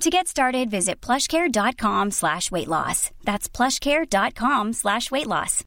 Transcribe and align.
To 0.00 0.10
get 0.10 0.28
started, 0.28 0.70
visit 0.70 1.00
plushcare.com 1.00 2.10
slash 2.10 2.50
weight 2.50 2.68
loss. 2.68 3.10
That's 3.22 3.48
plushcare.com 3.48 4.72
slash 4.72 5.10
weight 5.10 5.26
loss. 5.26 5.64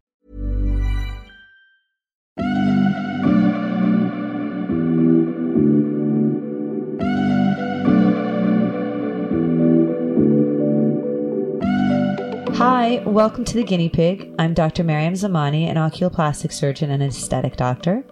Hi, 12.57 13.04
welcome 13.05 13.46
to 13.46 13.54
the 13.55 13.63
Guinea 13.63 13.90
Pig. 13.90 14.34
I'm 14.40 14.54
Dr. 14.54 14.84
Maryam 14.84 15.13
Zamani, 15.13 15.68
an 15.70 15.77
oculoplastic 15.77 16.52
surgeon 16.52 16.90
and 16.90 17.04
aesthetic 17.04 17.55
doctor. 17.55 18.04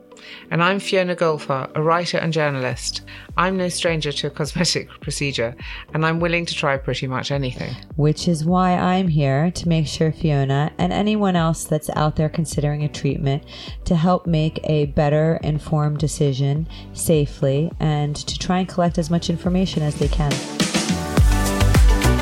And 0.52 0.64
I'm 0.64 0.80
Fiona 0.80 1.16
Golfar, 1.16 1.70
a 1.76 1.82
writer 1.82 2.18
and 2.18 2.32
journalist. 2.32 3.02
I'm 3.38 3.58
no 3.58 3.70
stranger 3.70 4.12
to 4.12 4.28
a 4.28 4.30
cosmetic 4.30 4.90
procedure, 5.02 5.56
and 5.94 6.06
I'm 6.06 6.20
willing 6.20 6.46
to 6.46 6.56
try 6.56 6.78
pretty 6.78 7.08
much 7.08 7.32
anything. 7.32 7.76
Which 7.96 8.28
is 8.28 8.46
why 8.46 8.78
I'm 8.78 9.08
here 9.08 9.52
to 9.52 9.70
make 9.70 9.88
sure 9.88 10.12
Fiona 10.12 10.72
and 10.78 10.94
anyone 10.94 11.36
else 11.36 11.66
that's 11.66 11.90
out 11.92 12.16
there 12.16 12.30
considering 12.30 12.84
a 12.84 12.90
treatment 12.90 13.44
to 13.86 13.96
help 13.96 14.26
make 14.26 14.60
a 14.64 14.86
better 14.88 15.40
informed 15.44 16.00
decision 16.00 16.68
safely 16.94 17.72
and 17.80 18.16
to 18.16 18.40
try 18.40 18.60
and 18.60 18.68
collect 18.68 18.98
as 18.98 19.10
much 19.10 19.30
information 19.30 19.84
as 19.84 19.96
they 19.96 20.08
can. 20.08 20.32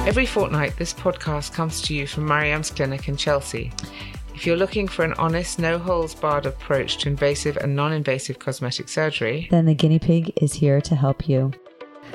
Every 0.05 0.25
fortnight, 0.25 0.75
this 0.77 0.93
podcast 0.93 1.53
comes 1.53 1.81
to 1.83 1.93
you 1.93 2.07
from 2.07 2.27
Maryam's 2.27 2.69
clinic 2.69 3.07
in 3.07 3.15
Chelsea. 3.15 3.71
If 4.35 4.47
you're 4.47 4.57
looking 4.57 4.87
for 4.87 5.05
an 5.05 5.13
honest, 5.13 5.59
no 5.59 5.77
holes 5.77 6.15
barred 6.15 6.47
approach 6.47 6.97
to 6.97 7.09
invasive 7.09 7.55
and 7.57 7.75
non 7.75 7.93
invasive 7.93 8.39
cosmetic 8.39 8.89
surgery, 8.89 9.47
then 9.51 9.65
the 9.65 9.75
guinea 9.75 9.99
pig 9.99 10.33
is 10.41 10.53
here 10.53 10.81
to 10.81 10.95
help 10.95 11.29
you. 11.29 11.51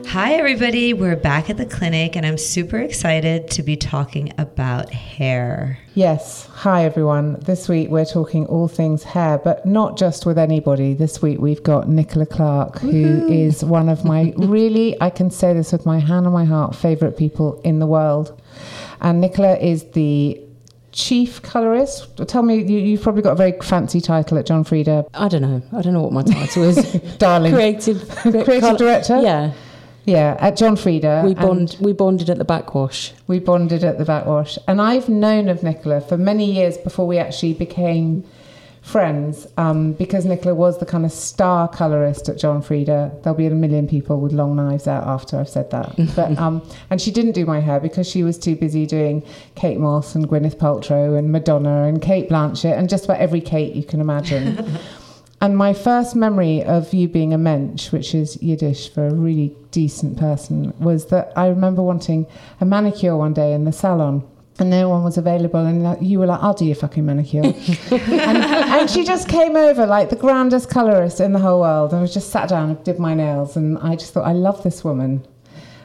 Hi, 0.06 0.34
everybody. 0.34 0.92
We're 0.92 1.16
back 1.16 1.48
at 1.48 1.56
the 1.56 1.64
clinic, 1.66 2.16
and 2.16 2.26
I'm 2.26 2.36
super 2.36 2.78
excited 2.78 3.50
to 3.52 3.62
be 3.62 3.76
talking 3.76 4.32
about 4.36 4.90
hair. 4.90 5.78
Yes. 5.94 6.46
Hi, 6.52 6.84
everyone. 6.84 7.38
This 7.40 7.68
week 7.68 7.88
we're 7.88 8.04
talking 8.04 8.46
all 8.46 8.68
things 8.68 9.04
hair, 9.04 9.38
but 9.38 9.64
not 9.64 9.96
just 9.96 10.26
with 10.26 10.38
anybody. 10.38 10.94
This 10.94 11.22
week 11.22 11.38
we've 11.38 11.62
got 11.62 11.88
Nicola 11.88 12.26
Clarke, 12.26 12.78
who 12.78 12.88
Woo-hoo. 12.88 13.28
is 13.28 13.64
one 13.64 13.88
of 13.88 14.04
my 14.04 14.32
really, 14.36 15.00
I 15.00 15.10
can 15.10 15.30
say 15.30 15.52
this 15.52 15.72
with 15.72 15.86
my 15.86 16.00
hand 16.00 16.26
on 16.26 16.32
my 16.32 16.44
heart, 16.44 16.74
favorite 16.74 17.16
people 17.16 17.60
in 17.62 17.78
the 17.78 17.86
world. 17.86 18.40
And 19.00 19.20
Nicola 19.20 19.56
is 19.56 19.84
the 19.92 20.40
chief 20.98 21.40
colorist. 21.42 22.08
Tell 22.26 22.42
me, 22.42 22.62
you, 22.62 22.96
have 22.96 23.02
probably 23.02 23.22
got 23.22 23.32
a 23.32 23.36
very 23.36 23.52
fancy 23.62 24.00
title 24.00 24.36
at 24.36 24.46
John 24.46 24.64
Frieda. 24.64 25.06
I 25.14 25.28
don't 25.28 25.42
know. 25.42 25.62
I 25.72 25.80
don't 25.80 25.92
know 25.92 26.02
what 26.02 26.12
my 26.12 26.24
title 26.24 26.64
is. 26.64 26.92
Darling. 27.18 27.52
Creative, 27.52 28.08
creative 28.20 28.76
director? 28.76 29.20
Yeah. 29.22 29.52
Yeah, 30.04 30.36
at 30.40 30.56
John 30.56 30.74
Frieda. 30.74 31.22
We 31.24 31.34
bond 31.34 31.76
we 31.80 31.92
bonded 31.92 32.30
at 32.30 32.38
the 32.38 32.44
backwash. 32.44 33.12
We 33.26 33.40
bonded 33.40 33.84
at 33.84 33.98
the 33.98 34.06
backwash. 34.06 34.58
And 34.66 34.80
I've 34.80 35.08
known 35.08 35.50
of 35.50 35.62
Nicola 35.62 36.00
for 36.00 36.16
many 36.16 36.50
years 36.50 36.78
before 36.78 37.06
we 37.06 37.18
actually 37.18 37.52
became 37.52 38.24
friends, 38.88 39.46
um, 39.58 39.92
because 39.92 40.24
Nicola 40.24 40.54
was 40.54 40.78
the 40.78 40.86
kind 40.86 41.04
of 41.04 41.12
star 41.12 41.68
colorist 41.68 42.28
at 42.28 42.38
John 42.38 42.62
Frieda. 42.62 43.12
There'll 43.22 43.36
be 43.36 43.46
a 43.46 43.50
million 43.50 43.86
people 43.86 44.20
with 44.20 44.32
long 44.32 44.56
knives 44.56 44.88
out 44.88 45.06
after 45.06 45.38
I've 45.38 45.48
said 45.48 45.70
that. 45.70 45.94
But 46.16 46.36
um, 46.38 46.62
and 46.90 47.00
she 47.00 47.10
didn't 47.10 47.32
do 47.32 47.44
my 47.46 47.60
hair 47.60 47.78
because 47.78 48.08
she 48.08 48.22
was 48.22 48.38
too 48.38 48.56
busy 48.56 48.86
doing 48.86 49.22
Kate 49.54 49.78
Moss 49.78 50.14
and 50.14 50.26
Gwyneth 50.26 50.56
Paltrow 50.56 51.18
and 51.18 51.30
Madonna 51.30 51.84
and 51.84 52.00
Cate 52.00 52.28
Blanchett 52.28 52.76
and 52.76 52.88
just 52.88 53.04
about 53.04 53.20
every 53.20 53.40
Kate 53.40 53.74
you 53.76 53.84
can 53.84 54.00
imagine. 54.00 54.66
And 55.40 55.56
my 55.56 55.72
first 55.72 56.16
memory 56.16 56.64
of 56.64 56.92
you 56.92 57.06
being 57.06 57.32
a 57.32 57.38
mensch, 57.38 57.92
which 57.92 58.12
is 58.12 58.42
Yiddish 58.42 58.92
for 58.92 59.06
a 59.06 59.14
really 59.14 59.54
decent 59.70 60.18
person, 60.18 60.74
was 60.80 61.06
that 61.06 61.32
I 61.36 61.46
remember 61.46 61.80
wanting 61.80 62.26
a 62.60 62.64
manicure 62.64 63.16
one 63.16 63.34
day 63.34 63.52
in 63.52 63.64
the 63.64 63.70
salon. 63.70 64.28
And 64.60 64.70
no 64.70 64.88
one 64.88 65.04
was 65.04 65.16
available, 65.16 65.64
and 65.64 66.04
you 66.04 66.18
were 66.18 66.26
like, 66.26 66.42
"I'll 66.42 66.52
do 66.52 66.64
your 66.64 66.74
fucking 66.74 67.06
manicure." 67.06 67.42
and, 67.92 68.38
and, 68.38 68.90
she 68.90 69.04
just 69.04 69.28
came 69.28 69.54
over 69.54 69.86
like 69.86 70.10
the 70.10 70.16
grandest 70.16 70.68
colorist 70.68 71.20
in 71.20 71.32
the 71.32 71.38
whole 71.38 71.60
world, 71.60 71.92
and 71.92 72.02
was 72.02 72.12
just 72.12 72.30
sat 72.30 72.48
down 72.48 72.70
and 72.70 72.84
did 72.84 72.98
my 72.98 73.14
nails. 73.14 73.56
And 73.56 73.78
I 73.78 73.94
just 73.94 74.12
thought, 74.12 74.26
I 74.26 74.32
love 74.32 74.64
this 74.64 74.82
woman. 74.82 75.24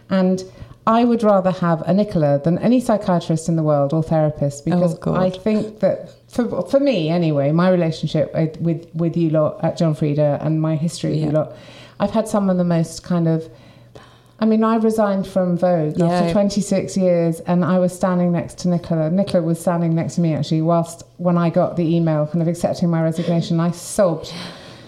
And 0.09 0.43
I 0.85 1.05
would 1.05 1.23
rather 1.23 1.51
have 1.51 1.81
a 1.83 1.93
Nicola 1.93 2.39
than 2.43 2.57
any 2.57 2.79
psychiatrist 2.81 3.47
in 3.47 3.55
the 3.55 3.63
world 3.63 3.93
or 3.93 4.03
therapist 4.03 4.63
oh, 4.63 4.65
because 4.65 4.97
oh, 5.03 5.15
I 5.15 5.29
think 5.29 5.79
that 5.79 6.13
for 6.29 6.61
for 6.63 6.79
me 6.79 7.09
anyway, 7.09 7.51
my 7.51 7.69
relationship 7.69 8.33
with 8.59 8.89
with 8.93 9.15
you 9.15 9.29
lot 9.29 9.63
at 9.63 9.77
John 9.77 9.95
Frieda 9.95 10.39
and 10.41 10.61
my 10.61 10.75
history 10.75 11.11
with 11.11 11.19
you 11.19 11.31
lot, 11.31 11.55
I've 11.99 12.11
had 12.11 12.27
some 12.27 12.49
of 12.49 12.57
the 12.57 12.63
most 12.63 13.03
kind 13.03 13.27
of. 13.27 13.49
I 14.39 14.45
mean, 14.45 14.63
I 14.63 14.75
resigned 14.75 15.25
from 15.25 15.57
Vogue 15.57 15.97
yeah. 15.97 16.07
after 16.07 16.33
26 16.33 16.97
years, 16.97 17.39
and 17.41 17.63
I 17.63 17.79
was 17.79 17.95
standing 17.95 18.31
next 18.31 18.57
to 18.59 18.67
Nicola. 18.67 19.09
Nicola 19.09 19.43
was 19.43 19.59
standing 19.59 19.95
next 19.95 20.15
to 20.15 20.21
me 20.21 20.33
actually, 20.33 20.61
whilst 20.61 21.03
when 21.17 21.37
I 21.37 21.49
got 21.49 21.77
the 21.77 21.95
email, 21.95 22.27
kind 22.27 22.41
of 22.41 22.47
accepting 22.47 22.89
my 22.89 23.01
resignation, 23.01 23.59
I 23.59 23.71
sobbed 23.71 24.33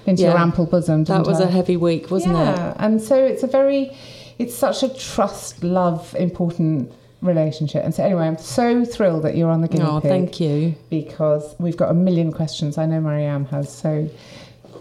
into 0.06 0.24
yeah. 0.24 0.32
your 0.32 0.38
ample 0.38 0.66
bosom. 0.66 1.04
That 1.06 1.26
was 1.26 1.40
I? 1.40 1.46
a 1.46 1.48
heavy 1.48 1.78
week, 1.78 2.12
wasn't 2.12 2.34
yeah. 2.34 2.52
it? 2.52 2.58
Yeah, 2.58 2.74
and 2.80 3.02
so 3.02 3.24
it's 3.24 3.44
a 3.44 3.48
very 3.48 3.96
it's 4.38 4.56
such 4.56 4.84
a 4.84 4.90
trust, 4.94 5.64
love, 5.64 6.14
important 6.16 6.92
relationship. 7.22 7.84
And 7.84 7.94
so, 7.94 8.04
anyway, 8.04 8.28
I'm 8.28 8.38
so 8.38 8.86
thrilled 8.86 9.24
that 9.24 9.36
you're 9.36 9.50
on 9.50 9.62
the 9.62 9.68
guinea 9.68 9.86
oh, 9.86 10.02
pig. 10.02 10.10
thank 10.10 10.40
you. 10.40 10.76
Because 10.90 11.56
we've 11.60 11.78
got 11.78 11.90
a 11.90 11.94
million 11.94 12.32
questions. 12.32 12.78
I 12.78 12.86
know 12.86 13.00
Maryam 13.00 13.46
has. 13.46 13.74
So 13.74 14.10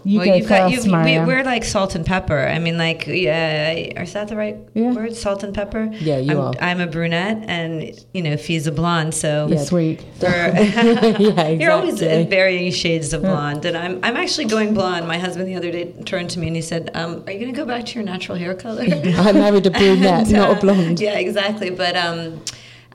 you 0.03 0.19
well, 0.19 0.27
go 0.27 0.35
you've 0.35 0.47
first, 0.47 0.87
got, 0.87 1.07
you, 1.07 1.21
we, 1.23 1.33
are 1.33 1.43
like 1.43 1.63
salt 1.63 1.95
and 1.95 2.05
pepper. 2.05 2.47
I 2.47 2.59
mean, 2.59 2.77
like, 2.77 3.07
yeah, 3.07 3.71
is 3.71 4.13
that 4.13 4.27
the 4.27 4.35
right 4.35 4.57
yeah. 4.73 4.93
word? 4.93 5.15
Salt 5.15 5.43
and 5.43 5.53
pepper. 5.53 5.89
Yeah, 5.93 6.17
you 6.17 6.31
I'm, 6.31 6.39
are. 6.39 6.53
I'm 6.61 6.79
a 6.81 6.87
brunette, 6.87 7.45
and 7.47 7.93
you 8.13 8.21
know, 8.21 8.37
Fee's 8.37 8.67
a 8.67 8.71
blonde. 8.71 9.13
So 9.13 9.47
this 9.47 9.71
week, 9.71 10.03
yeah, 10.21 10.47
exactly. 10.57 11.61
you're 11.61 11.71
always 11.71 12.01
in 12.01 12.29
varying 12.29 12.71
shades 12.71 13.13
of 13.13 13.21
blonde, 13.21 13.65
and 13.65 13.77
I'm 13.77 13.99
I'm 14.03 14.17
actually 14.17 14.45
going 14.45 14.73
blonde. 14.73 15.07
My 15.07 15.17
husband 15.17 15.47
the 15.47 15.55
other 15.55 15.71
day 15.71 15.91
turned 16.05 16.29
to 16.31 16.39
me 16.39 16.47
and 16.47 16.55
he 16.55 16.61
said, 16.61 16.91
um, 16.93 17.23
"Are 17.27 17.31
you 17.31 17.39
going 17.39 17.53
to 17.53 17.57
go 17.57 17.65
back 17.65 17.85
to 17.85 17.93
your 17.95 18.03
natural 18.03 18.37
hair 18.37 18.53
color?" 18.55 18.83
I 18.87 19.31
married 19.31 19.65
a 19.65 19.71
brunette, 19.71 20.27
and, 20.27 20.35
uh, 20.35 20.47
not 20.47 20.57
a 20.57 20.59
blonde. 20.61 20.99
Yeah, 20.99 21.17
exactly. 21.17 21.69
But 21.69 21.95
um, 21.95 22.41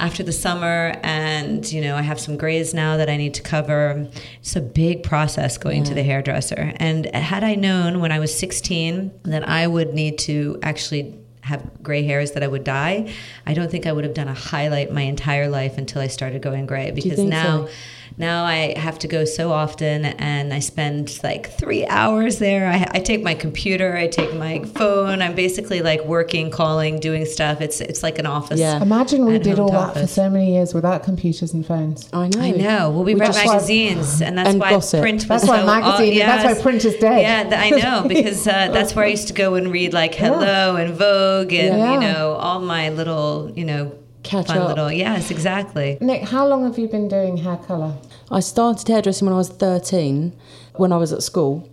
after 0.00 0.22
the 0.22 0.32
summer 0.32 0.94
and 1.02 1.70
you 1.70 1.80
know 1.80 1.96
i 1.96 2.02
have 2.02 2.18
some 2.18 2.36
grays 2.36 2.72
now 2.72 2.96
that 2.96 3.08
i 3.08 3.16
need 3.16 3.34
to 3.34 3.42
cover 3.42 4.08
it's 4.38 4.56
a 4.56 4.60
big 4.60 5.02
process 5.02 5.58
going 5.58 5.78
yeah. 5.78 5.88
to 5.88 5.94
the 5.94 6.02
hairdresser 6.02 6.72
and 6.76 7.06
had 7.14 7.44
i 7.44 7.54
known 7.54 8.00
when 8.00 8.10
i 8.10 8.18
was 8.18 8.36
16 8.36 9.10
that 9.24 9.48
i 9.48 9.66
would 9.66 9.94
need 9.94 10.18
to 10.18 10.58
actually 10.62 11.16
have 11.42 11.82
gray 11.82 12.04
hairs 12.04 12.32
that 12.32 12.42
I 12.42 12.46
would 12.46 12.64
dye. 12.64 13.12
I 13.46 13.54
don't 13.54 13.70
think 13.70 13.86
I 13.86 13.92
would 13.92 14.04
have 14.04 14.12
done 14.12 14.28
a 14.28 14.34
highlight 14.34 14.92
my 14.92 15.00
entire 15.00 15.48
life 15.48 15.78
until 15.78 16.02
I 16.02 16.06
started 16.06 16.42
going 16.42 16.66
gray 16.66 16.90
because 16.90 17.18
now 17.18 17.66
so? 17.66 17.72
Now 18.16 18.44
I 18.44 18.78
have 18.78 18.98
to 19.00 19.08
go 19.08 19.24
so 19.24 19.52
often 19.52 20.04
and 20.04 20.52
I 20.52 20.58
spend 20.58 21.22
like 21.22 21.50
three 21.50 21.86
hours 21.86 22.38
there. 22.38 22.68
I, 22.68 22.86
I, 22.90 23.00
take 23.00 23.22
my 23.22 23.34
computer, 23.34 23.96
I 23.96 24.08
take 24.08 24.34
my 24.34 24.64
phone. 24.64 25.22
I'm 25.22 25.34
basically 25.34 25.80
like 25.80 26.04
working, 26.04 26.50
calling, 26.50 27.00
doing 27.00 27.24
stuff. 27.24 27.60
It's 27.60 27.80
it's 27.80 28.02
like 28.02 28.18
an 28.18 28.26
office. 28.26 28.60
Yeah. 28.60 28.80
Imagine 28.82 29.24
we 29.24 29.38
did 29.38 29.58
all 29.58 29.70
that 29.70 29.94
for 29.94 30.06
so 30.06 30.28
many 30.28 30.54
years 30.54 30.74
without 30.74 31.02
computers 31.02 31.52
and 31.52 31.64
phones. 31.64 32.08
I 32.12 32.28
know. 32.28 32.40
I 32.40 32.50
know. 32.50 32.90
Well, 32.90 33.04
we, 33.04 33.14
we 33.14 33.20
read 33.20 33.34
magazines, 33.34 34.20
and 34.20 34.36
that's 34.36 34.50
and 34.50 34.60
why 34.60 34.70
gossip. 34.70 35.00
print. 35.00 35.26
that's 35.26 35.46
why 35.46 35.60
so 35.60 35.66
magazine. 35.66 36.14
yeah, 36.14 36.36
that's 36.36 36.56
why 36.58 36.62
print 36.62 36.84
is 36.84 36.96
dead. 36.96 37.50
Yeah, 37.50 37.58
I 37.58 37.70
know 38.02 38.08
because 38.08 38.46
uh, 38.46 38.68
that's 38.72 38.94
where 38.94 39.04
I 39.04 39.08
used 39.08 39.28
to 39.28 39.34
go 39.34 39.54
and 39.54 39.70
read 39.72 39.92
like 39.92 40.14
Hello 40.14 40.76
yeah. 40.76 40.82
and 40.82 40.94
Vogue 40.94 41.52
and 41.52 41.78
yeah. 41.78 41.94
you 41.94 42.00
know 42.00 42.34
all 42.34 42.60
my 42.60 42.90
little 42.90 43.52
you 43.54 43.64
know 43.64 43.92
catch 44.22 44.48
fun 44.48 44.58
up. 44.58 44.68
little 44.68 44.92
yes 44.92 45.30
exactly. 45.30 45.98
Nick, 46.00 46.22
how 46.22 46.46
long 46.46 46.64
have 46.64 46.78
you 46.78 46.88
been 46.88 47.08
doing 47.08 47.38
hair 47.38 47.56
color? 47.56 47.94
I 48.30 48.40
started 48.40 48.86
hairdressing 48.88 49.26
when 49.26 49.34
I 49.34 49.38
was 49.38 49.48
13, 49.48 50.36
when 50.76 50.92
I 50.92 50.96
was 50.96 51.12
at 51.12 51.22
school. 51.22 51.68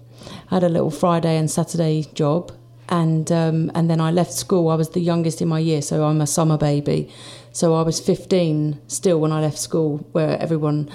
I 0.51 0.55
had 0.55 0.63
a 0.63 0.69
little 0.69 0.91
Friday 0.91 1.37
and 1.37 1.49
Saturday 1.49 2.05
job, 2.13 2.51
and 2.89 3.31
um, 3.31 3.71
and 3.75 3.89
then 3.89 4.01
I 4.01 4.11
left 4.11 4.33
school. 4.33 4.69
I 4.69 4.75
was 4.75 4.89
the 4.89 4.99
youngest 5.01 5.41
in 5.41 5.47
my 5.47 5.59
year, 5.59 5.81
so 5.81 6.03
I'm 6.05 6.21
a 6.21 6.27
summer 6.27 6.57
baby. 6.57 7.09
So 7.51 7.73
I 7.73 7.81
was 7.81 7.99
15 7.99 8.79
still 8.87 9.19
when 9.19 9.31
I 9.31 9.41
left 9.41 9.57
school, 9.57 10.07
where 10.11 10.39
everyone 10.41 10.89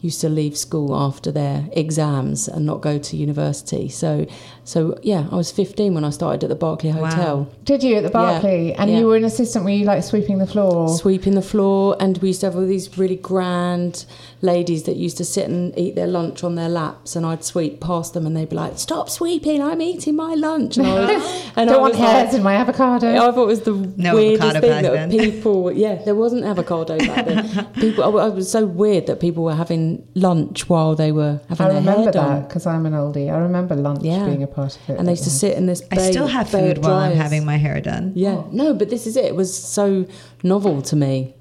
used 0.00 0.20
to 0.20 0.28
leave 0.28 0.56
school 0.56 0.94
after 0.94 1.32
their 1.32 1.68
exams 1.72 2.46
and 2.48 2.64
not 2.64 2.80
go 2.80 2.98
to 2.98 3.16
university. 3.16 3.88
So, 3.88 4.26
so 4.64 4.98
yeah, 5.02 5.26
I 5.30 5.34
was 5.34 5.50
15 5.50 5.94
when 5.94 6.04
I 6.04 6.10
started 6.10 6.44
at 6.44 6.48
the 6.50 6.54
Berkeley 6.54 6.90
Hotel. 6.90 7.50
Did 7.64 7.82
you 7.82 7.96
at 7.96 8.02
the 8.04 8.10
Berkeley? 8.10 8.74
And 8.74 8.90
yeah. 8.90 8.98
you 8.98 9.06
were 9.06 9.16
an 9.16 9.24
assistant. 9.24 9.64
Were 9.64 9.70
you 9.70 9.84
like 9.84 10.04
sweeping 10.04 10.38
the 10.38 10.46
floor? 10.46 10.88
sweeping 10.88 11.34
the 11.34 11.42
floor 11.42 11.96
and 12.00 12.18
we 12.18 12.28
used 12.28 12.40
to 12.40 12.46
have 12.46 12.56
all 12.56 12.66
these 12.66 12.96
really 12.98 13.16
grand 13.16 14.04
ladies 14.42 14.84
that 14.84 14.96
used 14.96 15.16
to 15.16 15.24
sit 15.24 15.48
and 15.48 15.76
eat 15.78 15.94
their 15.94 16.06
lunch 16.06 16.44
on 16.44 16.54
their 16.54 16.68
laps 16.68 17.16
and 17.16 17.24
I'd 17.26 17.42
sweep 17.44 17.80
past 17.80 18.14
them 18.14 18.26
and 18.26 18.36
they'd 18.36 18.48
be 18.48 18.56
like 18.56 18.78
stop 18.78 19.08
sweeping 19.10 19.62
I'm 19.62 19.80
eating 19.82 20.14
my 20.16 20.34
lunch 20.34 20.76
and 20.76 20.86
I, 20.86 21.14
was, 21.14 21.52
and 21.56 21.70
I 21.70 21.72
Don't 21.72 21.80
want 21.82 21.92
was 21.94 22.00
like- 22.00 22.10
hairs 22.10 22.34
in 22.34 22.42
my 22.42 22.54
avocado. 22.54 23.08
I 23.16 23.32
thought 23.32 23.44
it 23.44 23.46
was 23.46 23.60
the 23.62 23.72
No 23.96 24.14
weirdest 24.14 24.60
thing 24.60 24.82
that 24.82 24.92
then. 24.92 25.10
people 25.10 25.72
yeah 25.72 25.96
there 26.04 26.14
wasn't 26.14 26.44
avocado 26.44 26.98
back 26.98 27.26
then 27.26 27.66
people 27.80 28.04
I, 28.04 28.26
I 28.26 28.28
was 28.28 28.50
so 28.50 28.64
weird 28.66 29.06
that 29.06 29.20
people 29.20 29.42
were 29.44 29.54
having 29.54 29.87
lunch 30.14 30.68
while 30.68 30.94
they 31.02 31.12
were 31.12 31.40
having 31.48 31.66
I 31.66 31.68
their 31.70 31.78
remember 31.80 32.02
hair 32.04 32.12
done 32.12 32.34
that 32.40 32.48
because 32.48 32.66
I'm 32.72 32.84
an 32.90 32.94
oldie. 33.02 33.28
I 33.32 33.38
remember 33.38 33.74
lunch 33.74 34.02
Yeah. 34.02 34.24
being 34.26 34.42
a 34.42 34.46
part 34.58 34.76
of 34.76 34.82
it. 34.90 34.98
and 34.98 35.06
they 35.06 35.12
used 35.12 35.24
to 35.24 35.30
sit 35.44 35.52
in 35.56 35.66
this 35.66 35.82
I 35.90 35.96
still 36.10 36.26
have 36.26 36.50
bay 36.52 36.70
of 36.70 36.76
food 36.76 36.84
while 36.84 36.94
I'm 37.04 37.16
having 37.16 37.44
my 37.44 37.56
hair 37.56 37.80
done. 37.80 38.12
yeah 38.14 38.36
oh. 38.42 38.48
no 38.52 38.66
but 38.74 38.90
this 38.90 39.06
is 39.06 39.16
it 39.16 39.24
it 39.24 39.36
was 39.42 39.50
so 39.78 40.06
novel 40.42 40.82
to 40.90 40.96
me 40.96 41.34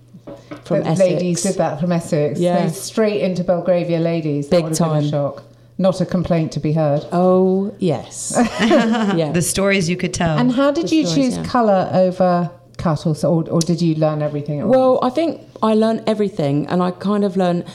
from 0.65 0.79
the 0.83 0.87
Essex 0.87 0.99
ladies 0.99 1.43
did 1.43 1.55
that 1.55 1.79
from 1.79 1.91
Essex. 1.91 2.39
Yeah. 2.39 2.65
They 2.65 2.71
straight 2.73 3.21
into 3.21 3.43
Belgravia 3.43 3.99
ladies. 3.99 4.47
Big 4.47 4.63
that 4.63 4.69
would 4.69 4.77
have 4.77 4.89
been 4.89 4.97
a 4.97 5.01
time. 5.01 5.09
shock. 5.09 5.43
Not 5.79 6.01
a 6.01 6.05
complaint 6.05 6.51
to 6.53 6.59
be 6.59 6.73
heard. 6.73 7.05
Oh 7.11 7.73
yes, 7.79 8.33
yeah. 8.59 9.31
The 9.31 9.43
stories 9.43 9.87
you 9.87 9.95
could 9.95 10.13
tell. 10.13 10.37
And 10.37 10.51
how 10.51 10.71
did 10.71 10.87
the 10.87 10.95
you 10.95 11.05
stories, 11.05 11.35
choose 11.35 11.37
yeah. 11.37 11.45
colour 11.45 11.89
over 11.93 12.49
cut, 12.77 13.05
or, 13.05 13.15
or 13.25 13.47
or 13.49 13.59
did 13.61 13.79
you 13.81 13.93
learn 13.95 14.21
everything? 14.23 14.59
At 14.61 14.67
Well, 14.67 14.99
I 15.03 15.11
think 15.11 15.41
I 15.61 15.75
learned 15.75 16.03
everything, 16.07 16.65
and 16.67 16.81
I 16.81 16.91
kind 16.91 17.23
of 17.23 17.37
learned 17.37 17.65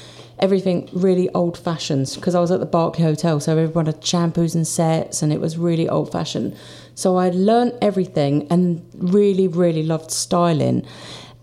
everything 0.42 0.88
really 0.92 1.28
old 1.30 1.56
fashioned 1.56 2.10
because 2.16 2.34
I 2.34 2.40
was 2.40 2.50
at 2.50 2.60
the 2.60 2.66
Berkeley 2.66 3.04
Hotel, 3.04 3.40
so 3.40 3.52
everyone 3.56 3.86
had 3.86 4.02
shampoos 4.02 4.54
and 4.54 4.66
sets, 4.66 5.22
and 5.22 5.32
it 5.32 5.40
was 5.40 5.56
really 5.56 5.88
old 5.88 6.12
fashioned. 6.12 6.54
So 6.94 7.16
I 7.16 7.30
learned 7.30 7.72
everything 7.80 8.46
and 8.50 8.84
really, 8.94 9.48
really 9.48 9.82
loved 9.84 10.10
styling. 10.10 10.84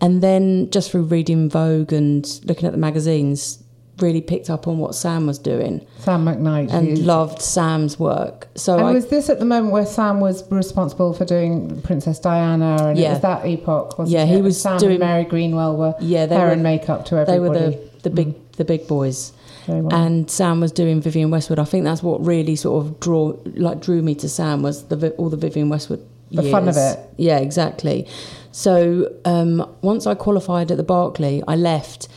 And 0.00 0.22
then 0.22 0.70
just 0.70 0.90
through 0.92 1.02
reading 1.02 1.50
Vogue 1.50 1.92
and 1.92 2.24
looking 2.44 2.66
at 2.66 2.72
the 2.72 2.78
magazines, 2.78 3.62
really 3.98 4.22
picked 4.22 4.48
up 4.48 4.66
on 4.66 4.78
what 4.78 4.94
Sam 4.94 5.26
was 5.26 5.38
doing 5.38 5.84
Sam 5.98 6.24
McKnight. 6.24 6.72
and 6.72 7.04
loved 7.04 7.42
Sam's 7.42 7.98
work. 7.98 8.48
So 8.54 8.78
And 8.78 8.86
I, 8.86 8.92
was 8.92 9.08
this 9.08 9.28
at 9.28 9.38
the 9.40 9.44
moment 9.44 9.72
where 9.74 9.84
Sam 9.84 10.20
was 10.20 10.50
responsible 10.50 11.12
for 11.12 11.26
doing 11.26 11.82
Princess 11.82 12.18
Diana, 12.18 12.76
and 12.80 12.98
it 12.98 13.02
Yeah. 13.02 13.12
was 13.12 13.20
that 13.20 13.44
epoch? 13.44 13.98
Wasn't 13.98 14.14
Yeah, 14.16 14.24
it? 14.24 14.28
he 14.36 14.40
was 14.40 14.58
Sam 14.60 14.78
doing- 14.78 14.92
and 14.92 15.00
Mary 15.00 15.24
Greenwell 15.24 15.76
were 15.76 15.94
Yeah, 16.00 16.24
they 16.26 16.34
hair 16.34 16.46
were- 16.46 16.52
and 16.52 16.62
makeup 16.62 17.04
to 17.06 17.16
everybody. 17.18 17.38
they 17.38 17.40
were 17.66 17.70
the 17.72 17.90
the 18.02 18.08
big 18.08 18.28
mm. 18.28 18.34
The 18.60 18.64
big 18.66 18.86
boys. 18.86 19.32
Well. 19.66 19.88
and 19.94 20.30
Sam 20.30 20.60
was 20.60 20.70
doing 20.72 21.00
Vivienne 21.00 21.30
Westwood. 21.30 21.58
I 21.58 21.64
think 21.64 21.84
that's 21.84 22.02
what 22.02 22.22
really 22.26 22.56
sort 22.56 22.84
of 22.84 23.00
draw 23.00 23.34
like 23.54 23.80
drew 23.80 24.02
me 24.02 24.14
to 24.16 24.28
Sam 24.28 24.62
was 24.62 24.84
the 24.88 25.12
all 25.12 25.30
the 25.30 25.38
Vivienne 25.38 25.70
Westwood. 25.70 26.04
The 26.30 26.42
fun 26.50 26.68
of 26.68 26.76
it. 26.76 26.98
Yeah, 27.16 27.38
exactly. 27.38 28.06
So 28.52 29.10
um, 29.24 29.66
once 29.80 30.06
I 30.06 30.14
qualified 30.14 30.70
at 30.70 30.76
the 30.76 30.82
Berkeley, 30.82 31.42
I 31.48 31.56
left, 31.56 32.08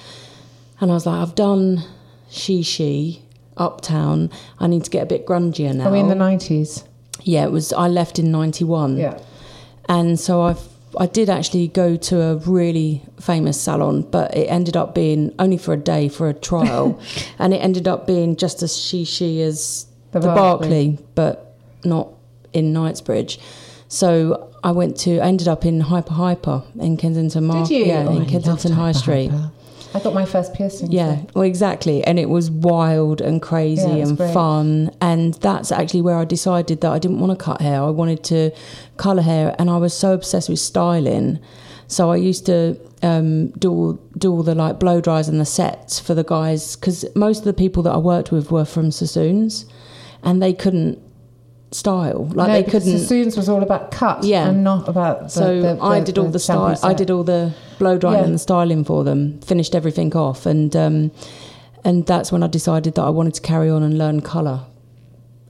and 0.81 0.92
I 0.92 0.95
was 0.95 1.06
like, 1.06 1.22
I've 1.22 1.36
done 1.36 1.84
She 2.30 2.62
She 2.62 3.24
Uptown. 3.56 4.30
I 4.60 4.68
need 4.68 4.84
to 4.84 4.90
get 4.90 5.04
a 5.04 5.06
bit 5.06 5.25
grungier 5.25 5.74
now. 5.74 5.88
Are 5.88 5.92
we 5.94 6.00
in 6.01 6.10
the 6.10 6.16
nineties? 6.16 6.84
yeah, 7.22 7.45
it 7.45 7.51
was. 7.51 7.72
I 7.72 7.88
left 7.88 8.19
in 8.19 8.31
'91 8.31 8.98
Yeah. 8.98 9.18
and 9.88 10.19
so 10.19 10.42
I 10.42 10.56
I 11.00 11.06
did 11.07 11.30
actually 11.30 11.68
go 11.68 11.95
to 11.95 12.22
a 12.22 12.36
really 12.38 13.01
famous 13.19 13.60
salon, 13.60 14.04
but 14.04 14.36
it 14.36 14.45
ended 14.45 14.78
up 14.78 14.94
being 14.94 15.34
only 15.40 15.57
for 15.57 15.74
a 15.74 15.78
day 15.78 16.07
for 16.10 16.30
a 16.30 16.34
trial, 16.34 17.00
and 17.40 17.54
it 17.54 17.57
ended 17.57 17.88
up 17.88 18.06
being 18.07 18.36
just 18.36 18.62
as 18.63 18.78
she 18.78 19.04
she 19.06 19.42
as 19.42 19.86
The 20.12 20.19
the. 20.19 20.34
Berkeley, 20.34 21.00
but 21.16 21.56
not 21.84 22.10
in 22.54 22.74
Knightsbridge. 22.74 23.40
So 23.88 24.50
I 24.63 24.72
went 24.72 24.98
to 25.01 25.19
ended 25.19 25.48
up 25.48 25.66
in 25.66 25.80
Hyper 25.81 26.13
Hyper 26.13 26.63
in 26.80 26.98
Kensington 26.98 27.45
Market, 27.45 27.86
yeah, 27.86 28.06
Oh, 28.07 28.12
in 28.12 28.18
loved 28.19 28.30
Kensington 28.30 28.72
High 28.74 28.88
Hyper 28.88 28.98
Street. 29.00 29.28
Hyper. 29.31 29.51
I 29.95 30.00
got 30.00 30.13
my 30.13 30.25
first 30.25 30.54
piercing. 30.54 30.92
Yeah, 30.92 31.18
well, 31.36 31.44
exactly. 31.44 32.04
And 32.04 32.18
it 32.18 32.30
was 32.30 32.50
wild 32.50 33.22
and 33.22 33.42
crazy 33.42 33.88
Yeah, 33.88 34.06
and 34.07 34.18
great. 34.18 34.34
fun. 34.34 34.92
And 35.01 35.36
that's 35.36 35.72
actually 35.72 36.01
where 36.01 36.18
I 36.18 36.25
decided 36.25 36.81
that 36.81 36.92
I 36.92 37.00
didn't 37.00 37.19
want 37.19 37.38
to 37.38 37.44
cut 37.44 37.62
hair. 37.62 37.81
I 37.81 37.90
wanted 37.90 38.24
to 38.25 38.51
colour 38.98 39.22
hair. 39.22 39.56
And 39.60 39.69
I 39.69 39.78
was 39.78 39.94
so 39.94 40.13
obsessed 40.13 40.50
with 40.50 40.60
styling. 40.60 41.40
So 41.88 42.12
I 42.12 42.16
used 42.16 42.45
to 42.48 42.80
um, 43.04 43.50
do, 43.51 43.72
all, 43.72 43.94
do 44.18 44.31
all 44.31 44.44
the 44.44 44.56
like 44.56 44.80
blow 44.80 45.00
dries 45.00 45.28
and 45.30 45.40
the 45.40 45.45
sets 45.45 46.00
for 46.00 46.16
the 46.16 46.24
guys. 46.24 46.75
Because 46.75 47.06
most 47.16 47.40
of 47.40 47.45
the 47.45 47.54
people 47.54 47.84
that 47.84 47.92
I 47.92 47.98
worked 47.98 48.31
with 48.31 48.50
were 48.51 48.66
from 48.66 48.90
Sassoons 48.92 49.66
and 50.24 50.42
they 50.42 50.54
couldn't 50.54 50.98
style. 51.72 52.25
Like 52.34 52.48
no, 52.48 52.54
they 52.54 52.63
couldn't. 52.63 52.98
Sassoons 53.00 53.36
was 53.36 53.50
all 53.50 53.62
about 53.63 53.92
cut, 53.92 54.24
Yeah. 54.24 54.48
and 54.50 54.63
not 54.63 54.88
about. 54.88 55.24
The, 55.24 55.30
So 55.30 55.62
the- 55.62 55.78
I 55.81 56.00
did 56.00 56.18
all 56.18 56.30
the, 56.30 56.40
style. 56.40 56.78
I 56.84 56.94
did 56.94 57.10
all 57.12 57.24
the 57.24 57.54
blow 57.83 57.97
drying 57.97 58.19
Yeah. 58.19 58.25
and 58.25 58.33
the 58.35 58.39
styling 58.50 58.83
for 58.85 59.03
them. 59.03 59.39
Finished 59.41 59.74
everything 59.75 60.15
off, 60.15 60.45
and 60.45 60.75
um, 60.75 61.12
and 61.83 62.06
that's 62.06 62.31
when 62.31 62.41
I 62.44 62.47
decided 62.59 62.91
that 62.95 63.03
I 63.03 63.09
wanted 63.19 63.33
to 63.39 63.41
carry 63.41 63.69
on 63.69 63.81
and 63.83 63.97
learn 63.97 64.21
colour. 64.21 64.59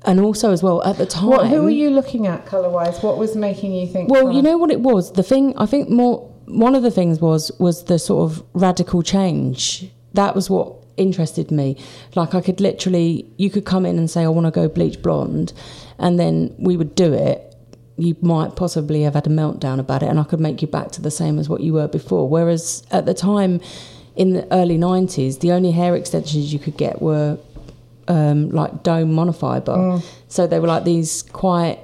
And 0.05 0.19
also, 0.19 0.51
as 0.51 0.61
well, 0.61 0.83
at 0.83 0.97
the 0.97 1.05
time, 1.05 1.27
What, 1.29 1.47
who 1.47 1.63
were 1.63 1.69
you 1.83 1.89
looking 1.89 2.27
at 2.27 2.45
colour 2.45 2.69
wise? 2.69 3.01
What 3.01 3.17
was 3.17 3.35
making 3.37 3.71
you 3.73 3.87
think? 3.87 4.09
well, 4.09 4.23
colour? 4.23 4.33
you 4.33 4.41
know 4.41 4.57
what 4.57 4.69
it 4.77 4.81
was. 4.81 5.13
The 5.13 5.23
thing 5.31 5.53
I 5.57 5.65
think 5.65 5.89
more 5.89 6.29
one 6.45 6.75
of 6.75 6.83
the 6.83 6.91
things 6.91 7.21
was 7.21 7.51
was 7.59 7.85
the 7.85 7.97
sort 7.99 8.29
of 8.31 8.43
radical 8.53 9.01
change. 9.01 9.89
That 10.13 10.35
was 10.35 10.49
what 10.49 10.67
interested 10.97 11.51
me. 11.51 11.77
Like 12.15 12.35
I 12.35 12.41
could 12.41 12.59
literally, 12.59 13.25
you 13.37 13.49
could 13.49 13.65
come 13.65 13.85
in 13.85 13.97
and 13.97 14.09
say, 14.09 14.23
"I 14.23 14.27
want 14.27 14.45
to 14.47 14.51
go 14.51 14.67
bleach 14.67 15.01
blonde," 15.01 15.53
and 15.97 16.19
then 16.19 16.53
we 16.57 16.75
would 16.77 16.95
do 16.95 17.13
it. 17.13 17.52
You 17.97 18.15
might 18.21 18.55
possibly 18.55 19.03
have 19.03 19.13
had 19.13 19.27
a 19.27 19.29
meltdown 19.29 19.79
about 19.79 20.03
it, 20.03 20.09
and 20.09 20.19
I 20.19 20.23
could 20.23 20.39
make 20.39 20.61
you 20.61 20.67
back 20.67 20.91
to 20.93 21.01
the 21.01 21.11
same 21.11 21.37
as 21.37 21.47
what 21.47 21.61
you 21.61 21.73
were 21.73 21.87
before. 21.87 22.27
Whereas 22.27 22.83
at 22.91 23.05
the 23.05 23.13
time, 23.13 23.61
in 24.15 24.33
the 24.33 24.53
early 24.53 24.77
'90s, 24.77 25.39
the 25.39 25.51
only 25.51 25.71
hair 25.71 25.95
extensions 25.95 26.51
you 26.51 26.59
could 26.59 26.77
get 26.77 27.01
were 27.01 27.37
um, 28.07 28.49
like 28.49 28.83
dome 28.83 29.11
monofiber. 29.13 29.77
Mm. 29.77 30.05
So 30.27 30.47
they 30.47 30.59
were 30.59 30.67
like 30.67 30.83
these 30.83 31.21
quite 31.23 31.79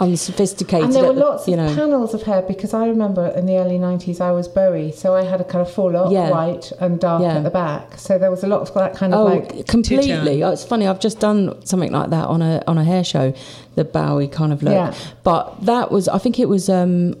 unsophisticated. 0.00 0.84
And 0.86 0.94
there 0.94 1.02
were 1.04 1.10
at 1.10 1.14
the- 1.16 1.20
lots 1.20 1.46
you 1.48 1.54
of 1.54 1.60
know. 1.60 1.74
panels 1.74 2.14
of 2.14 2.22
hair 2.22 2.42
because 2.42 2.72
I 2.74 2.86
remember 2.86 3.26
in 3.28 3.46
the 3.46 3.56
early 3.58 3.78
90s 3.78 4.20
I 4.20 4.32
was 4.32 4.48
Bowie, 4.48 4.92
so 4.92 5.14
I 5.14 5.22
had 5.24 5.40
a 5.40 5.44
kind 5.44 5.62
of 5.66 5.70
full 5.70 5.96
up 5.96 6.10
Yeah. 6.10 6.30
white 6.30 6.72
and 6.80 6.98
dark 6.98 7.22
Yeah. 7.22 7.36
at 7.36 7.44
the 7.44 7.50
back. 7.50 7.98
So 7.98 8.18
there 8.18 8.30
was 8.30 8.42
a 8.42 8.46
lot 8.46 8.60
of 8.62 8.72
that 8.74 8.94
kind 8.94 9.14
of 9.14 9.20
Oh, 9.20 9.24
like. 9.24 9.66
completely! 9.66 10.42
Oh, 10.42 10.50
it's 10.50 10.64
funny. 10.64 10.86
I've 10.86 11.00
just 11.00 11.20
done 11.20 11.54
something 11.64 11.92
like 11.92 12.10
that 12.10 12.26
on 12.26 12.42
a 12.42 12.62
on 12.66 12.78
a 12.78 12.84
hair 12.84 13.04
show, 13.04 13.32
the 13.76 13.84
Bowie 13.84 14.28
kind 14.28 14.52
of 14.52 14.62
look. 14.62 14.72
Yeah. 14.74 14.92
But 15.22 15.64
that 15.66 15.90
was, 15.92 16.08
I 16.08 16.18
think 16.18 16.38
it 16.38 16.48
was. 16.48 16.68
Um, 16.68 17.14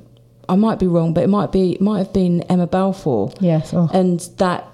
I 0.48 0.56
might 0.56 0.78
be 0.80 0.88
wrong, 0.88 1.12
but 1.14 1.22
it 1.22 1.28
might 1.30 1.52
be 1.52 1.72
it 1.72 1.80
might 1.80 1.98
have 1.98 2.12
been 2.12 2.42
Emma 2.48 2.66
Balfour. 2.66 3.30
Yes. 3.40 3.72
Oh. 3.72 3.88
and 3.92 4.18
that 4.38 4.66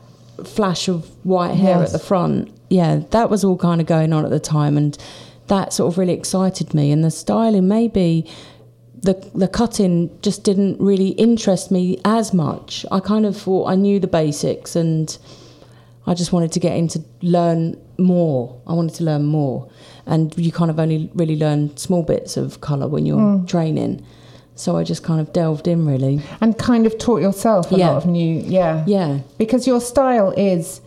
flash 0.45 0.87
of 0.89 1.07
white 1.25 1.55
hair 1.55 1.79
Yes. 1.79 1.87
at 1.89 1.93
the 1.99 1.99
front 2.07 2.51
yeah 2.69 3.01
that 3.11 3.31
was 3.31 3.43
all 3.43 3.57
kind 3.57 3.81
of 3.81 3.87
going 3.87 4.13
on 4.13 4.23
at 4.23 4.31
the 4.31 4.39
time 4.39 4.77
and 4.77 4.99
that 5.49 5.73
sort 5.73 5.93
of 5.93 5.99
really 5.99 6.13
excited 6.13 6.75
me 6.75 6.91
and 6.93 7.03
the 7.05 7.11
styling 7.11 7.69
maybe 7.69 8.29
the 9.03 9.15
the 9.35 9.47
cutting 9.49 10.11
just 10.23 10.43
didn't 10.45 10.81
really 10.81 11.09
interest 11.11 11.71
me 11.71 12.01
as 12.05 12.33
much 12.35 12.85
i 12.91 12.99
kind 12.99 13.25
of 13.27 13.37
thought 13.37 13.67
i 13.69 13.75
knew 13.75 14.01
the 14.01 14.07
basics 14.07 14.75
and 14.75 15.19
i 16.07 16.15
just 16.15 16.33
wanted 16.33 16.51
to 16.53 16.59
get 16.61 16.77
into 16.77 17.03
learn 17.23 17.77
more 17.99 18.61
i 18.67 18.73
wanted 18.73 18.95
to 18.95 19.05
learn 19.05 19.25
more 19.25 19.69
and 20.07 20.37
you 20.39 20.51
kind 20.53 20.71
of 20.71 20.79
only 20.79 21.11
really 21.15 21.37
learn 21.37 21.77
small 21.77 22.03
bits 22.03 22.37
of 22.37 22.61
color 22.61 22.89
when 22.89 23.05
you're 23.07 23.19
Mm. 23.19 23.47
training 23.49 24.05
so 24.55 24.77
i 24.77 24.83
just 24.83 25.03
kind 25.03 25.21
of 25.21 25.33
delved 25.33 25.69
in 25.69 25.87
really 25.87 26.21
and 26.41 26.57
kind 26.59 26.87
of 26.87 26.97
taught 26.99 27.21
yourself 27.21 27.71
a 27.71 27.77
Yeah. 27.77 27.91
lot 27.91 27.97
of 27.99 28.07
new. 28.07 28.41
Yeah. 28.41 28.85
yeah 28.87 29.19
Because 29.39 29.67
your 29.67 29.81
style 29.83 30.31
is 30.37 30.81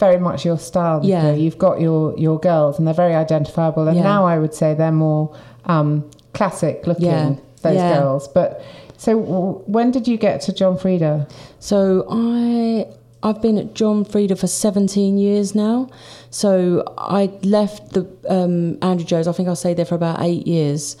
very 0.00 0.18
much 0.18 0.44
your 0.44 0.58
style. 0.58 1.00
Yeah. 1.04 1.22
Nicola. 1.22 1.36
You've 1.36 1.58
got 1.58 1.80
your, 1.80 2.18
your 2.18 2.38
girls 2.40 2.78
and 2.78 2.86
they're 2.86 2.94
very 3.04 3.14
identifiable. 3.14 3.86
And 3.86 3.96
Yeah. 3.98 4.02
now 4.14 4.24
I 4.26 4.38
would 4.38 4.54
say 4.54 4.74
they're 4.74 4.90
more 5.10 5.32
um, 5.66 5.90
classic 6.32 6.86
looking, 6.86 7.04
Yeah. 7.06 7.34
those 7.62 7.74
Yeah. 7.76 7.98
girls. 8.00 8.26
But 8.26 8.62
so 8.96 9.20
w- 9.20 9.60
when 9.66 9.90
did 9.92 10.08
you 10.08 10.16
get 10.16 10.40
to 10.46 10.52
John 10.52 10.76
Frieda? 10.78 11.28
So 11.60 12.06
I 12.10 12.86
I've 13.22 13.42
been 13.42 13.58
at 13.58 13.74
John 13.74 14.04
Frieda 14.06 14.34
for 14.34 14.46
17 14.46 15.18
years 15.18 15.54
now. 15.54 15.88
So 16.30 16.82
I 16.96 17.30
left 17.42 17.92
the 17.92 18.06
um, 18.30 18.78
Andrew 18.80 19.04
Joe's. 19.04 19.28
I 19.28 19.32
think 19.32 19.46
I 19.50 19.54
stayed 19.54 19.76
there 19.76 19.84
for 19.84 19.94
about 19.94 20.22
eight 20.22 20.46
years, 20.46 20.96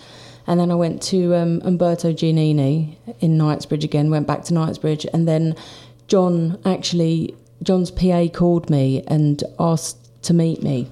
and 0.46 0.60
then 0.60 0.70
I 0.70 0.74
went 0.74 1.00
to 1.04 1.34
um, 1.34 1.62
Umberto 1.64 2.12
Giannini 2.12 2.96
in 3.20 3.38
Knightsbridge 3.38 3.84
again. 3.84 4.10
Went 4.10 4.26
back 4.26 4.44
to 4.44 4.52
Knightsbridge, 4.54 5.06
and 5.14 5.26
then 5.26 5.56
John 6.08 6.58
actually 6.66 7.34
John's 7.62 7.90
PA 7.90 8.26
called 8.32 8.70
me 8.70 9.02
and 9.06 9.42
asked 9.58 9.98
to 10.24 10.34
meet 10.34 10.62
me. 10.62 10.88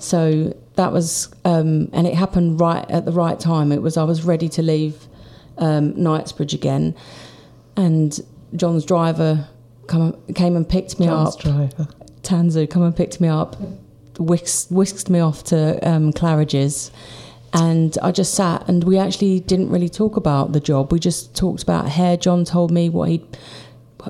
So 0.00 0.56
that 0.74 0.92
was, 0.92 1.32
um, 1.44 1.88
and 1.92 2.06
it 2.06 2.14
happened 2.14 2.60
right 2.60 2.88
at 2.90 3.04
the 3.04 3.12
right 3.12 3.38
time. 3.38 3.72
It 3.72 3.82
was 3.82 3.96
I 3.96 4.04
was 4.04 4.24
ready 4.24 4.48
to 4.50 4.62
leave 4.62 5.06
um, 5.58 6.00
Knightsbridge 6.00 6.54
again, 6.54 6.94
and 7.76 8.18
John's 8.56 8.84
driver 8.84 9.48
come, 9.86 10.16
came 10.34 10.56
and 10.56 10.68
picked 10.68 10.98
me 10.98 11.06
John's 11.06 11.36
up. 11.36 11.40
driver. 11.40 11.88
Tanzu 12.22 12.68
come 12.68 12.82
and 12.82 12.96
picked 12.96 13.20
me 13.20 13.28
up, 13.28 13.56
whisked, 14.18 14.72
whisked 14.72 15.10
me 15.10 15.20
off 15.20 15.44
to 15.44 15.88
um, 15.88 16.12
Claridge's, 16.12 16.90
and 17.52 17.98
I 18.02 18.12
just 18.12 18.34
sat 18.34 18.66
and 18.68 18.82
we 18.84 18.98
actually 18.98 19.40
didn't 19.40 19.70
really 19.70 19.88
talk 19.88 20.16
about 20.16 20.52
the 20.52 20.60
job. 20.60 20.90
We 20.90 20.98
just 20.98 21.36
talked 21.36 21.62
about 21.62 21.88
hair. 21.88 22.16
John 22.16 22.44
told 22.44 22.70
me 22.70 22.88
what 22.88 23.10
he 23.10 23.22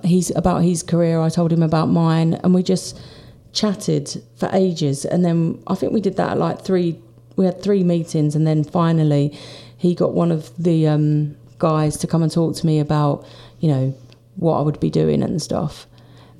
he's 0.05 0.35
about 0.35 0.63
his 0.63 0.83
career. 0.83 1.21
I 1.21 1.29
told 1.29 1.53
him 1.53 1.63
about 1.63 1.87
mine, 1.87 2.35
and 2.35 2.55
we 2.55 2.63
just 2.63 3.01
chatted 3.53 4.23
for 4.37 4.49
ages. 4.53 5.05
And 5.05 5.25
then 5.25 5.63
I 5.67 5.75
think 5.75 5.93
we 5.93 6.01
did 6.01 6.17
that 6.17 6.33
at 6.33 6.39
like 6.39 6.63
three. 6.63 6.99
We 7.37 7.47
had 7.47 7.63
three 7.63 7.83
meetings, 7.83 8.35
and 8.35 8.47
then 8.47 8.65
finally, 8.65 9.37
he 9.77 9.95
got 9.95 10.15
one 10.15 10.31
of 10.31 10.51
the 10.63 10.89
um, 10.89 11.37
guys 11.59 11.97
to 11.99 12.07
come 12.07 12.23
and 12.23 12.31
talk 12.31 12.57
to 12.57 12.67
me 12.67 12.79
about, 12.79 13.27
you 13.61 13.69
know, 13.69 13.95
what 14.37 14.59
I 14.59 14.63
would 14.63 14.81
be 14.81 14.91
doing 14.91 15.23
and 15.23 15.41
stuff. 15.41 15.87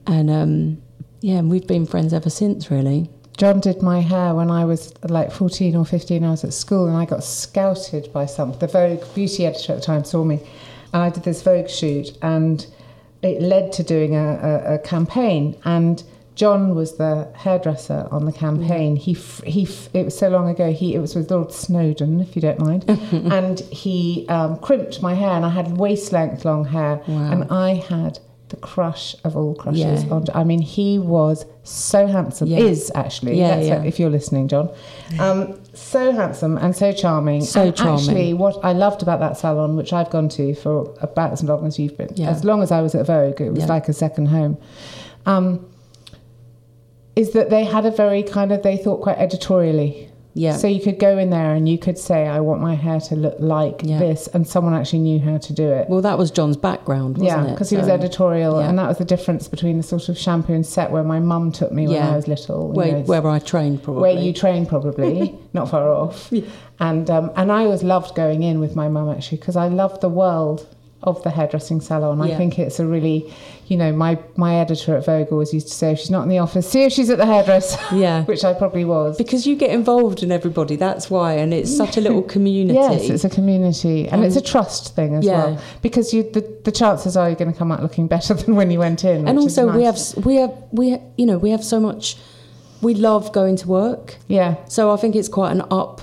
And 0.07 0.31
um, 0.31 0.83
yeah, 1.21 1.37
and 1.39 1.51
we've 1.51 1.67
been 1.67 1.87
friends 1.87 2.13
ever 2.13 2.31
since, 2.31 2.71
really. 2.71 3.09
John 3.37 3.61
did 3.61 3.83
my 3.83 4.01
hair 4.01 4.35
when 4.35 4.51
I 4.51 4.65
was 4.65 4.93
like 5.05 5.33
14 5.33 5.75
or 5.75 5.85
15. 5.85 6.23
I 6.23 6.31
was 6.31 6.45
at 6.45 6.53
school 6.53 6.87
and 6.87 6.97
I 6.97 7.07
got 7.07 7.25
scouted 7.25 8.13
by 8.13 8.27
some. 8.27 8.53
The 8.59 8.67
Vogue 8.67 9.03
beauty 9.15 9.47
editor 9.47 9.73
at 9.73 9.81
the 9.81 9.85
time 9.85 10.05
saw 10.05 10.23
me. 10.23 10.41
And 10.93 11.03
I 11.03 11.11
did 11.11 11.23
this 11.25 11.43
Vogue 11.43 11.71
shoot 11.71 12.17
and 12.21 12.67
it 13.23 13.41
led 13.43 13.73
to 13.73 13.83
doing 13.83 14.15
a, 14.17 14.39
a, 14.43 14.75
a 14.75 14.79
campaign. 14.79 15.57
And 15.65 16.03
John 16.35 16.75
was 16.75 16.97
the 16.97 17.29
hairdresser 17.35 18.09
on 18.11 18.25
the 18.25 18.33
campaign. 18.33 18.97
He 18.97 19.13
he 19.45 19.69
it 19.93 20.05
was 20.07 20.19
so 20.19 20.29
long 20.29 20.49
ago. 20.49 20.73
He, 20.73 20.95
it 20.95 20.99
was 20.99 21.15
with 21.15 21.31
Lord 21.31 21.53
Snowdon, 21.53 22.21
if 22.21 22.35
you 22.35 22.41
don't 22.43 22.59
mind, 22.59 22.85
and 23.33 23.61
he 23.61 24.27
um, 24.29 24.59
crimped 24.59 25.03
my 25.03 25.15
hair, 25.15 25.31
and 25.33 25.45
I 25.45 25.51
had 25.51 25.77
waist 25.77 26.11
length 26.13 26.45
long 26.45 26.65
hair, 26.65 27.03
Wow. 27.07 27.31
and 27.33 27.45
I 27.51 27.75
had 27.75 28.19
the 28.53 28.57
crush 28.59 29.17
of 29.25 29.37
all 29.37 29.55
crushes. 29.57 30.05
Yeah. 30.05 30.13
On, 30.15 30.25
I 30.35 30.45
mean, 30.45 30.61
he 30.61 30.99
was 30.99 31.45
so 31.65 32.07
handsome. 32.07 32.49
Yeah. 32.49 32.59
Is 32.61 32.93
actually, 32.95 33.39
Yeah, 33.39 33.59
yeah. 33.59 33.83
if 33.83 33.99
you're 33.99 34.11
listening, 34.11 34.47
John. 34.47 34.71
Um, 35.19 35.59
so 35.75 36.13
handsome 36.13 36.59
and 36.59 36.77
so 36.77 36.93
charming. 36.93 37.41
So 37.43 37.63
and 37.63 37.77
charming. 37.77 37.99
Actually, 38.05 38.35
what 38.35 38.63
I 38.65 38.73
loved 38.73 39.03
about 39.03 39.21
that 39.21 39.37
salon, 39.39 39.75
which 39.77 39.93
I've 39.93 40.11
gone 40.11 40.29
to 40.31 40.55
for 40.55 40.95
about 41.01 41.33
as 41.33 41.43
long 41.43 41.67
as 41.67 41.79
you've 41.79 41.97
been, 41.97 42.11
Yeah. 42.15 42.31
as 42.31 42.45
long 42.45 42.63
as 42.63 42.71
I 42.71 42.81
was 42.83 42.95
at 42.95 43.07
Vogue, 43.07 43.41
it 43.41 43.51
was 43.53 43.67
like 43.69 43.89
a 43.89 43.93
second 43.93 44.27
home. 44.27 44.57
Um, 45.27 45.67
is 47.17 47.33
that 47.33 47.51
they 47.51 47.65
had 47.65 47.85
a 47.87 47.91
very 47.91 48.23
kind 48.23 48.53
of 48.53 48.63
they 48.63 48.77
thought 48.77 49.01
quite 49.03 49.19
editorially. 49.19 50.09
Yeah. 50.35 50.57
So 50.57 50.67
you 50.67 50.81
could 50.81 50.99
go 50.99 51.19
in 51.19 51.31
there 51.31 51.55
and 51.55 51.69
you 51.69 51.77
could 51.79 51.99
say, 51.99 52.27
"I 52.27 52.41
want 52.41 52.61
my 52.63 52.75
hair 52.75 53.01
to 53.01 53.17
look 53.17 53.37
like 53.39 53.83
Yeah. 53.85 53.99
this," 53.99 54.29
and 54.29 54.47
someone 54.47 54.73
actually 54.75 55.01
knew 55.01 55.19
how 55.21 55.37
to 55.39 55.53
do 55.53 55.69
it. 55.69 55.89
Well, 55.91 56.01
that 56.01 56.17
was 56.17 56.31
John's 56.31 56.57
background, 56.57 57.19
wasn't 57.19 57.43
yeah, 57.43 57.47
it? 57.49 57.51
because 57.51 57.71
he 57.71 57.77
was 57.77 57.89
editorial, 57.89 58.61
yeah. 58.61 58.69
and 58.69 58.79
that 58.79 58.89
was 58.89 58.99
the 58.99 59.05
difference 59.05 59.47
between 59.49 59.77
the 59.77 59.83
sort 59.83 60.09
of 60.09 60.17
shampoo 60.17 60.55
and 60.55 60.65
set 60.65 60.91
where 60.91 61.05
my 61.05 61.21
mum 61.21 61.53
took 61.53 61.71
me 61.73 61.87
when 61.87 62.03
I 62.03 62.17
was 62.17 62.29
little. 62.29 62.69
you 62.69 62.75
Where, 62.75 62.93
know, 62.93 63.01
where 63.01 63.27
I 63.29 63.39
trained, 63.39 63.83
probably. 63.83 64.03
where 64.03 64.13
you 64.23 64.33
trained, 64.33 64.69
probably 64.69 65.35
not 65.53 65.69
far 65.71 65.93
off 65.93 66.33
and 66.81 67.09
um, 67.11 67.31
and 67.37 67.53
I 67.53 67.65
always 67.65 67.83
loved 67.83 68.15
going 68.15 68.43
in 68.43 68.59
with 68.59 68.75
my 68.75 68.89
mum 68.89 69.09
actually 69.11 69.39
because 69.39 69.57
I 69.57 69.69
loved 69.69 70.01
the 70.01 70.09
world 70.09 70.67
of 71.03 71.23
the 71.23 71.31
hairdressing 71.31 71.81
salon 71.81 72.21
I 72.21 72.37
think 72.37 72.59
it's 72.59 72.79
a 72.79 72.87
really 72.87 73.33
you 73.69 73.77
know 73.77 73.93
my 73.93 74.19
my 74.37 74.57
editor 74.57 74.97
at 74.97 75.05
Vogue 75.07 75.33
always 75.33 75.53
used 75.53 75.69
to 75.69 75.75
say 75.75 75.93
if 75.93 75.99
she's 75.99 76.11
not 76.11 76.23
in 76.23 76.29
the 76.29 76.39
office 76.39 76.69
see 76.69 76.85
if 76.85 76.93
she's 76.93 77.11
at 77.11 77.19
the 77.19 77.27
hairdresser 77.27 77.79
Yeah. 77.95 78.25
which 78.33 78.45
I 78.45 78.53
probably 78.55 78.85
was 78.85 79.17
Because 79.17 79.47
you 79.47 79.57
get 79.57 79.71
involved 79.71 80.23
in 80.23 80.31
everybody, 80.33 80.77
that's 80.77 81.11
why, 81.11 81.35
and 81.35 81.53
it's 81.53 81.75
such 81.75 81.97
a 81.97 82.01
little 82.01 82.23
community. 82.37 82.79
Yes, 82.79 83.09
it's 83.09 83.25
a 83.25 83.31
community, 83.31 84.09
and 84.09 84.25
it's 84.25 84.37
a 84.37 84.41
um, 84.41 84.45
trust 84.45 84.95
thing 84.95 85.15
as 85.15 85.25
yeah. 85.25 85.45
well. 85.45 85.63
Because 85.81 86.13
you, 86.13 86.23
the, 86.23 86.41
the 86.65 86.73
chances 86.73 87.17
are 87.17 87.29
you're 87.29 87.37
going 87.37 87.53
to 87.53 87.59
come 87.59 87.73
out 87.73 87.83
looking 87.83 88.07
better 88.07 88.35
than 88.41 88.55
when 88.57 88.71
you 88.71 88.79
went 88.79 89.05
in. 89.05 89.29
and 89.29 89.39
also 89.39 89.71
we 89.77 89.85
have 89.85 89.99
we 90.25 90.37
have 90.37 90.53
we 90.73 90.99
you 91.17 91.27
know 91.27 91.39
we 91.39 91.51
have 91.51 91.65
so 91.65 91.81
much. 91.81 92.17
We 92.81 92.95
love 92.95 93.33
going 93.33 93.57
to 93.59 93.69
work, 93.69 94.17
yeah, 94.27 94.57
so 94.67 94.91
I 94.91 94.97
think 94.97 95.15
it's 95.15 95.29
quite 95.29 95.53
an 95.53 95.63
up 95.71 96.01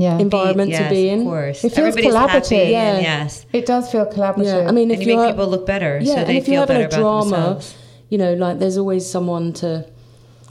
yeah. 0.00 0.18
environment 0.18 0.70
yes, 0.70 0.82
to 0.82 0.88
be 0.94 1.08
in. 1.08 1.20
Of 1.20 1.26
course. 1.26 1.58
It 1.64 1.70
feels 1.72 1.88
Everybody's 1.88 2.14
collaborative. 2.14 2.56
happy. 2.60 2.70
Yeah. 2.72 2.94
And 2.94 3.02
yes. 3.02 3.46
It 3.52 3.66
does 3.66 3.90
feel 3.92 4.06
collaborative. 4.06 4.44
Yeah, 4.62 4.68
I 4.68 4.72
mean, 4.72 4.90
if 4.90 4.98
and 4.98 5.06
you 5.06 5.12
you're 5.14 5.22
make 5.24 5.32
people 5.34 5.48
look 5.48 5.66
better, 5.66 5.98
yeah, 6.02 6.14
so 6.14 6.20
and 6.20 6.28
they 6.28 6.36
if 6.38 6.48
you're 6.48 6.66
feel 6.66 6.74
having 6.76 6.76
better 6.88 6.96
a 6.96 7.00
about 7.00 7.24
drama, 7.28 7.30
themselves. 7.36 7.74
you 8.08 8.18
know, 8.18 8.32
like 8.34 8.58
there's 8.60 8.78
always 8.78 9.04
someone 9.08 9.52
to 9.62 9.84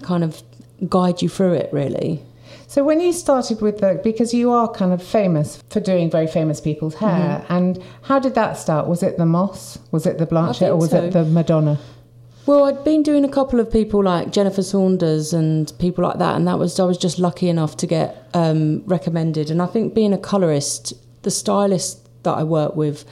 kind 0.01 0.23
of 0.23 0.41
guide 0.87 1.21
you 1.21 1.29
through 1.29 1.53
it. 1.53 1.69
Really, 1.73 2.21
So 2.67 2.83
when 2.83 2.99
you 3.01 3.11
started 3.13 3.61
with 3.61 3.79
the, 3.81 3.99
because 4.03 4.33
you 4.33 4.51
are 4.51 4.67
kind 4.71 4.93
of 4.93 5.01
famous 5.03 5.61
for 5.71 5.79
doing 5.81 6.09
very 6.11 6.27
famous 6.27 6.61
people's 6.61 6.95
hair, 6.95 7.41
Mm-hmm. 7.43 7.53
and 7.53 7.83
how 8.03 8.19
did 8.19 8.35
that 8.35 8.53
start? 8.57 8.87
Was 8.87 9.01
it 9.03 9.17
the 9.17 9.25
Moss? 9.25 9.79
Was 9.91 10.05
it 10.05 10.17
the 10.19 10.27
Blanchett? 10.27 10.69
Or 10.69 10.77
was 10.77 10.91
so. 10.91 11.03
it 11.03 11.11
the 11.11 11.25
Madonna? 11.25 11.79
Well, 12.45 12.63
I'd 12.63 12.83
been 12.83 13.03
doing 13.03 13.23
a 13.25 13.29
couple 13.29 13.59
of 13.59 13.71
people 13.71 14.03
like 14.03 14.31
Jennifer 14.31 14.63
Saunders 14.63 15.33
and 15.33 15.71
people 15.79 16.03
like 16.03 16.17
that, 16.17 16.35
and 16.35 16.47
that 16.47 16.57
was 16.57 16.79
I 16.79 16.83
was 16.85 16.97
just 16.97 17.19
lucky 17.19 17.47
enough 17.47 17.77
to 17.77 17.87
get 17.87 18.27
um, 18.33 18.83
recommended. 18.87 19.51
And 19.51 19.61
I 19.61 19.67
think 19.67 19.93
being 19.93 20.13
a 20.13 20.17
colorist, 20.17 20.93
the 21.21 21.31
stylist 21.31 22.07
that 22.23 22.33
I 22.33 22.43
work 22.43 22.75
with, 22.75 23.05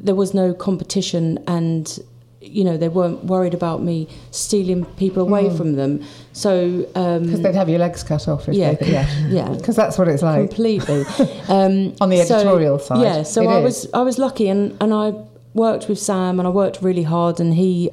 there 0.00 0.16
was 0.16 0.34
no 0.34 0.52
competition, 0.54 1.38
and 1.46 2.00
you 2.40 2.64
know 2.64 2.76
they 2.76 2.88
weren't 2.88 3.24
worried 3.24 3.54
about 3.54 3.80
me 3.82 4.08
stealing 4.32 4.84
people 4.96 5.22
away 5.22 5.48
Hmm. 5.48 5.56
from 5.56 5.72
them. 5.76 6.02
So 6.32 6.84
um, 6.96 7.22
Because 7.24 7.42
they'd 7.42 7.54
have 7.54 7.68
your 7.68 7.78
legs 7.78 8.02
cut 8.02 8.26
off 8.26 8.48
if 8.48 8.54
yeah, 8.56 8.72
they 8.72 8.76
could. 8.76 8.88
yeah, 9.28 9.48
Because 9.56 9.76
that's 9.76 9.96
what 9.98 10.08
it's 10.08 10.22
like. 10.22 10.48
completely. 10.48 11.04
Um, 11.48 11.94
On 12.00 12.08
the 12.08 12.24
so- 12.24 12.36
editorial 12.36 12.78
side, 12.80 13.02
yeah. 13.02 13.22
So 13.22 13.46
I 13.46 13.58
is. 13.58 13.64
was 13.64 13.92
I 13.94 14.02
was 14.02 14.18
lucky, 14.18 14.48
and 14.48 14.76
and 14.80 14.92
I 14.92 15.12
worked 15.54 15.88
with 15.88 16.00
Sam, 16.00 16.40
and 16.40 16.48
I 16.48 16.50
worked 16.50 16.82
really 16.82 17.04
hard, 17.04 17.38
and 17.38 17.54
he 17.54 17.90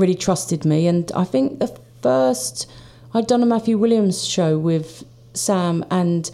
really 0.00 0.14
trusted 0.14 0.64
me. 0.64 0.86
And 0.86 1.10
I 1.14 1.24
think 1.24 1.58
the 1.60 1.68
first 2.02 2.70
I'd 3.14 3.26
done 3.26 3.42
a 3.42 3.46
Matthew 3.46 3.76
Williamson 3.78 4.28
show 4.28 4.58
with 4.58 5.04
Sam, 5.34 5.84
and 5.90 6.30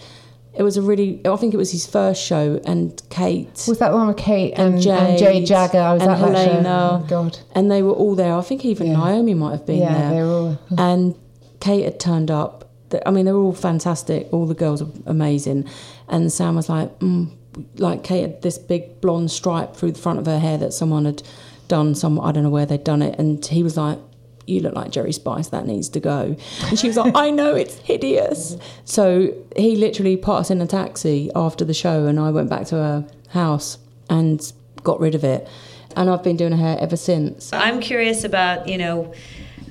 it 0.55 0.63
was 0.63 0.77
a 0.77 0.83
really 0.83 1.21
I 1.27 1.37
think 1.37 1.55
it 1.55 1.57
was 1.57 1.73
his 1.73 1.87
first 1.87 2.23
show, 2.23 2.61
and 2.67 3.01
Kate. 3.11 3.65
Was 3.69 3.79
that 3.79 3.93
one 3.93 4.07
with 4.09 4.17
Kate 4.17 4.53
and, 4.53 4.75
And 4.75 4.87
and, 4.87 5.19
Jade 5.19 5.19
Jade 5.19 5.47
Jagger? 5.47 5.79
I 5.81 5.93
was 5.95 6.03
and 6.03 6.11
at 6.13 6.19
that 6.21 6.27
show. 6.47 6.51
Helena. 6.53 7.01
Oh, 7.03 7.07
God. 7.09 7.39
and 7.55 7.71
they 7.71 7.83
were 7.83 7.93
all 7.93 8.15
there. 8.15 8.35
I 8.35 8.43
think 8.43 8.65
even 8.65 8.89
Yeah. 8.89 8.99
Naomi 8.99 9.35
might 9.35 9.53
have 9.53 9.67
been 9.67 9.81
there. 9.81 9.91
Yeah, 9.91 10.11
there. 10.11 10.15
they 10.15 10.23
were 10.23 10.35
all. 10.35 10.59
And 10.79 11.15
Kate 11.61 11.85
had 11.85 11.99
turned 12.01 12.31
up. 12.31 12.65
I 13.05 13.11
mean, 13.11 13.25
they 13.25 13.33
were 13.33 13.41
all 13.41 13.53
fantastic. 13.53 14.29
All 14.33 14.47
the 14.47 14.55
girls 14.55 14.83
were 14.83 14.91
amazing. 15.07 15.65
And 16.09 16.33
Sam 16.33 16.55
was 16.55 16.69
like, 16.69 16.97
mm, 17.01 17.31
like 17.79 18.05
Kate 18.05 18.23
had 18.23 18.43
this 18.43 18.59
big 18.59 19.01
blonde 19.01 19.31
stripe 19.31 19.75
through 19.75 19.93
the 19.93 19.99
front 19.99 20.19
of 20.21 20.27
her 20.27 20.39
hair 20.39 20.57
that 20.59 20.73
someone 20.73 21.05
had 21.05 21.23
done. 21.69 21.95
Some 21.95 22.21
I 22.21 22.33
don't 22.33 22.43
know 22.43 22.51
where 22.51 22.67
they'd 22.67 22.85
done 22.85 23.03
it. 23.03 23.19
And 23.19 23.45
he 23.45 23.63
was 23.63 23.77
like, 23.77 23.99
"You 24.47 24.61
look 24.61 24.75
like 24.75 24.91
Geri 24.91 25.13
Spice. 25.13 25.49
That 25.49 25.67
needs 25.67 25.89
to 25.91 26.01
go." 26.01 26.37
And 26.65 26.79
she 26.79 26.89
was 26.89 26.97
like, 26.97 27.15
"I 27.17 27.31
know 27.31 27.55
it's 27.55 27.77
hideous." 27.77 28.57
So 28.85 29.33
he 29.57 29.77
literally 29.77 30.17
put 30.17 30.37
us 30.37 30.51
in 30.51 30.61
a 30.61 30.67
taxi 30.67 31.31
after 31.35 31.65
the 31.65 31.75
show, 31.75 32.07
and 32.07 32.19
I 32.19 32.31
went 32.31 32.51
back 32.51 32.67
to 32.69 32.77
her 32.77 33.07
house 33.31 33.79
and 34.09 34.53
got 34.83 35.01
rid 35.01 35.15
of 35.15 35.25
it. 35.25 35.49
And 35.97 36.11
I've 36.11 36.23
been 36.23 36.37
doing 36.37 36.53
her 36.53 36.59
hair 36.59 36.77
ever 36.79 36.97
since. 36.97 37.51
I'm 37.53 37.81
curious 37.81 38.23
about, 38.23 38.69
you 38.69 38.77
know, 38.77 39.13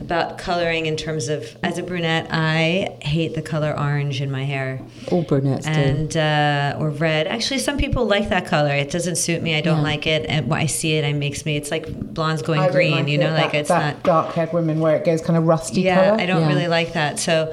about 0.05 0.37
coloring 0.37 0.85
in 0.85 0.95
terms 0.95 1.27
of 1.29 1.57
as 1.63 1.77
a 1.77 1.83
brunette, 1.83 2.27
I 2.31 2.95
hate 3.01 3.33
the 3.33 3.41
color 3.41 3.73
orange 3.77 4.21
in 4.21 4.29
my 4.31 4.43
hair. 4.43 4.79
All 5.11 5.23
brunettes 5.23 5.65
do. 5.65 5.71
and 5.71 6.15
uh, 6.15 6.77
or 6.79 6.89
red. 6.91 7.27
Actually, 7.27 7.59
some 7.59 7.77
people 7.77 8.05
like 8.05 8.29
that 8.29 8.45
color. 8.45 8.69
It 8.73 8.91
doesn't 8.91 9.15
suit 9.17 9.41
me. 9.41 9.55
I 9.55 9.61
don't 9.61 9.77
Yeah. 9.77 9.83
like 9.83 10.07
it, 10.07 10.25
and 10.29 10.47
when 10.47 10.59
I 10.61 10.67
see 10.67 10.93
it, 10.93 11.03
it 11.03 11.15
makes 11.15 11.45
me. 11.45 11.57
It's 11.57 11.71
like 11.71 11.87
blondes 12.13 12.41
going 12.43 12.59
I 12.61 12.69
green. 12.69 12.91
like 12.91 13.07
you 13.07 13.17
know, 13.17 13.31
it, 13.33 13.37
like 13.39 13.51
that, 13.53 13.57
it's 13.59 13.69
that 13.69 13.95
not. 13.95 14.03
dark 14.03 14.35
haired 14.35 14.53
women 14.53 14.79
where 14.79 14.95
it 14.95 15.03
goes 15.05 15.21
kind 15.21 15.37
of 15.37 15.45
rusty 15.47 15.81
Yeah, 15.81 15.95
colour. 16.05 16.21
I 16.21 16.25
don't 16.25 16.41
Yeah. 16.41 16.47
really 16.49 16.67
like 16.67 16.93
that. 16.93 17.17
So, 17.19 17.51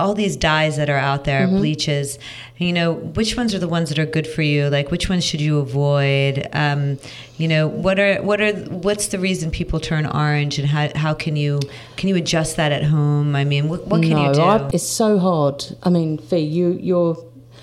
all 0.00 0.14
these 0.14 0.36
dyes 0.36 0.76
that 0.76 0.88
are 0.90 0.96
out 1.10 1.24
there, 1.24 1.46
Mm-hmm. 1.46 1.56
bleaches. 1.58 2.18
You 2.58 2.72
know, 2.74 2.92
which 2.92 3.36
ones 3.38 3.54
are 3.54 3.58
the 3.58 3.68
ones 3.68 3.88
that 3.88 3.98
are 3.98 4.04
good 4.16 4.26
for 4.26 4.42
you? 4.42 4.68
Like, 4.68 4.90
which 4.90 5.08
ones 5.08 5.24
should 5.24 5.40
you 5.40 5.58
avoid? 5.58 6.46
Um, 6.52 6.98
you 7.38 7.48
know, 7.48 7.66
what 7.68 7.98
are 7.98 8.20
what 8.22 8.40
are 8.40 8.52
what's 8.86 9.06
the 9.08 9.18
reason 9.18 9.50
people 9.50 9.80
turn 9.80 10.04
orange, 10.06 10.58
and 10.58 10.68
how 10.68 10.90
how 10.94 11.14
can 11.14 11.36
you 11.36 11.60
can 11.96 12.08
you 12.10 12.16
adjust 12.16 12.56
that 12.56 12.70
at 12.72 12.84
home? 12.84 13.34
I 13.34 13.44
mean, 13.44 13.68
what, 13.70 13.86
what 13.86 14.02
can 14.02 14.10
no, 14.10 14.28
you 14.28 14.34
do? 14.34 14.40
I, 14.42 14.68
it's 14.74 14.86
so 14.86 15.18
hard. 15.18 15.64
I 15.82 15.88
mean, 15.88 16.18
Fee, 16.18 16.38
you 16.40 16.78
you're 16.80 17.14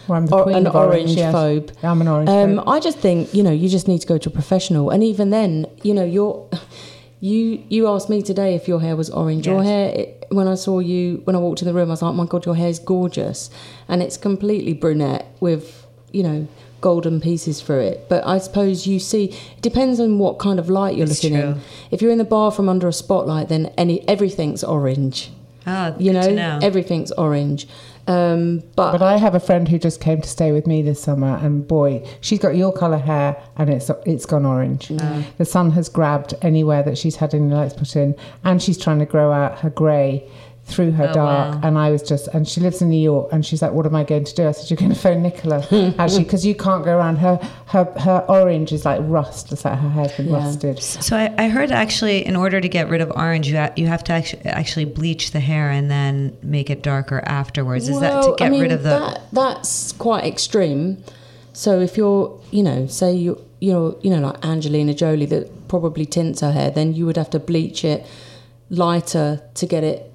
Well, 0.07 0.17
I'm 0.17 0.25
the 0.25 0.35
or- 0.35 0.43
queen 0.43 0.57
an 0.57 0.67
of 0.67 0.75
orange, 0.75 0.93
orange 0.93 1.11
yes. 1.17 1.33
phobe. 1.35 1.67
I'm 1.83 2.01
an 2.01 2.07
orange 2.07 2.29
Um, 2.29 2.55
phobe. 2.57 2.67
I 2.75 2.79
just 2.79 2.97
think 2.97 3.33
you 3.35 3.43
know 3.43 3.51
you 3.51 3.69
just 3.69 3.87
need 3.87 4.01
to 4.01 4.07
go 4.07 4.17
to 4.17 4.29
a 4.29 4.33
professional, 4.33 4.89
and 4.89 5.03
even 5.03 5.29
then, 5.29 5.67
you 5.83 5.93
know, 5.93 6.05
you're 6.05 6.49
you 7.19 7.63
you 7.69 7.87
asked 7.87 8.09
me 8.09 8.21
today 8.21 8.55
if 8.55 8.67
your 8.67 8.79
hair 8.81 8.95
was 8.95 9.09
orange. 9.09 9.47
Your 9.47 9.63
hair, 9.63 9.89
it, 9.89 10.25
when 10.29 10.47
I 10.47 10.55
saw 10.55 10.79
you 10.79 11.21
when 11.23 11.35
I 11.35 11.39
walked 11.39 11.61
in 11.61 11.67
the 11.67 11.73
room, 11.73 11.89
I 11.89 11.91
was 11.91 12.01
like, 12.01 12.09
"Oh 12.09 12.13
my 12.13 12.25
god, 12.25 12.45
your 12.45 12.55
hair's 12.55 12.79
gorgeous," 12.79 13.49
and 13.87 14.03
it's 14.03 14.17
completely 14.17 14.73
brunette 14.73 15.25
with 15.39 15.85
you 16.11 16.23
know 16.23 16.47
golden 16.79 17.19
pieces 17.19 17.59
through 17.61 17.79
it. 17.79 18.05
But 18.07 18.25
I 18.27 18.37
suppose 18.37 18.85
you 18.85 18.99
see 18.99 19.25
it 19.25 19.61
depends 19.61 19.99
on 19.99 20.19
what 20.19 20.37
kind 20.37 20.59
of 20.59 20.69
light 20.69 20.95
you're 20.95 21.07
It's 21.07 21.23
looking 21.23 21.39
true. 21.39 21.49
in. 21.51 21.61
If 21.91 22.01
you're 22.01 22.11
in 22.11 22.19
the 22.19 22.23
bar 22.23 22.51
from 22.51 22.69
under 22.69 22.87
a 22.87 22.93
spotlight, 22.93 23.49
then 23.49 23.71
any 23.77 24.07
everything's 24.07 24.63
orange. 24.63 25.31
Oh, 25.65 25.95
You 25.97 26.11
good 26.11 26.21
know, 26.21 26.27
to 26.29 26.35
know. 26.35 26.59
everything's 26.61 27.11
orange. 27.13 27.67
Um, 28.07 28.63
but, 28.75 28.93
But 28.93 29.01
I 29.01 29.17
have 29.17 29.35
a 29.35 29.39
friend 29.39 29.67
who 29.67 29.77
just 29.77 29.99
came 29.99 30.21
to 30.21 30.29
stay 30.29 30.53
with 30.53 30.65
me 30.65 30.81
this 30.81 31.01
summer, 31.01 31.37
and 31.41 31.67
boy, 31.67 32.05
she's 32.21 32.39
got 32.39 32.55
your 32.55 32.71
colour 32.71 32.97
hair, 32.97 33.35
and 33.57 33.69
it's 33.69 33.91
it's 34.05 34.25
gone 34.25 34.45
orange. 34.45 34.87
Mm. 34.87 35.25
The 35.37 35.45
sun 35.45 35.71
has 35.71 35.89
grabbed 35.89 36.33
anywhere 36.41 36.83
that 36.83 36.97
she's 36.97 37.17
had 37.17 37.33
any 37.33 37.53
lights 37.53 37.73
put 37.73 37.95
in, 37.95 38.15
and 38.45 38.63
she's 38.63 38.77
trying 38.77 38.99
to 38.99 39.05
grow 39.05 39.31
out 39.33 39.59
her 39.59 39.69
grey 39.69 40.29
through 40.69 40.91
her 40.91 41.07
Oh, 41.09 41.13
dark. 41.13 41.53
wow. 41.55 41.59
And 41.63 41.77
I 41.77 41.91
was 41.91 42.03
just, 42.03 42.27
and 42.33 42.45
she 42.45 42.59
lives 42.59 42.81
in 42.81 42.89
New 42.89 42.99
York, 43.01 43.29
and 43.31 43.45
she's 43.45 43.61
like, 43.61 43.71
"What 43.71 43.85
am 43.85 43.95
I 43.95 44.03
going 44.03 44.25
to 44.25 44.35
do?" 44.35 44.47
I 44.47 44.51
said, 44.51 44.69
"You're 44.69 44.75
going 44.77 44.91
to 44.93 44.99
phone 44.99 45.21
Nicola, 45.23 45.65
actually, 45.97 46.25
because 46.25 46.45
you 46.45 46.55
can't 46.55 46.83
go 46.83 46.97
around. 46.97 47.15
Her 47.19 47.37
her 47.67 47.85
her 47.99 48.25
orange 48.27 48.73
is 48.73 48.83
like 48.83 48.99
rust. 49.03 49.51
It's 49.53 49.63
like 49.63 49.79
her 49.79 49.89
hair's 49.89 50.11
been 50.17 50.27
Yeah. 50.27 50.35
rusted." 50.43 50.83
So 50.83 51.15
I, 51.15 51.33
I 51.37 51.47
heard 51.47 51.71
actually, 51.71 52.25
in 52.25 52.35
order 52.35 52.59
to 52.59 52.67
get 52.67 52.89
rid 52.89 52.99
of 52.99 53.09
orange, 53.15 53.47
you 53.47 53.55
ha- 53.55 53.71
you 53.77 53.87
have 53.87 54.03
to 54.05 54.13
actually 54.13 54.41
actually 54.45 54.85
bleach 54.85 55.31
the 55.31 55.39
hair 55.39 55.69
and 55.69 55.89
then 55.89 56.37
make 56.43 56.69
it 56.69 56.83
darker 56.83 57.21
afterwards. 57.25 57.87
Is 57.87 57.99
that 58.01 58.23
to 58.23 58.35
get 58.37 58.47
I 58.47 58.49
mean, 58.49 58.61
rid 58.63 58.71
of 58.73 58.83
the? 58.83 58.89
That, 58.89 59.21
that's 59.31 59.93
quite 59.93 60.25
extreme. 60.25 61.01
So 61.53 61.79
if 61.79 61.95
you're, 61.97 62.39
you 62.51 62.61
know, 62.61 62.85
say 62.87 63.13
you're, 63.13 63.39
you're, 63.59 63.95
you 64.01 64.09
know, 64.11 64.19
like 64.19 64.45
Angelina 64.45 64.93
Jolie 64.93 65.25
that 65.27 65.67
probably 65.69 66.05
tints 66.05 66.41
her 66.41 66.51
hair, 66.51 66.69
then 66.69 66.93
you 66.93 67.05
would 67.07 67.17
have 67.17 67.29
to 67.31 67.39
bleach 67.39 67.83
it 67.83 68.05
lighter 68.69 69.41
to 69.55 69.65
get 69.65 69.83
it, 69.83 70.11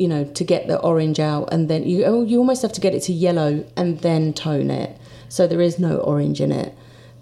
you 0.00 0.08
know, 0.08 0.24
to 0.24 0.44
get 0.44 0.66
the 0.66 0.78
orange 0.80 1.20
out, 1.20 1.52
and 1.52 1.68
then 1.70 1.84
you, 1.84 2.04
oh, 2.04 2.22
you 2.24 2.38
almost 2.38 2.62
have 2.62 2.72
to 2.72 2.80
get 2.80 2.94
it 2.94 3.02
to 3.08 3.12
yellow 3.12 3.64
and 3.76 3.98
then 4.00 4.32
tone 4.32 4.70
it. 4.70 4.90
So 5.28 5.46
there 5.46 5.60
is 5.60 5.78
no 5.78 5.98
orange 5.98 6.40
in 6.40 6.50
it. 6.52 6.74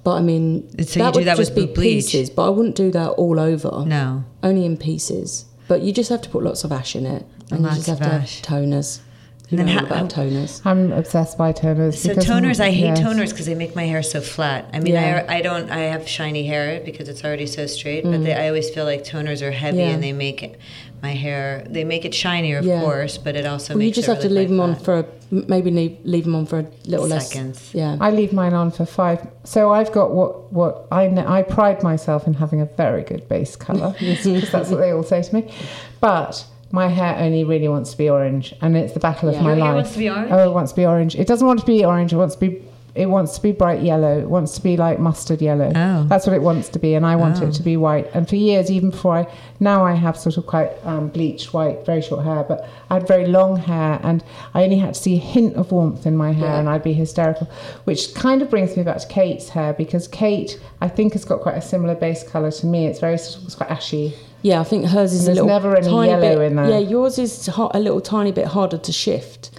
But 0.05 0.13
I 0.13 0.23
mean, 0.23 0.43
So 0.87 1.01
you 1.01 1.05
that 1.05 1.13
do 1.15 1.19
would 1.21 1.27
that 1.27 1.37
with 1.39 1.49
just 1.49 1.57
be 1.57 1.67
bleach? 1.67 2.07
pieces. 2.13 2.31
But 2.31 2.47
I 2.47 2.51
wouldn't 2.51 2.77
do 2.77 2.91
that 2.93 3.11
all 3.23 3.39
over. 3.41 3.85
no. 3.87 4.25
only 4.43 4.65
in 4.65 4.77
pieces. 4.77 5.45
But 5.67 5.83
you 5.83 5.93
just 5.93 6.09
have 6.09 6.23
to 6.23 6.31
put 6.31 6.43
lots 6.45 6.65
of 6.65 6.73
ash 6.73 6.97
in 6.97 7.05
it, 7.05 7.27
and 7.51 7.61
you 7.65 7.69
just 7.71 7.87
have 7.89 7.99
to 7.99 8.05
ash. 8.07 8.41
have 8.41 8.47
toners. 8.55 9.01
You 9.51 9.57
And 9.59 9.67
then 9.69 9.77
know 9.77 9.81
how- 9.81 9.87
about 9.97 10.11
toners. 10.11 10.61
I'm 10.65 10.93
obsessed 10.93 11.37
by 11.39 11.53
toners. 11.55 11.95
So 11.97 12.11
because- 12.11 12.27
toners, 12.27 12.61
I 12.61 12.71
hate 12.71 12.97
yes. 12.97 13.01
toners 13.01 13.31
because 13.31 13.47
they 13.47 13.55
make 13.55 13.75
my 13.75 13.85
hair 13.93 14.03
so 14.03 14.21
flat. 14.21 14.69
I 14.75 14.79
mean, 14.81 14.93
Yeah. 14.95 15.25
I, 15.29 15.37
I 15.39 15.41
don't, 15.43 15.71
I 15.71 15.81
have 15.95 16.07
shiny 16.07 16.45
hair 16.47 16.81
because 16.85 17.09
it's 17.09 17.25
already 17.25 17.47
so 17.47 17.67
straight. 17.67 18.05
But 18.05 18.23
they, 18.25 18.35
I 18.35 18.49
always 18.49 18.69
feel 18.75 18.85
like 18.85 19.05
toners 19.05 19.41
are 19.41 19.51
heavy 19.51 19.79
Mm. 19.79 19.87
Yeah. 19.89 19.95
and 19.95 20.03
they 20.03 20.13
make 20.13 20.43
it, 20.43 20.61
my 21.03 21.13
hair, 21.13 21.65
they 21.69 21.85
make 21.85 22.05
it 22.05 22.15
shinier, 22.15 22.59
of 22.59 22.65
Yeah. 22.65 22.81
course, 22.81 23.19
but 23.19 23.37
it 23.37 23.47
also 23.47 23.75
Well, 23.75 23.83
you 23.83 23.93
just 23.93 24.09
it 24.09 24.13
have 24.13 24.23
to 24.23 24.29
leave 24.29 24.49
them 24.49 24.61
on 24.61 24.75
quite 24.75 24.85
for 24.85 24.99
a, 25.01 25.05
maybe 25.31 25.71
leave, 25.71 25.97
leave 26.05 26.25
them 26.25 26.35
on 26.35 26.47
for 26.47 26.59
a 26.61 26.67
little 26.87 27.07
Seconds. 27.09 27.57
less. 27.59 27.75
Yeah. 27.75 27.97
I 28.01 28.11
leave 28.11 28.33
mine 28.33 28.55
on 28.55 28.71
for 28.71 28.85
five. 28.85 29.27
So 29.45 29.73
I've 29.73 29.93
got 29.93 30.13
what 30.13 30.53
what 30.53 30.87
I 30.91 31.05
I 31.27 31.43
pride 31.43 31.83
myself 31.83 32.27
in 32.27 32.35
having 32.35 32.61
a 32.61 32.67
very 32.77 33.03
good 33.03 33.29
base 33.29 33.55
color 33.57 33.95
because 33.99 34.51
that's 34.53 34.71
what 34.71 34.79
they 34.81 34.91
all 34.91 35.03
say 35.03 35.23
to 35.23 35.35
me. 35.35 35.45
But 36.01 36.45
my 36.71 36.89
hair 36.89 37.17
only 37.19 37.45
really 37.45 37.69
wants 37.69 37.93
to 37.93 37.97
be 37.99 38.11
orange, 38.11 38.55
and 38.61 38.77
it's 38.77 38.93
the 38.93 39.01
battle 39.01 39.31
Yeah. 39.31 39.39
of 39.39 39.45
my 39.45 39.55
Your 39.55 39.65
hair 39.65 39.75
life. 39.75 39.75
wants 39.77 39.93
to 39.93 39.99
be 39.99 40.09
orange? 40.11 40.29
Oh, 40.33 40.51
it 40.51 40.53
wants 40.53 40.73
to 40.73 40.77
be 40.77 40.87
orange. 40.87 41.17
It 41.17 41.27
doesn't 41.27 41.47
want 41.47 41.61
to 41.61 41.67
be 41.67 41.85
orange. 41.85 42.13
It 42.13 42.17
wants 42.17 42.35
to 42.35 42.41
be. 42.41 42.63
It 42.99 43.07
wants 43.09 43.37
to 43.37 43.43
be 43.43 43.53
bright 43.53 43.81
yellow. 43.83 44.19
It 44.19 44.29
wants 44.29 44.55
to 44.57 44.63
be 44.63 44.77
like 44.77 44.99
mustard 44.99 45.41
yellow. 45.41 45.73
Oh. 45.75 46.05
That's 46.09 46.27
what 46.27 46.35
it 46.35 46.43
wants 46.43 46.69
to 46.71 46.79
be, 46.79 46.95
and 46.95 47.07
I 47.07 47.15
want 47.17 47.41
Oh. 47.41 47.47
it 47.47 47.53
to 47.55 47.63
be 47.63 47.77
white. 47.77 48.11
And 48.15 48.29
for 48.29 48.37
years, 48.37 48.71
even 48.71 48.91
before 48.91 49.17
I 49.19 49.27
now, 49.61 49.85
I 49.85 49.93
have 49.95 50.17
sort 50.17 50.37
of 50.37 50.47
quite 50.47 50.71
um, 50.85 51.09
bleached 51.09 51.55
white, 51.55 51.87
very 51.87 52.03
short 52.03 52.25
hair. 52.25 52.45
But 52.47 52.69
I 52.91 52.95
had 52.95 53.07
very 53.09 53.27
long 53.27 53.57
hair, 53.57 54.01
and 54.03 54.25
I 54.55 54.65
only 54.65 54.79
had 54.79 54.95
to 54.95 55.01
see 55.01 55.15
a 55.15 55.21
hint 55.21 55.55
of 55.57 55.71
warmth 55.73 56.07
in 56.07 56.17
my 56.17 56.33
hair, 56.33 56.49
Yeah. 56.49 56.59
and 56.59 56.69
I'd 56.69 56.83
be 56.83 56.93
hysterical. 56.93 57.49
Which 57.85 58.15
kind 58.15 58.43
of 58.43 58.51
brings 58.51 58.77
me 58.77 58.83
back 58.83 58.99
to 58.99 59.07
Kate's 59.07 59.51
hair 59.51 59.73
because 59.73 60.09
Kate, 60.09 60.59
I 60.81 60.89
think, 60.89 61.13
has 61.15 61.25
got 61.25 61.41
quite 61.41 61.57
a 61.57 61.63
similar 61.63 61.95
base 61.95 62.23
color 62.29 62.51
to 62.51 62.67
me. 62.67 62.87
It's 62.87 63.01
very 63.01 63.15
it's 63.15 63.55
quite 63.55 63.71
ashy. 63.71 64.15
Yeah, 64.43 64.61
I 64.61 64.65
think 64.65 64.87
hers 64.87 65.13
is 65.13 65.27
There's 65.27 65.39
a 65.39 65.43
little 65.45 65.49
There's 65.49 65.63
never 65.63 65.77
any 65.77 65.89
tiny 66.11 66.11
yellow 66.27 66.39
bit, 66.39 66.47
in 66.51 66.57
there. 66.57 66.69
Yeah, 66.71 66.79
yours 66.79 67.19
is 67.19 67.47
ho- 67.47 67.71
a 67.75 67.81
little 67.81 68.01
tiny 68.01 68.31
bit 68.33 68.47
harder 68.47 68.79
to 68.79 68.93
shift. 68.93 69.51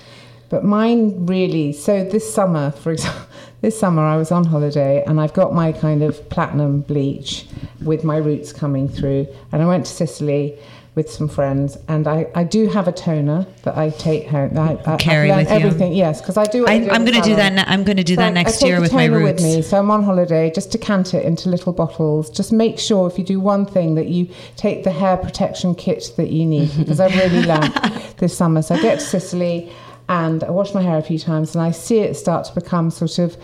But 0.49 0.63
mine 0.63 1.25
really. 1.27 1.73
So 1.73 2.03
this 2.03 2.33
summer, 2.33 2.71
for 2.71 2.91
example, 2.93 3.21
this 3.61 3.77
summer 3.79 4.01
I 4.03 4.17
was 4.17 4.31
on 4.31 4.45
holiday 4.45 5.03
and 5.05 5.19
I've 5.19 5.33
got 5.33 5.53
my 5.53 5.71
kind 5.71 6.01
of 6.03 6.27
platinum 6.29 6.81
bleach 6.81 7.45
with 7.81 8.03
my 8.03 8.17
roots 8.17 8.53
coming 8.53 8.87
through, 8.87 9.27
and 9.51 9.61
I 9.61 9.65
went 9.65 9.85
to 9.85 9.91
Sicily 9.91 10.57
with 10.95 11.09
some 11.09 11.29
friends, 11.29 11.77
and 11.87 12.07
I, 12.07 12.27
I 12.35 12.43
do 12.43 12.67
have 12.67 12.87
a 12.87 12.91
toner 12.91 13.45
that 13.63 13.77
I 13.77 13.91
take 13.91 14.27
home. 14.27 14.57
I, 14.57 14.77
I, 14.85 14.97
Carry 14.97 15.29
with 15.31 15.47
you. 15.49 15.55
everything. 15.55 15.93
Yes, 15.93 16.19
because 16.19 16.35
I 16.35 16.45
do. 16.45 16.65
I, 16.67 16.73
I'm 16.91 17.05
going 17.05 17.21
to 17.21 17.21
do 17.21 17.35
that. 17.35 17.69
I'm 17.69 17.83
going 17.83 17.95
to 17.97 18.03
do 18.03 18.15
So 18.15 18.21
that 18.21 18.33
next 18.33 18.61
I 18.63 18.67
year 18.67 18.81
with 18.81 18.91
my 18.91 19.05
roots. 19.05 19.41
With 19.41 19.57
me. 19.57 19.61
So 19.61 19.77
I'm 19.79 19.91
on 19.91 20.03
holiday. 20.03 20.51
Just 20.51 20.71
decant 20.71 21.13
it 21.13 21.23
into 21.25 21.47
little 21.47 21.71
bottles. 21.71 22.29
Just 22.29 22.51
make 22.51 22.79
sure 22.79 23.07
if 23.07 23.17
you 23.17 23.23
do 23.23 23.39
one 23.39 23.65
thing 23.65 23.95
that 23.95 24.07
you 24.07 24.27
take 24.57 24.83
the 24.83 24.91
hair 24.91 25.15
protection 25.15 25.73
kit 25.75 26.11
that 26.17 26.31
you 26.31 26.45
need 26.45 26.75
because 26.75 26.99
I've 26.99 27.15
really 27.15 27.43
learned 27.53 27.73
this 28.17 28.35
summer. 28.35 28.61
So 28.61 28.75
I 28.75 28.81
get 28.81 28.99
to 28.99 29.05
Sicily 29.05 29.71
and 30.09 30.43
I 30.43 30.49
wash 30.49 30.73
my 30.73 30.81
hair 30.81 30.97
a 30.97 31.03
few 31.03 31.19
times 31.19 31.55
and 31.55 31.61
I 31.61 31.69
see 31.71 31.99
it 31.99 32.15
start 32.15 32.45
to 32.45 32.53
become 32.55 32.89
sort 32.89 33.19
of 33.19 33.37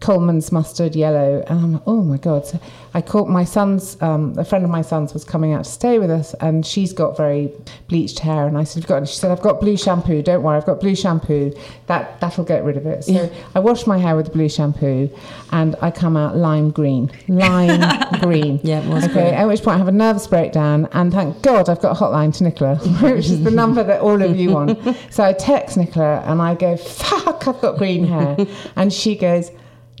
Colman's 0.00 0.52
mustard 0.52 0.94
yellow, 0.94 1.42
and 1.48 1.58
I'm 1.58 1.72
like, 1.74 1.82
oh 1.86 2.02
my 2.02 2.18
god! 2.18 2.46
So 2.46 2.60
I 2.94 3.00
caught 3.00 3.28
my 3.28 3.44
son's, 3.44 4.00
um, 4.00 4.34
a 4.38 4.44
friend 4.44 4.64
of 4.64 4.70
my 4.70 4.82
son's 4.82 5.12
was 5.12 5.24
coming 5.24 5.52
out 5.52 5.64
to 5.64 5.70
stay 5.70 5.98
with 5.98 6.10
us, 6.10 6.34
and 6.34 6.64
she's 6.64 6.92
got 6.92 7.16
very 7.16 7.52
bleached 7.88 8.20
hair, 8.20 8.46
and 8.46 8.56
I 8.56 8.62
said, 8.64 8.82
"You've 8.82 8.88
got?" 8.88 9.08
She 9.08 9.16
said, 9.16 9.32
"I've 9.32 9.42
got 9.42 9.60
blue 9.60 9.76
shampoo. 9.76 10.22
Don't 10.22 10.42
worry, 10.42 10.56
I've 10.56 10.66
got 10.66 10.80
blue 10.80 10.94
shampoo. 10.94 11.52
That 11.86 12.20
that'll 12.20 12.44
get 12.44 12.64
rid 12.64 12.76
of 12.76 12.86
it." 12.86 13.04
So 13.04 13.28
I 13.56 13.58
wash 13.58 13.86
my 13.88 13.98
hair 13.98 14.14
with 14.14 14.26
the 14.26 14.32
blue 14.32 14.48
shampoo, 14.48 15.10
and 15.50 15.74
I 15.82 15.90
come 15.90 16.16
out 16.16 16.36
lime 16.36 16.70
green, 16.70 17.10
lime 17.26 17.80
green. 18.20 18.60
Yeah, 18.62 18.80
it 18.80 18.88
was 18.88 19.04
okay. 19.04 19.12
great. 19.14 19.32
At 19.34 19.48
which 19.48 19.62
point 19.62 19.74
I 19.74 19.78
have 19.78 19.88
a 19.88 19.92
nervous 19.92 20.28
breakdown, 20.28 20.88
and 20.92 21.12
thank 21.12 21.42
God 21.42 21.68
I've 21.68 21.80
got 21.80 21.96
a 21.96 22.00
hotline 22.00 22.32
to 22.38 22.44
Nicola, 22.44 22.76
which 23.02 23.26
is 23.26 23.42
the 23.42 23.50
number 23.50 23.82
that 23.82 24.00
all 24.00 24.22
of 24.22 24.36
you 24.36 24.50
want. 24.52 24.78
So 25.10 25.24
I 25.24 25.32
text 25.32 25.76
Nicola 25.76 26.22
and 26.26 26.40
I 26.40 26.54
go, 26.54 26.76
"Fuck, 26.76 27.48
I've 27.48 27.60
got 27.60 27.78
green 27.78 28.04
hair," 28.06 28.36
and 28.76 28.92
she 28.92 29.16
goes. 29.16 29.50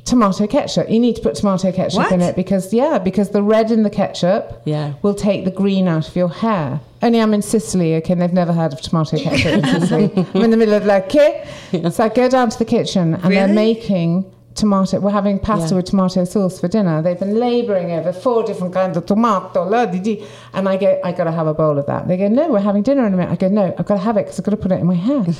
Tomato 0.08 0.46
ketchup. 0.46 0.88
You 0.88 0.98
need 0.98 1.16
to 1.16 1.22
put 1.22 1.34
tomato 1.34 1.70
ketchup 1.70 2.10
in 2.12 2.20
it 2.22 2.34
because 2.34 2.72
yeah, 2.72 2.98
because 2.98 3.30
the 3.30 3.42
red 3.42 3.70
in 3.70 3.82
the 3.82 3.90
ketchup 3.90 4.62
Yeah. 4.64 4.94
will 5.02 5.14
take 5.14 5.44
the 5.44 5.50
green 5.50 5.86
out 5.86 6.08
of 6.08 6.16
your 6.16 6.28
hair. 6.30 6.80
Only 7.02 7.20
I'm 7.20 7.34
in 7.34 7.42
Sicily, 7.42 7.94
okay, 7.96 8.12
and 8.14 8.22
they've 8.22 8.32
never 8.32 8.52
heard 8.52 8.72
of 8.72 8.80
tomato 8.80 9.18
ketchup 9.18 9.52
in 9.64 9.64
Sicily. 9.80 10.10
I'm 10.34 10.42
in 10.42 10.50
the 10.50 10.56
middle 10.56 10.74
of 10.74 10.86
like, 10.86 11.14
eh? 11.14 11.44
okay. 11.74 11.90
So 11.90 12.04
I 12.04 12.08
go 12.08 12.28
down 12.28 12.48
to 12.50 12.58
the 12.58 12.64
kitchen 12.64 13.14
and 13.14 13.32
they're 13.34 13.48
making 13.48 14.24
tomato. 14.58 15.00
We're 15.00 15.10
having 15.10 15.38
pasta 15.38 15.70
Yeah. 15.74 15.76
with 15.76 15.86
tomato 15.86 16.24
sauce 16.24 16.60
for 16.60 16.68
dinner. 16.68 17.00
They've 17.02 17.18
been 17.18 17.38
labouring 17.38 17.90
over 17.92 18.12
four 18.12 18.42
different 18.42 18.74
kinds 18.74 18.96
of 18.96 19.06
tomato, 19.06 19.64
la 19.64 19.86
di 19.86 19.98
di. 20.00 20.24
And 20.52 20.68
I 20.68 20.76
go, 20.76 21.00
I 21.04 21.12
got 21.12 21.24
to 21.24 21.32
have 21.32 21.46
a 21.46 21.54
bowl 21.54 21.78
of 21.78 21.86
that. 21.86 22.08
They 22.08 22.16
go, 22.16 22.28
no, 22.28 22.48
we're 22.48 22.60
having 22.60 22.82
dinner 22.82 23.06
in 23.06 23.14
a 23.14 23.16
minute. 23.16 23.30
I 23.32 23.36
go, 23.36 23.48
no, 23.48 23.74
I've 23.78 23.86
got 23.86 23.94
to 23.94 24.00
have 24.08 24.16
it 24.16 24.24
because 24.26 24.38
I've 24.40 24.44
got 24.44 24.50
to 24.52 24.56
put 24.56 24.72
it 24.72 24.80
in 24.80 24.86
my 24.86 24.94
hair. 24.94 25.24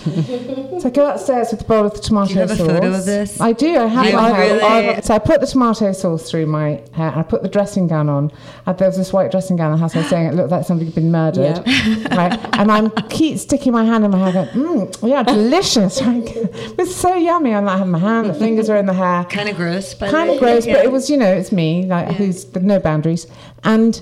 so 0.80 0.88
I 0.88 0.90
go 0.90 1.10
upstairs 1.10 1.48
with 1.50 1.60
the 1.60 1.66
bowl 1.66 1.86
of 1.86 1.94
the 1.94 2.00
tomato 2.00 2.28
Do 2.28 2.34
you 2.34 2.40
have 2.40 2.50
a 2.50 2.56
sauce. 2.56 2.66
photo 2.66 2.92
of 2.94 3.04
this? 3.04 3.40
I 3.40 3.52
do. 3.52 3.76
I 3.78 3.86
have. 3.86 4.06
You 4.06 4.16
I 4.18 4.28
have 4.30 4.38
really? 4.38 4.62
I- 4.62 5.00
so 5.00 5.14
I 5.14 5.18
put 5.18 5.40
the 5.40 5.46
tomato 5.46 5.92
sauce 5.92 6.30
through 6.30 6.46
my 6.46 6.82
hair. 6.92 7.12
I 7.16 7.22
put 7.22 7.42
the 7.42 7.48
dressing 7.48 7.86
gown 7.88 8.08
on. 8.08 8.30
And 8.66 8.78
there 8.78 8.88
was 8.88 8.96
this 8.96 9.12
white 9.12 9.30
dressing 9.30 9.56
gown 9.56 9.72
in 9.72 9.76
the 9.76 9.80
house. 9.80 9.94
I 9.96 10.00
was 10.00 10.08
saying 10.08 10.26
it 10.26 10.34
looked 10.34 10.50
like 10.50 10.64
somebody 10.66 10.86
had 10.86 10.94
been 10.94 11.10
murdered. 11.10 11.62
Right? 12.18 12.38
And 12.58 12.70
I'm 12.72 12.90
keep 13.08 13.38
sticking 13.38 13.72
my 13.72 13.84
hand 13.84 14.04
in 14.04 14.10
my 14.10 14.18
hair. 14.18 14.32
Going, 14.32 14.48
mm, 14.88 15.08
yeah, 15.08 15.22
delicious. 15.22 16.00
it 16.02 16.76
was 16.76 16.94
so 16.94 17.14
yummy. 17.14 17.54
I'm 17.54 17.64
like, 17.64 17.78
having 17.78 17.92
my 17.92 17.98
hand. 17.98 18.28
The 18.30 18.34
fingers 18.34 18.68
are 18.70 18.76
in 18.76 18.86
the 18.86 18.92
hair. 18.92 19.07
Kind 19.30 19.48
of 19.48 19.56
gross, 19.56 19.94
by 19.94 20.06
the 20.06 20.12
Kind 20.12 20.30
of 20.30 20.38
gross, 20.38 20.66
Yeah. 20.66 20.74
but 20.74 20.84
it 20.84 20.92
was, 20.92 21.08
you 21.10 21.16
know, 21.16 21.32
it's 21.32 21.52
me, 21.52 21.84
like 21.86 22.08
who's 22.16 22.46
with 22.46 22.62
no 22.62 22.78
boundaries. 22.78 23.26
And 23.64 24.00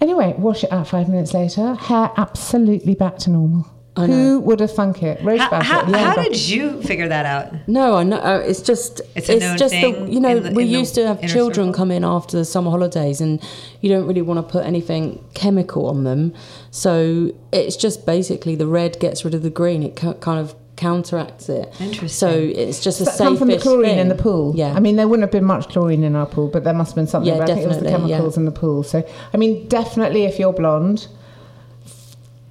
anyway, 0.00 0.34
wash 0.38 0.64
it 0.64 0.72
out 0.72 0.86
five 0.88 1.08
minutes 1.08 1.32
later. 1.34 1.74
Hair 1.74 2.10
absolutely 2.16 2.94
back 2.94 3.18
to 3.18 3.30
normal. 3.30 3.66
I 3.96 4.06
know. 4.06 4.14
Who 4.14 4.40
would 4.46 4.60
have 4.60 4.72
thunk 4.72 5.02
it? 5.02 5.20
Rose 5.24 5.40
How, 5.40 5.50
Bassett, 5.50 5.66
how, 5.66 5.90
yeah. 5.90 6.14
how 6.14 6.22
did 6.22 6.38
you 6.48 6.80
figure 6.82 7.08
that 7.08 7.26
out? 7.26 7.52
No, 7.66 7.96
I 7.96 8.04
know. 8.04 8.18
uh, 8.18 8.38
It's 8.46 8.62
just 8.62 9.00
It's 9.16 9.28
a 9.28 9.40
known 9.40 9.58
just 9.58 9.74
thing 9.74 10.06
the 10.06 10.12
you 10.12 10.20
know 10.20 10.38
the- 10.38 10.52
we 10.52 10.62
used 10.62 10.94
to 10.94 11.04
have 11.08 11.20
children 11.22 11.68
circle? 11.68 11.72
come 11.78 11.90
in 11.90 12.04
after 12.04 12.36
the 12.36 12.44
summer 12.44 12.70
holidays, 12.70 13.20
and 13.20 13.42
you 13.80 13.88
don't 13.90 14.06
really 14.06 14.22
want 14.22 14.38
to 14.38 14.52
put 14.52 14.64
anything 14.64 15.24
chemical 15.34 15.86
on 15.86 16.04
them. 16.04 16.32
So 16.70 17.32
it's 17.50 17.74
just 17.74 18.06
basically 18.06 18.54
the 18.54 18.68
red 18.68 19.00
gets 19.00 19.24
rid 19.24 19.34
of 19.34 19.42
the 19.42 19.50
green. 19.50 19.82
It 19.82 19.96
kind 19.96 20.38
of 20.38 20.54
counteracts 20.78 21.48
it. 21.48 21.68
Interesting. 21.80 22.08
So 22.08 22.28
it's 22.30 22.82
just 22.82 23.00
a 23.00 23.04
Does 23.04 23.18
that 23.18 23.24
come 23.24 23.36
from 23.36 23.48
the 23.48 23.54
safe 23.54 23.62
chlorine 23.62 23.98
in 23.98 24.08
the 24.08 24.14
pool? 24.14 24.54
Yeah. 24.56 24.72
I 24.72 24.80
mean, 24.80 24.96
there 24.96 25.06
wouldn't 25.08 25.24
have 25.24 25.32
been 25.32 25.44
much 25.44 25.68
chlorine 25.68 26.04
in 26.04 26.16
our 26.16 26.24
pool, 26.24 26.48
but 26.48 26.64
there 26.64 26.72
must 26.72 26.92
have 26.92 26.96
been 26.96 27.08
something. 27.08 27.32
Yeah, 27.32 27.38
but 27.38 27.50
I 27.50 27.54
think 27.54 27.64
it 27.66 27.68
was 27.68 27.80
the 27.80 27.90
chemicals 27.90 28.36
yeah. 28.36 28.40
in 28.40 28.44
the 28.46 28.52
pool. 28.52 28.82
So, 28.82 29.06
I 29.34 29.36
mean, 29.36 29.68
definitely 29.68 30.24
if 30.24 30.38
you're 30.38 30.52
blonde, 30.52 31.08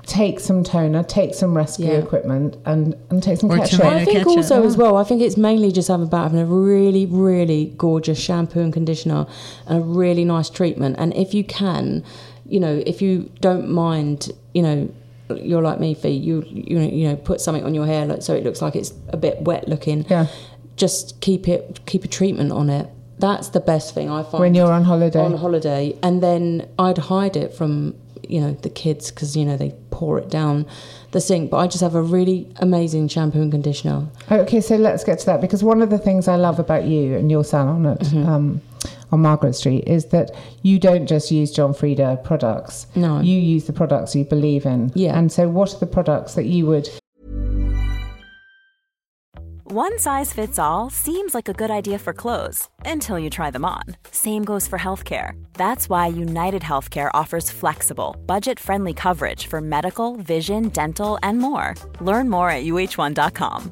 take 0.06 0.40
some 0.40 0.64
toner, 0.64 1.04
take 1.04 1.34
some 1.36 1.56
rescue 1.56 1.88
Yeah. 1.88 1.94
equipment, 2.00 2.58
and, 2.66 2.96
and 3.10 3.24
take 3.24 3.40
some 3.40 3.50
Or 3.50 3.58
ketchup. 3.58 3.80
tomato 3.80 3.96
I 3.96 4.06
think 4.06 4.18
ketchup. 4.20 4.38
also 4.38 4.64
as 4.64 4.78
well. 4.78 4.98
I 4.98 5.04
think 5.04 5.22
it's 5.22 5.38
mainly 5.38 5.72
just 5.72 5.88
having 5.88 6.08
about 6.08 6.24
having 6.24 6.40
a 6.40 6.46
really, 6.46 7.06
really 7.06 7.74
gorgeous 7.78 8.20
shampoo 8.20 8.60
and 8.60 8.74
conditioner 8.74 9.26
and 9.68 9.80
a 9.80 9.86
really 9.86 10.26
nice 10.26 10.50
treatment. 10.50 10.96
And 11.00 11.14
if 11.16 11.34
you 11.34 11.44
can, 11.44 12.04
you 12.46 12.60
know, 12.60 12.84
if 12.86 13.02
you 13.02 13.30
don't 13.42 13.70
mind, 13.70 14.32
you 14.54 14.62
know, 14.62 14.90
you're 15.36 15.62
like 15.62 15.80
me, 15.80 15.94
Fee. 15.94 16.10
You 16.10 16.44
you 16.48 16.80
know, 16.80 16.88
you 16.88 17.08
know, 17.10 17.16
put 17.16 17.42
something 17.42 17.64
on 17.66 17.74
your 17.74 17.86
hair 17.86 18.06
like, 18.06 18.22
so 18.22 18.34
it 18.34 18.44
looks 18.44 18.62
like 18.62 18.76
it's 18.76 18.94
a 19.10 19.18
bit 19.18 19.42
wet 19.42 19.68
looking. 19.68 20.06
Yeah. 20.10 20.28
just 20.76 21.20
keep 21.22 21.48
it 21.48 21.80
keep 21.86 22.04
a 22.04 22.08
treatment 22.08 22.52
on 22.52 22.70
it. 22.70 22.88
That's 23.20 23.50
the 23.50 23.60
best 23.60 23.94
thing 23.96 24.10
I 24.12 24.22
find 24.24 24.40
When 24.42 24.54
you're 24.54 24.72
on 24.72 24.84
holiday. 24.84 25.20
on 25.20 25.34
holiday, 25.36 25.98
and 26.04 26.22
then 26.22 26.68
I'd 26.78 26.98
hide 27.00 27.36
it 27.36 27.54
from 27.54 27.96
you 28.30 28.40
know 28.42 28.52
the 28.62 28.70
kids 28.70 29.10
because 29.12 29.36
you 29.38 29.44
know 29.46 29.58
they 29.58 29.74
pour 29.90 30.20
it 30.20 30.30
down 30.30 30.66
the 31.12 31.20
sink. 31.22 31.50
But 31.50 31.58
I 31.58 31.68
just 31.68 31.82
have 31.82 31.96
a 31.96 32.02
really 32.02 32.48
amazing 32.58 33.08
shampoo 33.08 33.42
and 33.42 33.52
conditioner. 33.52 34.08
Okay, 34.32 34.62
so 34.62 34.76
let's 34.76 35.04
get 35.04 35.20
to 35.20 35.26
that 35.28 35.42
because 35.42 35.64
one 35.64 35.82
of 35.82 35.90
the 35.90 35.98
things 35.98 36.28
I 36.28 36.36
love 36.36 36.60
about 36.60 36.84
you 36.86 37.16
and 37.18 37.32
your 37.32 37.44
salon 37.44 37.86
at 37.88 38.00
Mm-hmm. 38.02 38.30
um, 38.30 38.62
on 39.12 39.22
Margaret 39.22 39.54
Street 39.54 39.84
is 39.88 40.06
that 40.08 40.32
you 40.64 40.80
don't 40.80 41.08
just 41.08 41.32
use 41.32 41.52
John 41.52 41.74
Frieda 41.74 42.20
products. 42.24 42.88
No. 42.96 43.22
you 43.22 43.40
use 43.40 43.66
the 43.66 43.74
products 43.74 44.16
you 44.16 44.26
believe 44.26 44.66
in. 44.66 44.92
Yeah. 44.96 45.18
And 45.18 45.32
so, 45.32 45.48
what 45.48 45.74
are 45.74 45.80
the 45.80 45.88
products 45.88 46.36
that 46.36 46.46
you 46.46 46.66
would? 46.66 46.90
One 49.70 50.00
size 50.00 50.32
fits 50.32 50.58
all 50.58 50.90
seems 50.90 51.36
like 51.36 51.50
a 51.50 51.54
good 51.54 51.70
idea 51.70 52.00
for 52.00 52.14
clothes 52.14 52.70
until 52.86 53.20
you 53.20 53.30
try 53.30 53.52
them 53.52 53.66
on. 53.66 53.84
Same 54.12 54.46
goes 54.46 54.66
for 54.66 54.80
healthcare. 54.80 55.32
That's 55.56 55.90
why 55.90 56.08
United 56.08 56.62
Healthcare 56.62 57.12
offers 57.14 57.52
flexible, 57.52 58.16
budget 58.26 58.62
friendly 58.62 58.94
coverage 58.94 59.48
for 59.48 59.60
medical, 59.60 60.16
vision, 60.16 60.70
dental, 60.70 61.20
and 61.22 61.40
more. 61.40 61.76
Learn 62.00 62.30
more 62.30 62.50
at 62.50 62.64
uh1.com. 62.64 63.72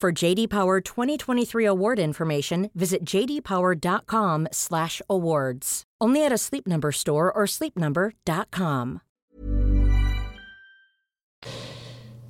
For 0.00 0.12
JD 0.12 0.48
Power 0.48 0.80
2023 0.80 1.66
award 1.66 1.98
information, 1.98 2.70
visit 2.74 3.04
jdpower.com/awards. 3.04 5.82
Only 6.00 6.24
at 6.24 6.32
a 6.32 6.38
Sleep 6.38 6.66
Number 6.66 6.90
store 6.90 7.30
or 7.30 7.44
sleepnumber.com. 7.44 9.02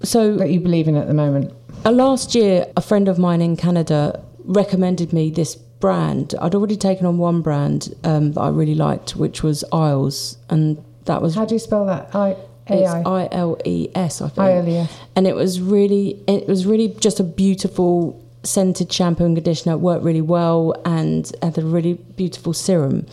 So 0.03 0.35
that 0.35 0.51
you 0.51 0.59
believe 0.59 0.89
in 0.89 0.97
at 0.97 1.07
the 1.07 1.15
moment? 1.15 1.53
Uh, 1.85 1.93
last 1.93 2.35
year, 2.35 2.67
a 2.77 2.81
friend 2.81 3.07
of 3.07 3.21
mine 3.21 3.41
in 3.41 3.57
Canada 3.57 4.21
recommended 4.47 5.13
me 5.13 5.31
this 5.31 5.55
brand. 5.55 6.35
I'd 6.41 6.57
already 6.57 6.77
taken 6.77 7.07
on 7.07 7.19
one 7.19 7.41
brand 7.41 7.95
um, 8.03 8.33
that 8.33 8.41
I 8.41 8.49
really 8.49 8.75
liked, 8.75 9.15
which 9.15 9.45
was 9.45 9.63
Iles, 9.73 10.39
and 10.49 10.85
that 11.05 11.23
was 11.23 11.37
How 11.37 11.45
do 11.45 11.55
you 11.55 11.61
spell 11.61 11.87
that? 11.87 12.13
I 12.17 12.31
A 12.31 12.37
it's 12.71 12.91
I 12.91 13.03
I 13.03 13.29
L 13.33 13.59
E 13.65 13.89
S, 13.95 14.21
I 14.21 14.29
think. 14.29 14.39
I-L-E-S. 14.39 14.99
And 15.17 15.27
it 15.27 15.35
was 15.35 15.61
really, 15.61 16.23
it 16.27 16.49
was 16.49 16.67
really 16.67 16.89
just 17.01 17.21
a 17.21 17.25
beautiful 17.25 18.23
scented 18.43 18.93
shampoo 18.93 19.25
and 19.25 19.37
conditioner. 19.37 19.75
It 19.75 19.79
worked 19.79 20.05
really 20.05 20.21
well 20.21 20.75
and 20.85 21.31
had 21.43 21.59
a 21.59 21.63
really 21.63 21.95
beautiful 21.95 22.53
serum. 22.53 23.07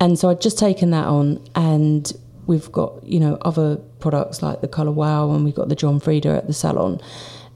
And 0.00 0.18
so 0.18 0.30
I'd 0.30 0.40
just 0.40 0.58
taken 0.58 0.90
that 0.92 1.06
on, 1.06 1.44
and 1.54 2.10
we've 2.46 2.72
got 2.72 3.04
you 3.04 3.20
know 3.20 3.36
other 3.42 3.76
products 3.98 4.42
like 4.42 4.60
the 4.60 4.68
Color 4.68 4.92
Wow, 4.92 5.30
and 5.32 5.44
we've 5.44 5.54
got 5.54 5.68
the 5.68 5.74
John 5.74 6.00
Frieda 6.00 6.30
at 6.30 6.46
the 6.46 6.54
salon. 6.54 7.00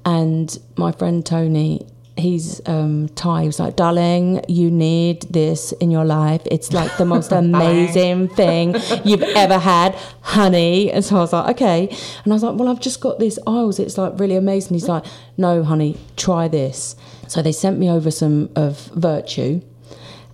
And 0.05 0.59
my 0.77 0.93
friend 0.93 1.25
Tony, 1.25 1.87
he's 2.17 2.61
um, 2.67 3.09
Thai. 3.17 3.43
He 3.43 3.47
was 3.49 3.59
like, 3.59 3.77
"Darling, 3.77 4.45
you 4.49 4.71
need 4.71 5.23
this 5.23 5.73
in 5.73 5.91
your 5.91 6.05
life. 6.05 6.43
It's 6.51 6.73
like 6.73 6.97
the 6.97 7.05
most 7.05 7.33
amazing 7.45 8.29
thing 8.29 8.75
you've 9.05 9.23
ever 9.45 9.59
had, 9.59 9.95
honey." 10.21 10.91
And 10.93 11.05
so 11.05 11.17
I 11.17 11.21
was 11.21 11.33
like, 11.33 11.57
"Okay." 11.57 11.89
And 12.25 12.33
I 12.33 12.35
was 12.35 12.43
like, 12.43 12.57
"Well, 12.59 12.69
I've 12.69 12.81
just 12.81 13.01
got 13.01 13.19
this 13.19 13.39
Iles. 13.47 13.79
It's 13.79 13.99
like 13.99 14.19
really 14.19 14.37
amazing." 14.37 14.75
He's 14.75 14.89
like, 14.89 15.05
"No, 15.37 15.63
honey, 15.65 15.97
try 16.17 16.49
this." 16.49 16.97
So 17.29 17.43
they 17.43 17.53
sent 17.53 17.79
me 17.79 17.89
over 17.91 18.11
some 18.11 18.51
of 18.55 18.87
Virtue, 18.95 19.61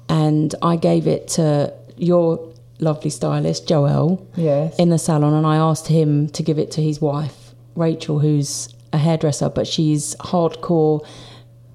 and 0.09 0.55
I 0.63 0.77
gave 0.77 1.07
it 1.07 1.29
to 1.29 1.73
your 1.97 2.49
lovely 2.81 3.11
stylist, 3.11 3.69
Joel 3.69 4.27
Yes. 4.37 4.75
in 4.79 4.89
the 4.89 4.99
salon 4.99 5.35
and 5.35 5.47
I 5.47 5.57
asked 5.57 5.89
him 5.89 6.29
to 6.31 6.43
give 6.43 6.59
it 6.59 6.71
to 6.73 6.83
his 6.83 6.99
wife, 6.99 7.55
Rachel, 7.77 8.21
who's 8.21 8.71
a 8.93 8.97
hairdresser, 8.99 9.51
but 9.51 9.67
she's 9.67 10.15
hardcore, 10.17 11.07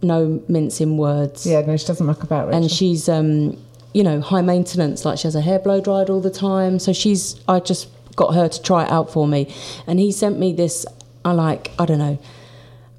no 0.01 0.43
mincing 0.47 0.97
words. 0.97 1.45
yeah, 1.45 1.61
no, 1.61 1.77
she 1.77 1.87
doesn't 1.87 2.05
muck 2.05 2.23
about. 2.23 2.47
Rachel. 2.47 2.61
And 2.61 2.71
she's 2.71 3.09
um, 3.09 3.57
you 3.93 4.03
know, 4.03 4.19
high 4.19 4.41
maintenance, 4.41 5.05
like 5.05 5.17
she 5.17 5.23
has 5.27 5.33
her 5.35 5.41
hair 5.41 5.59
blow 5.59 5.79
dried 5.79 6.09
all 6.09 6.21
the 6.21 6.29
time. 6.29 6.79
So 6.79 6.91
she's 6.93 7.39
I 7.47 7.59
just 7.59 7.87
got 8.15 8.33
her 8.33 8.47
to 8.47 8.61
try 8.61 8.83
it 8.83 8.91
out 8.91 9.09
for 9.09 9.27
me. 9.27 9.53
And 9.87 9.99
he 9.99 10.11
sent 10.11 10.37
me 10.37 10.53
this 10.53 10.85
I 11.23 11.31
like, 11.31 11.71
I 11.79 11.85
don't 11.85 11.99
know, 11.99 12.19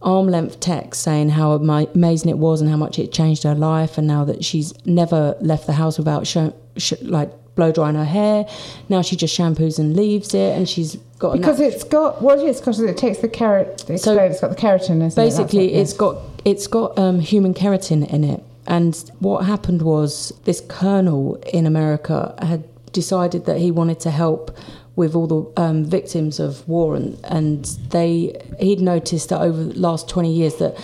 arm 0.02 0.26
length 0.28 0.60
text 0.60 1.02
saying 1.02 1.30
how 1.30 1.52
amazing 1.52 2.30
it 2.30 2.38
was 2.38 2.60
and 2.60 2.68
how 2.70 2.76
much 2.76 2.98
it 2.98 3.12
changed 3.12 3.44
her 3.44 3.54
life 3.54 3.98
and 3.98 4.06
now 4.06 4.24
that 4.24 4.44
she's 4.44 4.72
never 4.86 5.36
left 5.40 5.66
the 5.66 5.74
house 5.74 5.98
without 5.98 6.26
show, 6.26 6.54
sh- 6.76 6.94
like 7.02 7.30
blow 7.56 7.72
drying 7.72 7.96
her 7.96 8.04
hair. 8.04 8.46
Now 8.88 9.02
she 9.02 9.16
just 9.16 9.36
shampoos 9.36 9.78
and 9.80 9.96
leaves 9.96 10.32
it 10.34 10.56
and 10.56 10.68
she's 10.68 10.96
got 11.18 11.32
because 11.32 11.58
nat- 11.58 11.66
it's 11.72 11.84
got 11.84 12.22
what 12.22 12.38
it 12.38 12.44
is 12.44 12.60
because 12.60 12.78
it 12.78 12.96
takes 12.96 13.18
the 13.18 13.28
carrot. 13.28 13.84
Explain, 13.88 13.98
So 13.98 14.16
it's 14.18 14.40
got 14.40 14.50
the 14.50 14.56
keratin, 14.56 15.14
basically 15.16 15.66
what- 15.66 15.80
it's 15.80 15.92
got 15.92 16.16
it's 16.44 16.66
got 16.68 16.96
um, 16.98 17.18
human 17.18 17.52
keratin 17.54 18.08
in 18.08 18.22
it. 18.22 18.42
And 18.68 18.94
what 19.20 19.44
happened 19.46 19.82
was 19.82 20.32
this 20.44 20.60
colonel 20.60 21.36
in 21.52 21.66
america 21.66 22.34
had 22.40 22.64
decided 22.92 23.46
that 23.46 23.58
he 23.58 23.70
wanted 23.70 24.00
to 24.00 24.10
help 24.10 24.56
with 24.96 25.14
all 25.14 25.26
the 25.26 25.62
um, 25.62 25.84
victims 25.84 26.40
of 26.40 26.66
war 26.68 26.96
and, 26.96 27.18
and 27.24 27.64
they 27.90 28.40
he'd 28.58 28.80
noticed 28.80 29.28
that 29.28 29.40
over 29.40 29.64
the 29.64 29.78
last 29.78 30.08
20 30.08 30.32
years 30.32 30.56
that 30.56 30.74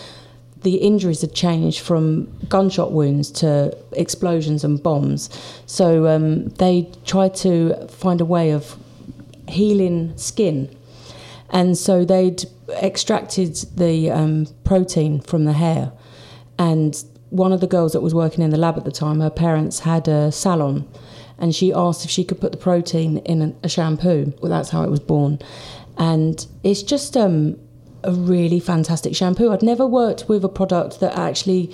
the 0.62 0.76
injuries 0.76 1.20
had 1.20 1.34
changed 1.34 1.80
from 1.80 2.32
gunshot 2.48 2.92
wounds 2.92 3.30
to 3.30 3.76
explosions 3.92 4.64
and 4.64 4.82
bombs. 4.82 5.28
So 5.66 6.06
um, 6.06 6.48
they 6.50 6.90
tried 7.04 7.34
to 7.36 7.88
find 7.88 8.20
a 8.20 8.24
way 8.24 8.50
of 8.50 8.76
healing 9.48 10.16
skin. 10.16 10.74
And 11.50 11.76
so 11.76 12.04
they'd 12.04 12.44
extracted 12.82 13.56
the 13.76 14.10
um, 14.10 14.46
protein 14.64 15.20
from 15.20 15.44
the 15.44 15.52
hair. 15.52 15.92
And 16.58 17.02
one 17.30 17.52
of 17.52 17.60
the 17.60 17.66
girls 17.66 17.92
that 17.92 18.00
was 18.00 18.14
working 18.14 18.42
in 18.42 18.50
the 18.50 18.56
lab 18.56 18.76
at 18.76 18.84
the 18.84 18.92
time 18.92 19.20
her 19.20 19.30
parents 19.30 19.80
had 19.80 20.08
a 20.08 20.32
salon. 20.32 20.88
And 21.38 21.54
she 21.54 21.72
asked 21.72 22.04
if 22.04 22.10
she 22.10 22.24
could 22.24 22.40
put 22.40 22.52
the 22.52 22.58
protein 22.58 23.18
in 23.18 23.56
a, 23.62 23.68
shampoo. 23.68 24.32
Well 24.40 24.50
that's 24.50 24.70
how 24.70 24.82
it 24.84 24.90
was 24.90 25.00
born. 25.00 25.40
And 25.98 26.46
it's 26.62 26.82
just 26.82 27.16
um, 27.16 27.58
a 28.04 28.12
really 28.12 28.58
fantastic 28.60 29.14
shampoo 29.14 29.50
i'd 29.52 29.62
never 29.62 29.86
worked 29.86 30.28
with 30.28 30.44
a 30.44 30.48
product 30.48 31.00
that 31.00 31.16
actually 31.16 31.70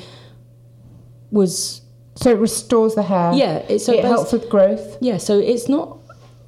was 1.31 1.81
so 2.15 2.31
it 2.31 2.39
restores 2.39 2.97
the 2.97 3.03
hair. 3.05 3.33
Yeah, 3.33 3.59
it's- 3.59 3.85
so 3.85 3.93
it 3.93 4.03
bas- 4.03 4.11
helps 4.11 4.33
with 4.33 4.49
growth. 4.51 4.97
yeah, 5.01 5.19
so 5.19 5.39
it's 5.39 5.69
not 5.69 5.99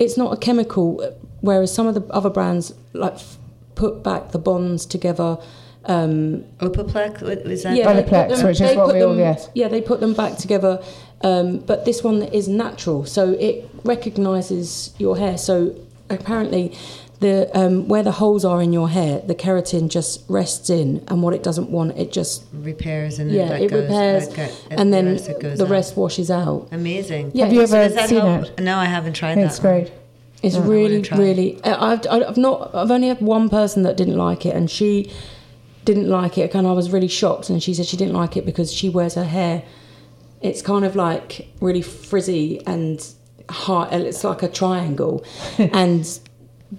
it's 0.00 0.16
not 0.16 0.32
a 0.32 0.36
chemical, 0.36 1.00
whereas 1.42 1.70
some 1.72 1.86
of 1.86 1.94
the 1.94 2.02
other 2.12 2.30
brands 2.30 2.72
like 2.94 3.12
f- 3.14 3.36
put 3.74 4.02
back 4.02 4.32
the 4.32 4.38
bonds 4.38 4.86
together. 4.86 5.36
Um, 5.84 6.44
Opoplex, 6.60 7.22
what 7.22 7.44
was 7.44 7.62
that? 7.62 7.76
yeah, 7.76 7.92
they 7.92 8.02
Olaplex, 8.02 8.28
put 8.28 8.36
them- 8.36 8.46
which 8.46 8.60
is 8.62 8.76
what 8.76 8.92
we 8.94 9.02
all- 9.02 9.10
them- 9.10 9.18
yes. 9.18 9.48
Yeah, 9.54 9.68
they 9.68 9.80
put 9.80 10.00
them 10.00 10.14
back 10.14 10.38
together, 10.38 10.80
um, 11.22 11.58
but 11.66 11.84
this 11.84 12.02
one 12.02 12.22
is 12.22 12.48
natural, 12.48 13.04
so 13.04 13.36
it 13.38 13.68
recognises 13.84 14.92
your 14.98 15.16
hair. 15.18 15.36
So 15.38 15.72
apparently, 16.08 16.72
the 17.20 17.50
um, 17.58 17.86
where 17.86 18.02
the 18.02 18.12
holes 18.12 18.44
are 18.44 18.62
in 18.62 18.72
your 18.72 18.88
hair, 18.88 19.20
the 19.20 19.34
keratin 19.34 19.88
just 19.90 20.24
rests 20.28 20.70
in, 20.70 21.04
and 21.08 21.22
what 21.22 21.34
it 21.34 21.42
doesn't 21.42 21.70
want, 21.70 21.96
it 21.98 22.12
just 22.12 22.44
repairs 22.52 23.18
and 23.18 23.30
yeah, 23.30 23.48
then 23.48 23.62
it 23.62 23.70
goes, 23.70 23.82
repairs, 23.82 24.28
that 24.28 24.36
go- 24.36 24.52
and 24.76 24.92
then 24.92 25.06
rest 25.06 25.28
it 25.28 25.40
goes 25.40 25.58
the 25.58 25.64
out. 25.64 25.70
rest 25.70 25.96
washes 25.96 26.30
out. 26.30 26.68
Amazing. 26.72 27.32
Yeah. 27.34 27.44
Have 27.44 27.52
you 27.54 27.60
ever 27.62 27.76
does 27.76 27.94
that 27.94 28.08
seen 28.08 28.20
help? 28.20 28.46
it? 28.46 28.60
No, 28.62 28.76
I 28.78 28.86
haven't 28.86 29.12
tried 29.14 29.36
It's 29.38 29.58
that. 29.58 29.68
one. 29.68 29.80
great. 29.82 29.92
It's 30.42 30.56
I 30.56 30.60
wanna 30.60 30.70
really, 30.70 31.02
try. 31.02 31.18
really. 31.18 31.60
I- 31.64 31.92
I've, 31.92 32.06
I've 32.10 32.36
not. 32.38 32.74
I've 32.74 32.90
only 32.90 33.08
had 33.08 33.20
one 33.20 33.50
person 33.50 33.82
that 33.82 33.96
didn't 33.98 34.16
like 34.16 34.46
it, 34.46 34.56
and 34.56 34.70
she 34.70 35.12
didn't 35.84 36.08
like 36.08 36.38
it. 36.38 36.54
And 36.54 36.66
I 36.66 36.72
was 36.72 36.90
really 36.90 37.08
shocked. 37.08 37.50
And 37.50 37.62
she 37.62 37.74
said 37.74 37.84
she 37.86 37.98
didn't 37.98 38.14
like 38.14 38.36
it 38.38 38.46
because 38.46 38.72
she 38.72 38.88
wears 38.88 39.14
her 39.14 39.24
hair. 39.24 39.62
It's 40.40 40.62
kind 40.62 40.86
of 40.86 40.96
like 40.96 41.48
really 41.60 41.82
frizzy 41.82 42.64
and 42.66 43.06
hard. 43.50 43.92
It's 43.92 44.24
like 44.24 44.42
a 44.42 44.48
triangle, 44.48 45.22
and 45.58 46.18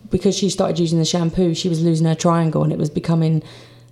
because 0.10 0.38
she 0.38 0.50
started 0.50 0.80
using 0.80 1.00
the 1.00 1.06
shampoo, 1.06 1.54
she 1.54 1.70
was 1.70 1.84
losing 1.84 2.08
her 2.08 2.16
triangle, 2.16 2.64
and 2.64 2.72
it 2.72 2.80
was 2.80 2.90
becoming 2.90 3.44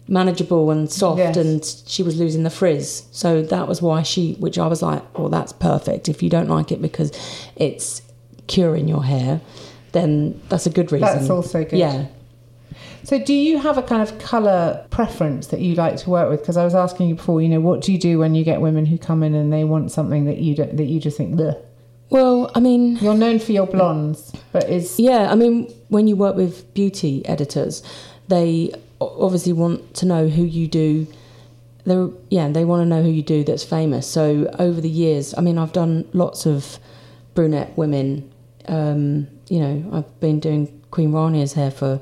manageable 0.07 0.71
and 0.71 0.91
soft 0.91 1.19
Yes. 1.19 1.37
and 1.37 1.63
she 1.87 2.01
was 2.01 2.17
losing 2.17 2.41
the 2.41 2.49
frizz 2.49 3.03
so 3.11 3.43
that 3.43 3.67
was 3.67 3.79
why 3.79 4.01
she 4.01 4.33
which 4.39 4.57
i 4.57 4.65
was 4.65 4.81
like 4.81 5.03
well 5.15 5.29
that's 5.29 5.53
perfect 5.53 6.09
if 6.09 6.23
you 6.23 6.31
don't 6.31 6.47
like 6.49 6.71
it 6.71 6.81
because 6.81 7.11
it's 7.55 8.01
curing 8.47 8.87
your 8.87 9.03
hair 9.03 9.39
then 9.91 10.41
that's 10.49 10.65
a 10.65 10.71
good 10.71 10.91
reason 10.91 11.07
That's 11.07 11.29
also 11.29 11.63
good. 11.63 11.77
yeah 11.77 12.05
So, 13.03 13.17
do 13.23 13.33
you 13.33 13.59
have 13.59 13.77
a 13.77 13.83
kind 13.83 14.01
of 14.01 14.17
colour 14.19 14.83
preference 14.89 15.47
that 15.47 15.59
you 15.61 15.73
like 15.75 15.95
to 15.97 16.09
work 16.09 16.29
with? 16.29 16.41
Because 16.41 16.57
I 16.57 16.63
was 16.65 16.75
asking 16.75 17.09
you 17.09 17.15
before, 17.15 17.41
you 17.41 17.47
know, 17.49 17.59
what 17.59 17.81
do 17.81 17.91
you 17.91 17.97
do 17.97 18.19
when 18.19 18.35
you 18.35 18.43
get 18.43 18.61
women 18.61 18.85
who 18.85 18.97
come 18.97 19.23
in 19.23 19.33
and 19.33 19.51
they 19.53 19.63
want 19.63 19.91
something 19.91 20.25
that 20.25 20.37
you 20.37 20.53
don't, 20.55 20.75
that 20.77 20.83
you 20.85 20.99
just 20.99 21.17
think, 21.17 21.35
Bleh. 21.35 21.55
Well, 22.09 22.51
I 22.55 22.59
mean, 22.59 22.97
you're 22.97 23.13
known 23.13 23.37
for 23.39 23.51
your 23.51 23.67
blondes, 23.67 24.33
but 24.51 24.67
is 24.69 24.99
yeah, 24.99 25.31
I 25.31 25.35
mean, 25.35 25.71
when 25.89 26.07
you 26.07 26.15
work 26.15 26.35
with 26.35 26.73
beauty 26.73 27.23
editors, 27.27 27.83
they 28.27 28.71
obviously 28.99 29.53
want 29.53 29.93
to 29.95 30.05
know 30.05 30.27
who 30.27 30.43
you 30.43 30.67
do. 30.67 31.05
They 31.85 32.07
yeah, 32.29 32.49
they 32.49 32.65
want 32.65 32.81
to 32.81 32.85
know 32.85 33.03
who 33.03 33.09
you 33.09 33.21
do 33.23 33.43
that's 33.43 33.63
famous. 33.63 34.07
So 34.07 34.49
over 34.57 34.81
the 34.81 34.89
years, 34.89 35.33
I 35.37 35.41
mean, 35.41 35.57
I've 35.57 35.71
done 35.73 36.07
lots 36.13 36.45
of 36.45 36.79
brunette 37.35 37.77
women. 37.77 38.31
Um, 38.67 39.27
you 39.49 39.59
know, 39.59 39.89
I've 39.93 40.19
been 40.19 40.39
doing 40.39 40.81
Queen 40.91 41.11
Rania's 41.11 41.53
hair 41.53 41.71
for 41.71 42.01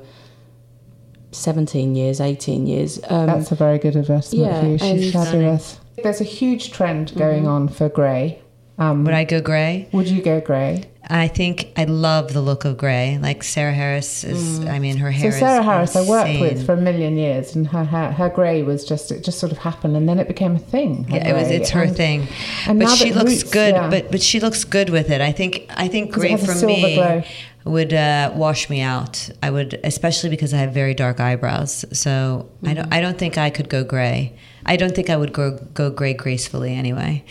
seventeen 1.32 1.94
years, 1.94 2.20
eighteen 2.20 2.66
years. 2.66 2.98
Um, 3.08 3.26
that's 3.26 3.52
a 3.52 3.54
very 3.54 3.78
good 3.78 3.96
investment 3.96 4.44
yeah, 4.46 4.60
for 4.60 4.66
you. 4.66 4.78
She's 4.78 5.14
and- 5.14 5.24
fabulous. 5.24 5.80
There's 6.02 6.20
a 6.20 6.24
huge 6.24 6.72
trend 6.72 7.12
going 7.16 7.42
Mm-hmm. 7.42 7.50
on 7.50 7.68
for 7.68 7.88
grey. 7.88 8.40
Um, 8.78 9.04
Would 9.04 9.14
I 9.14 9.24
go 9.24 9.40
gray? 9.40 9.88
would 9.92 10.08
you 10.08 10.22
go 10.22 10.40
grey? 10.40 10.84
I 11.10 11.26
think 11.26 11.72
I 11.76 11.84
love 11.84 12.32
the 12.34 12.40
look 12.42 12.64
of 12.64 12.76
gray. 12.76 13.18
Like 13.20 13.42
Sarah 13.42 13.72
Harris 13.72 14.22
is. 14.24 14.64
I 14.66 14.78
mean, 14.78 14.98
her 14.98 15.10
hair. 15.10 15.32
So. 15.32 15.38
Sarah 15.38 15.60
is 15.60 15.64
Harris, 15.66 15.96
I 15.96 16.02
worked 16.08 16.38
with 16.40 16.66
for 16.66 16.74
a 16.74 16.76
million 16.76 17.16
years, 17.16 17.56
and 17.56 17.66
her 17.68 17.82
hair, 17.82 18.12
her 18.12 18.28
grey 18.28 18.62
was 18.62 18.84
just 18.84 19.10
it 19.10 19.24
just 19.24 19.38
sort 19.40 19.50
of 19.50 19.58
happened, 19.58 19.96
and 19.96 20.08
then 20.08 20.18
it 20.18 20.28
became 20.28 20.54
a 20.54 20.58
thing. 20.58 21.06
Yeah, 21.08 21.28
it 21.28 21.32
was. 21.32 21.48
It's 21.48 21.70
her 21.70 21.84
And- 21.84 21.96
thing, 21.96 22.28
and 22.68 22.78
but 22.78 22.90
she 22.90 23.12
looks 23.12 23.30
Roots- 23.42 23.50
good. 23.52 23.74
yeah. 23.74 23.88
But 23.90 24.10
but 24.12 24.22
she 24.22 24.38
looks 24.38 24.64
good 24.64 24.90
with 24.90 25.10
it. 25.10 25.20
I 25.22 25.32
think. 25.32 25.66
I 25.76 25.88
think 25.88 26.12
gray 26.12 26.36
for 26.36 26.54
me 26.66 26.94
glow. 26.94 27.22
would 27.64 27.94
uh, 27.94 28.32
wash 28.34 28.68
me 28.70 28.80
out. 28.82 29.30
I 29.42 29.50
would, 29.50 29.80
especially 29.82 30.28
because 30.30 30.52
I 30.54 30.58
have 30.58 30.72
very 30.74 30.94
dark 30.94 31.18
eyebrows. 31.20 31.84
So 31.92 32.48
I 32.62 32.66
Mm-hmm. 32.66 32.74
don't. 32.74 32.92
I 32.92 33.00
don't 33.00 33.18
think 33.18 33.38
I 33.38 33.48
could 33.50 33.70
go 33.70 33.82
gray. 33.82 34.34
I 34.66 34.76
don't 34.76 34.94
think 34.94 35.08
I 35.08 35.16
would 35.16 35.32
go 35.32 35.58
go 35.74 35.88
gray 35.90 36.12
gracefully 36.12 36.74
anyway. 36.74 37.24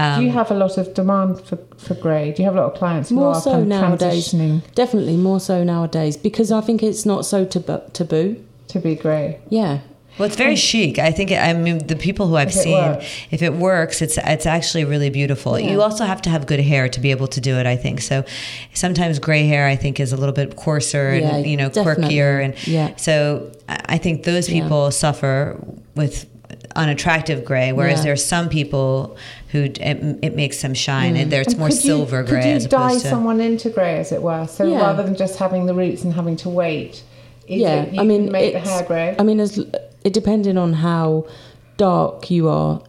Um, 0.00 0.20
Do 0.20 0.26
you 0.26 0.32
have 0.32 0.50
a 0.50 0.54
lot 0.54 0.78
of 0.78 0.86
demand 0.94 1.40
for, 1.46 1.58
for 1.76 1.94
grey? 1.94 2.32
Do 2.32 2.42
you 2.42 2.46
have 2.48 2.56
a 2.58 2.60
lot 2.62 2.72
of 2.72 2.78
clients 2.78 3.10
more 3.10 3.34
are 3.34 3.40
so 3.40 3.50
kind 3.52 3.62
of 3.62 3.68
nowadays. 3.68 4.28
transitioning 4.32 4.54
Definitely 4.74 5.16
more 5.16 5.40
so 5.40 5.56
nowadays 5.64 6.16
because 6.16 6.48
I 6.52 6.60
think 6.66 6.82
it's 6.82 7.04
not 7.12 7.20
so 7.32 7.44
tab- 7.44 7.92
taboo. 7.92 8.26
to 8.72 8.78
be 8.78 8.94
grey? 8.94 9.40
Yeah. 9.50 9.78
Well, 10.18 10.26
it's 10.26 10.36
very 10.36 10.56
chic. 10.56 10.98
I 10.98 11.12
think. 11.12 11.30
I 11.30 11.52
mean, 11.52 11.78
the 11.86 11.94
people 11.94 12.26
who 12.26 12.34
I've 12.42 12.48
If 12.48 12.54
seen, 12.54 12.72
works. 12.74 13.06
if 13.30 13.40
it 13.40 13.52
works, 13.54 14.02
it's 14.02 14.18
it's 14.34 14.46
actually 14.46 14.84
really 14.84 15.10
beautiful. 15.10 15.52
You 15.60 15.80
also 15.80 16.04
have 16.04 16.20
to 16.22 16.30
have 16.30 16.44
good 16.52 16.58
hair 16.58 16.88
to 16.88 17.00
be 17.00 17.12
able 17.12 17.28
to 17.28 17.40
do 17.40 17.52
it. 17.60 17.66
I 17.66 17.76
think 17.76 18.00
so. 18.00 18.24
Sometimes 18.74 19.18
gray 19.20 19.46
hair, 19.46 19.68
I 19.68 19.76
think, 19.76 20.00
is 20.00 20.12
a 20.12 20.16
little 20.16 20.34
bit 20.34 20.56
coarser 20.56 21.14
Yeah, 21.16 21.36
and 21.36 21.46
you 21.46 21.56
know 21.56 21.68
definitely. 21.68 22.16
quirkier, 22.16 22.44
and 22.44 22.54
Yeah. 22.66 22.88
so 22.96 23.16
I 23.68 23.76
I 23.94 23.98
think 23.98 24.24
those 24.24 24.48
Yeah. 24.48 24.62
people 24.62 24.90
suffer 24.90 25.56
with 25.94 26.26
unattractive 26.76 27.44
gray, 27.44 27.72
whereas 27.72 27.98
Yeah. 27.98 28.04
there 28.04 28.12
are 28.12 28.16
some 28.16 28.48
people 28.48 29.16
who 29.52 29.64
it, 29.64 29.80
it 29.80 30.36
makes 30.36 30.60
them 30.62 30.74
shine, 30.74 31.16
and 31.16 31.26
mm. 31.28 31.30
there 31.30 31.40
it's 31.40 31.52
And 31.54 31.58
more 31.58 31.68
could 31.68 31.76
you- 31.76 31.82
silver 31.82 32.22
gray 32.22 32.42
Could 32.42 32.48
you 32.48 32.54
as 32.56 32.66
dye 32.66 32.88
opposed 32.90 33.04
to. 33.04 33.10
someone 33.10 33.40
into 33.40 33.70
grey, 33.70 33.98
as 33.98 34.12
it 34.12 34.22
were? 34.22 34.46
So 34.46 34.64
Yeah. 34.64 34.78
rather 34.80 35.02
than 35.02 35.16
just 35.16 35.38
having 35.38 35.66
the 35.66 35.74
roots 35.74 36.04
and 36.04 36.12
having 36.14 36.36
to 36.36 36.48
wait, 36.48 37.02
is 37.46 37.60
yeah, 37.60 37.82
it, 37.84 37.94
you 37.94 38.00
I 38.00 38.04
mean, 38.04 38.24
can 38.24 38.32
make 38.32 38.52
the 38.52 38.58
it's- 38.60 38.68
hair 38.78 38.82
grey. 38.86 39.16
I 39.18 39.22
mean, 39.22 39.40
as 39.40 39.58
it 40.04 40.12
depending 40.12 40.56
on 40.58 40.74
how 40.74 41.26
dark 41.76 42.30
you 42.30 42.48
are, 42.48 42.82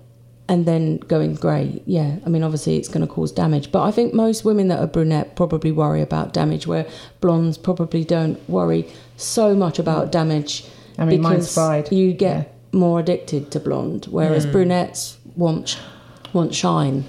and 0.48 0.66
then 0.66 0.98
going 0.98 1.36
grey. 1.36 1.80
Yeah, 1.86 2.16
I 2.26 2.30
mean, 2.30 2.42
obviously 2.42 2.76
it's 2.78 2.88
going 2.88 3.06
to 3.08 3.14
cause 3.14 3.32
damage, 3.32 3.72
but 3.72 3.84
I 3.84 3.92
think 3.92 4.16
most 4.16 4.44
women 4.44 4.68
that 4.70 4.80
are 4.80 4.88
brunette 4.88 5.36
probably 5.36 5.72
worry 5.72 6.02
about 6.02 6.34
damage, 6.34 6.66
where 6.66 6.88
blondes 7.22 7.56
probably 7.58 8.04
don't 8.04 8.38
worry 8.50 8.88
so 9.16 9.54
much 9.54 9.78
about 9.78 10.12
damage. 10.12 10.66
I 10.98 11.06
mean, 11.06 11.22
mine's 11.22 11.36
because 11.46 11.54
fried. 11.54 11.92
You 11.92 12.14
get 12.14 12.52
more 12.72 13.00
addicted 13.00 13.52
to 13.52 13.60
blonde, 13.60 14.06
whereas 14.10 14.46
Mm. 14.46 14.52
brunettes 14.52 15.18
want 15.36 15.78
want 16.34 16.54
shine. 16.54 17.06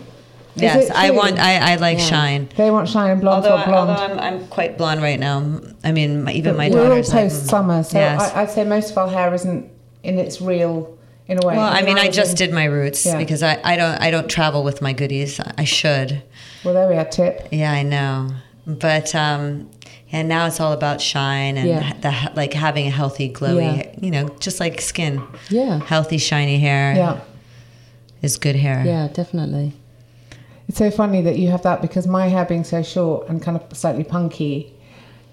yes, 0.57 0.91
I 0.95 1.11
want. 1.11 1.39
I, 1.39 1.73
I 1.73 1.77
like 1.77 1.99
Yeah. 1.99 2.05
shine. 2.05 2.49
they 2.57 2.71
want 2.71 2.89
shine 2.89 3.11
and 3.11 3.21
blonde 3.21 3.45
Although, 3.45 3.63
for 3.63 3.69
I, 3.69 3.71
blonde. 3.71 3.91
although 3.91 4.15
I'm, 4.15 4.19
I'm 4.19 4.47
quite 4.49 4.79
blonde 4.79 5.03
right 5.03 5.21
now. 5.21 5.61
I 5.85 5.93
mean, 5.93 6.29
even 6.31 6.53
But 6.55 6.59
my 6.59 6.71
we're 6.71 6.81
all 6.83 6.89
daughter's 6.89 7.13
like, 7.13 7.25
post 7.29 7.47
summer, 7.47 7.83
so 7.83 7.99
Yes. 7.99 8.33
I, 8.35 8.43
I'd 8.43 8.51
say 8.51 8.65
most 8.65 8.91
of 8.93 8.99
our 8.99 9.09
hair 9.09 9.33
isn't 9.35 9.69
in 10.03 10.19
its 10.19 10.41
real, 10.41 10.97
in 11.29 11.39
a 11.43 11.47
way. 11.47 11.57
Well, 11.57 11.71
I 11.71 11.83
mean, 11.83 11.99
I 11.99 12.09
just 12.09 12.37
did 12.39 12.53
my 12.53 12.65
roots 12.65 13.05
Yeah. 13.05 13.19
because 13.19 13.43
I, 13.43 13.61
I 13.63 13.77
don't 13.77 14.01
I 14.01 14.11
don't 14.11 14.29
travel 14.29 14.65
with 14.65 14.81
my 14.81 14.93
goodies. 14.95 15.39
I 15.59 15.65
should. 15.65 16.23
Well, 16.65 16.73
there 16.75 16.89
we 16.89 16.95
are. 16.97 17.05
Tip. 17.05 17.49
Yeah, 17.53 17.71
I 17.73 17.83
know. 17.83 18.31
But 18.67 19.15
um, 19.15 19.69
yeah, 20.13 20.23
now 20.23 20.47
it's 20.47 20.61
all 20.61 20.73
about 20.73 21.01
shine 21.01 21.57
and 21.57 21.69
Yeah. 21.69 21.93
the 22.01 22.33
like 22.35 22.53
having 22.55 22.87
a 22.87 22.91
healthy, 22.91 23.31
glowy, 23.33 23.79
Yeah. 23.79 23.87
you 24.01 24.11
know, 24.11 24.29
just 24.41 24.61
like 24.61 24.81
skin. 24.81 25.23
Yeah, 25.49 25.81
Healthy, 25.85 26.19
shiny 26.19 26.59
hair 26.59 26.95
Yeah. 26.95 27.21
is 28.23 28.37
good 28.37 28.57
hair. 28.57 28.83
yeah, 28.87 29.09
definitely. 29.13 29.73
It's 30.69 30.79
so 30.79 30.91
funny 30.91 31.21
that 31.23 31.37
you 31.37 31.49
have 31.51 31.63
that 31.63 31.83
because 31.83 32.07
my 32.07 32.29
hair 32.29 32.45
being 32.45 32.63
so 32.65 32.83
short 32.83 33.29
and 33.29 33.43
kind 33.43 33.57
of 33.57 33.77
slightly 33.77 34.05
punky, 34.05 34.73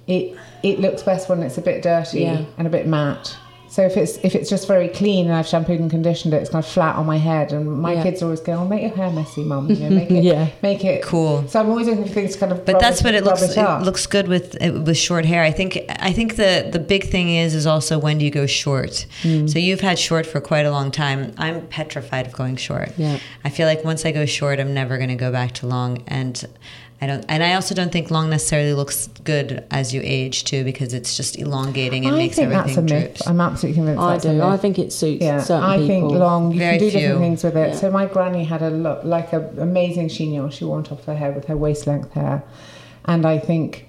it 0.08 0.36
it 0.63 0.80
looks 0.80 1.04
best 1.04 1.30
when 1.30 1.44
it's 1.44 1.58
a 1.58 1.62
bit 1.62 1.84
dirty 1.84 2.22
Yeah. 2.22 2.42
and 2.58 2.66
a 2.68 2.70
bit 2.72 2.88
matte. 2.88 3.38
So 3.78 3.84
if 3.84 3.96
it's 3.96 4.18
if 4.24 4.34
it's 4.34 4.50
just 4.50 4.68
very 4.68 4.88
clean 4.88 5.28
and 5.28 5.36
I've 5.36 5.46
shampooed 5.46 5.80
and 5.80 5.92
conditioned 5.92 6.34
it, 6.34 6.38
it's 6.38 6.50
kind 6.50 6.66
of 6.66 6.72
flat 6.72 6.96
on 6.96 7.06
my 7.06 7.20
head. 7.20 7.54
And 7.54 7.80
my 7.80 7.94
Yeah. 7.94 8.02
kids 8.06 8.24
always 8.24 8.40
go, 8.40 8.54
"Oh, 8.54 8.66
make 8.66 8.82
your 8.82 8.90
hair 8.90 9.12
messy, 9.12 9.44
mum. 9.44 9.70
You 9.70 9.76
know, 9.76 9.90
make 9.92 10.10
it, 10.20 10.24
Yeah. 10.24 10.48
make 10.63 10.84
it 10.84 11.04
Cool. 11.04 11.44
So 11.48 11.60
I'm 11.60 11.70
always 11.70 11.86
looking 11.86 12.06
for 12.06 12.10
things 12.10 12.34
to 12.34 12.40
kind 12.40 12.52
of. 12.54 12.66
But 12.66 12.74
rub 12.74 12.82
that's 12.82 13.04
what 13.04 13.13
it 13.13 13.24
looks. 13.24 13.44
It. 13.44 13.56
It 13.56 13.84
looks 13.84 14.08
good 14.08 14.28
with 14.28 14.58
with 14.88 14.98
short 14.98 15.26
hair. 15.26 15.44
I 15.44 15.52
think. 15.52 15.78
I 16.10 16.12
think 16.12 16.38
the 16.38 16.68
the 16.72 16.80
big 16.80 17.04
thing 17.12 17.30
is 17.30 17.54
is 17.54 17.68
also 17.68 18.00
when 18.00 18.18
do 18.18 18.26
you 18.26 18.32
go 18.32 18.48
short. 18.48 19.06
Hmm. 19.22 19.46
So 19.46 19.60
you've 19.60 19.82
had 19.82 20.00
short 20.00 20.26
for 20.26 20.42
quite 20.42 20.66
a 20.66 20.72
long 20.72 20.90
time. 20.90 21.34
I'm 21.38 21.62
petrified 21.68 22.26
of 22.26 22.34
going 22.34 22.56
short. 22.56 22.94
Yeah. 22.98 23.20
I 23.46 23.50
feel 23.52 23.68
like 23.68 23.86
once 23.86 24.08
I 24.08 24.12
go 24.12 24.26
short, 24.26 24.60
I'm 24.60 24.74
never 24.74 24.98
going 24.98 25.10
to 25.18 25.22
go 25.28 25.32
back 25.32 25.52
to 25.60 25.68
long. 25.68 26.02
And 26.08 26.44
I 26.99 27.05
don't. 27.05 27.23
And 27.29 27.43
I 27.43 27.53
also 27.53 27.75
don't 27.75 27.91
think 27.91 28.10
long 28.10 28.29
necessarily 28.31 28.73
looks 28.73 29.07
good 29.23 29.63
as 29.69 29.93
you 29.93 30.01
age 30.03 30.45
too, 30.45 30.63
because 30.63 30.93
it's 30.93 31.15
just 31.15 31.38
elongating 31.38 32.05
and 32.05 32.15
I 32.15 32.17
makes 32.17 32.36
think 32.38 32.49
that's 32.49 32.69
a 32.75 32.79
everything 32.79 32.86
myth. 32.99 33.03
droops. 33.15 33.27
I'm 33.27 33.39
absolutely 33.39 33.75
convinced. 33.75 34.01
I 34.01 34.12
that's 34.13 34.25
a 34.25 34.29
do. 34.29 34.33
myth. 34.36 34.43
I 34.45 34.57
think 34.57 34.79
it 34.79 34.91
suits 34.91 35.23
Yeah, 35.23 35.39
certain 35.41 35.63
I 35.63 35.77
people. 35.77 35.88
think 36.10 36.12
long. 36.19 36.51
You 36.53 36.60
Very 36.60 36.77
can 36.79 36.88
do 36.88 36.91
different 36.91 37.19
things 37.19 37.43
with 37.43 37.55
it. 37.57 37.69
Yeah. 37.69 37.75
So 37.75 37.91
my 37.91 38.05
granny 38.07 38.43
had 38.45 38.63
a 38.63 38.71
lo- 38.71 39.01
like 39.03 39.31
a 39.31 39.47
amazing 39.60 40.07
chignon 40.10 40.51
she 40.51 40.65
wore 40.65 40.77
on 40.77 40.83
top 40.83 40.99
of 40.99 41.05
her 41.05 41.15
hair 41.15 41.31
with 41.31 41.45
her 41.45 41.55
waist 41.55 41.86
length 41.86 42.13
hair, 42.13 42.41
and 43.05 43.27
I 43.27 43.38
think 43.38 43.86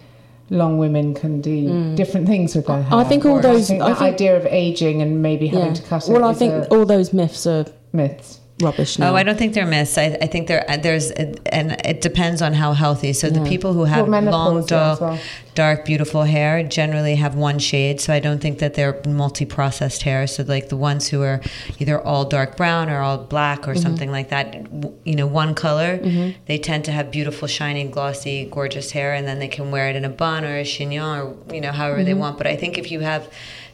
long 0.51 0.77
women 0.79 1.15
can 1.15 1.41
do 1.41 1.95
different 1.95 2.27
things 2.27 2.55
with 2.55 2.67
their 2.67 2.83
hair. 2.83 2.93
Mm. 2.93 3.05
I 3.05 3.05
think 3.05 3.25
all 3.27 3.41
those- 3.41 3.65
I 3.71 3.75
think 3.75 3.83
I 3.83 3.89
that 3.91 3.99
think- 3.99 4.15
idea 4.15 4.37
of 4.37 4.47
aging 4.47 5.01
and 5.03 5.23
maybe 5.23 5.47
having 5.49 5.69
Yeah. 5.69 5.73
to 5.75 5.83
cut 5.83 6.09
it. 6.09 6.13
Well, 6.13 6.25
I 6.25 6.31
is 6.33 6.39
think 6.39 6.53
a 6.53 6.69
all 6.69 6.85
those 6.85 7.13
myths 7.15 7.47
are 7.47 7.65
myths. 7.93 8.41
Rubbish 8.63 8.99
now. 8.99 9.13
Oh, 9.13 9.17
I 9.17 9.23
don't 9.23 9.39
think 9.39 9.55
they're 9.55 9.67
myths. 9.67 9.97
I, 9.99 10.17
I 10.21 10.27
think 10.27 10.49
there 10.49 10.65
there's 10.83 11.11
and 11.11 11.73
it 11.85 12.01
depends 12.01 12.43
on 12.43 12.55
how 12.55 12.73
healthy. 12.73 13.13
So 13.13 13.31
the 13.31 13.45
people 13.45 13.73
who 13.73 13.85
have 13.85 14.09
Well, 14.09 14.23
long, 14.23 14.65
dark, 14.67 15.01
well. 15.01 15.19
dark, 15.55 15.85
beautiful 15.85 16.25
hair 16.25 16.63
generally 16.63 17.15
have 17.17 17.35
one 17.35 17.59
shade. 17.59 18.01
So 18.01 18.13
I 18.13 18.21
don't 18.21 18.41
think 18.41 18.59
that 18.59 18.75
they're 18.75 19.01
multi-processed 19.07 20.03
hair. 20.03 20.27
So 20.27 20.43
like 20.43 20.69
the 20.69 20.77
ones 20.77 21.09
who 21.09 21.23
are 21.23 21.41
either 21.79 22.01
all 22.01 22.25
dark 22.25 22.57
brown 22.57 22.89
or 22.91 23.01
all 23.01 23.19
black 23.19 23.61
Mm-hmm. 23.63 23.71
or 23.71 23.75
something 23.77 24.11
like 24.11 24.29
that, 24.31 24.67
you 25.05 25.17
know, 25.17 25.27
one 25.27 25.55
color, 25.55 25.99
they 26.47 26.59
tend 26.59 26.85
to 26.87 26.93
have 26.93 27.11
beautiful, 27.11 27.49
shiny, 27.49 27.85
glossy, 27.85 28.45
gorgeous 28.51 28.91
hair, 28.93 29.15
and 29.15 29.27
then 29.27 29.39
they 29.39 29.49
can 29.49 29.71
wear 29.71 29.89
it 29.89 29.97
in 29.97 30.05
a 30.05 30.09
bun 30.09 30.45
or 30.45 30.57
a 30.59 30.65
chignon 30.65 31.19
or 31.49 31.55
you 31.55 31.61
know 31.61 31.73
however 31.73 31.99
Mm-hmm. 31.99 32.05
they 32.07 32.15
want. 32.15 32.39
But 32.39 32.47
I 32.47 32.57
think 32.57 32.79
if 32.79 32.91
you 32.91 33.01
have 33.01 33.29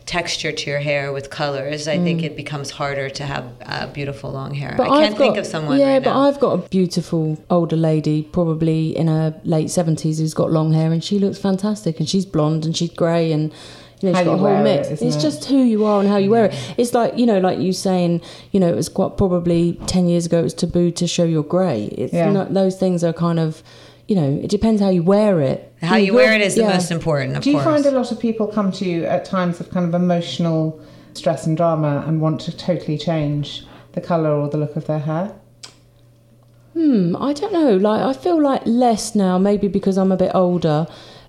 texture 0.07 0.53
to 0.53 0.71
your 0.71 0.81
hair 0.81 1.13
with 1.13 1.31
colors, 1.31 1.89
I 1.89 1.99
think 1.99 2.23
it 2.23 2.37
becomes 2.37 2.71
harder 2.71 3.09
to 3.11 3.25
have 3.25 3.45
uh, 3.65 3.87
beautiful 3.89 4.31
long 4.31 4.53
hair. 4.55 4.75
But 4.77 4.91
I 4.91 5.05
can't 5.05 5.17
think 5.17 5.37
of 5.37 5.47
someone 5.47 5.79
Yeah, 5.79 5.95
right 5.95 6.05
but 6.05 6.11
now. 6.13 6.21
I've 6.29 6.39
got 6.41 6.53
a 6.53 6.69
beautiful 6.69 7.43
older 7.49 7.77
lady, 7.77 8.23
probably 8.23 8.97
in 8.97 9.07
her 9.09 9.41
late 9.45 9.71
seventies, 9.71 10.19
who's 10.19 10.35
got 10.35 10.51
long 10.51 10.73
hair, 10.73 10.93
and 10.93 11.03
she 11.03 11.19
looks 11.19 11.39
fantastic. 11.39 11.99
And 12.01 12.09
she's 12.09 12.27
blonde 12.27 12.65
and 12.67 12.77
she's 12.77 12.91
grey, 12.91 13.33
and 13.33 13.53
you 14.01 14.11
know 14.13 14.19
she's 14.19 14.25
got 14.27 14.35
a 14.35 14.37
whole 14.37 14.45
wear 14.45 14.61
it, 14.61 14.65
mix. 14.65 14.89
it's 15.03 15.17
it? 15.17 15.21
just 15.21 15.47
who 15.47 15.59
you 15.63 15.87
are 15.87 16.01
and 16.01 16.09
how 16.09 16.19
you 16.19 16.29
wear 16.31 16.47
it. 16.47 16.75
It's 16.77 16.93
like 16.93 17.17
you 17.17 17.25
know, 17.25 17.39
like 17.39 17.59
you 17.59 17.73
saying, 17.73 18.21
you 18.53 18.61
know, 18.61 18.69
it 18.69 18.77
was 18.77 18.89
quite 18.91 19.17
probably 19.17 19.73
ten 19.87 20.07
years 20.07 20.27
ago 20.27 20.41
it 20.41 20.43
was 20.43 20.55
taboo 20.55 20.91
to 20.93 21.07
show 21.07 21.25
your 21.25 21.43
grey. 21.45 21.85
It's 21.87 22.13
Yeah. 22.13 22.31
not, 22.31 22.53
those 22.53 22.77
things 22.79 23.03
are 23.03 23.15
kind 23.15 23.39
of, 23.41 23.63
you 24.07 24.17
know, 24.17 24.41
it 24.43 24.51
depends 24.51 24.83
how 24.83 24.91
you 24.91 25.03
wear 25.03 25.41
it. 25.41 25.73
How 25.85 25.97
you 25.97 26.15
wear 26.15 26.33
it 26.35 26.41
is 26.41 26.55
the 26.55 26.65
most 26.65 26.91
important, 26.91 27.37
of 27.37 27.43
Do 27.43 27.51
you 27.51 27.57
course. 27.57 27.65
find 27.65 27.87
a 27.87 27.91
lot 27.91 28.11
of 28.13 28.19
people 28.21 28.47
come 28.47 28.73
to 28.73 28.85
you 28.85 29.05
at 29.05 29.25
times 29.25 29.61
of 29.61 29.71
kind 29.71 29.87
of 29.87 29.95
emotional 29.95 30.81
stress 31.15 31.47
and 31.47 31.57
drama 31.57 32.05
and 32.07 32.21
want 32.21 32.41
to 32.43 32.57
totally 32.57 32.99
change 32.99 33.65
the 33.93 34.01
colour 34.01 34.31
or 34.31 34.49
the 34.49 34.57
look 34.59 34.77
of 34.77 34.87
their 34.87 34.99
hair? 34.99 35.33
Hmm, 36.73 37.15
I 37.17 37.33
don't 37.33 37.53
know. 37.53 37.77
Like 37.77 38.03
I 38.03 38.13
feel 38.13 38.41
like 38.43 38.63
less 38.67 39.15
now, 39.15 39.39
maybe 39.39 39.69
because 39.69 39.97
I'm 39.97 40.11
a 40.11 40.17
bit 40.17 40.33
older. 40.35 40.87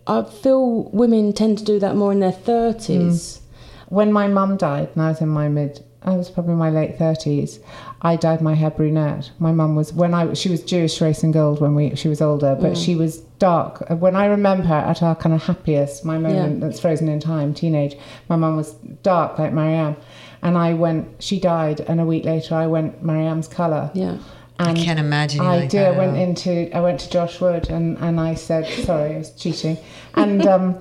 I 0.08 0.24
feel 0.24 0.84
women 0.92 1.34
tend 1.34 1.60
to 1.60 1.64
do 1.64 1.80
that 1.80 1.96
more 1.96 2.12
in 2.12 2.20
their 2.20 2.32
thirties. 2.32 3.42
When 3.90 4.12
my 4.12 4.28
mum 4.28 4.58
died 4.58 4.90
and 4.96 5.04
I 5.04 5.10
was 5.10 5.22
in 5.22 5.30
my 5.30 5.48
mid 5.48 5.84
I 6.02 6.16
was 6.16 6.30
probably 6.30 6.54
in 6.54 6.60
my 6.60 6.70
late 6.72 6.98
thirties. 6.98 7.60
I 8.06 8.16
dyed 8.18 8.40
my 8.42 8.54
hair 8.54 8.70
brunette. 8.70 9.32
My 9.40 9.52
mum 9.52 9.76
was 9.76 9.92
when 9.92 10.14
I 10.14 10.34
she 10.34 10.50
was 10.50 10.62
Jewish 10.64 11.02
race 11.02 11.24
and 11.24 11.34
gold 11.34 11.60
when 11.60 11.74
we 11.74 11.96
she 11.96 12.08
was 12.08 12.22
older, 12.22 12.56
but 12.60 12.78
she 12.78 12.94
was 12.96 13.18
dark. 13.48 13.84
When 13.90 14.16
I 14.16 14.26
remember 14.28 14.64
her 14.68 14.76
at 14.92 15.02
our 15.02 15.16
kind 15.16 15.34
of 15.34 15.42
happiest, 15.44 16.06
my 16.06 16.18
moment 16.20 16.54
Yeah. 16.62 16.68
that's 16.68 16.80
frozen 16.80 17.10
in 17.10 17.20
time, 17.20 17.54
teenage. 17.54 17.96
My 18.30 18.36
mum 18.36 18.58
was 18.58 18.74
dark 19.02 19.40
like 19.40 19.54
Marianne, 19.54 19.96
and 20.44 20.56
I 20.56 20.76
went. 20.76 21.08
She 21.28 21.40
died, 21.40 21.80
and 21.82 22.00
a 22.00 22.06
week 22.06 22.26
later 22.26 22.54
I 22.56 22.68
went 22.68 23.04
Marianne's 23.04 23.48
colour. 23.48 23.90
Yeah. 23.96 24.18
And 24.60 24.78
can't 24.78 25.00
imagine 25.00 25.42
you 25.42 25.48
I 25.50 25.56
like 25.62 25.70
did. 25.70 25.80
that 25.82 25.96
I 25.96 25.98
went 25.98 26.16
into. 26.18 26.54
I 26.78 26.82
went 26.82 27.00
to 27.02 27.10
Josh 27.10 27.42
Wood 27.42 27.70
and, 27.70 27.98
and 27.98 28.20
I 28.22 28.36
said, 28.36 28.64
sorry, 28.86 29.16
I 29.16 29.18
was 29.18 29.32
cheating, 29.32 29.78
and 30.14 30.46
um, 30.54 30.76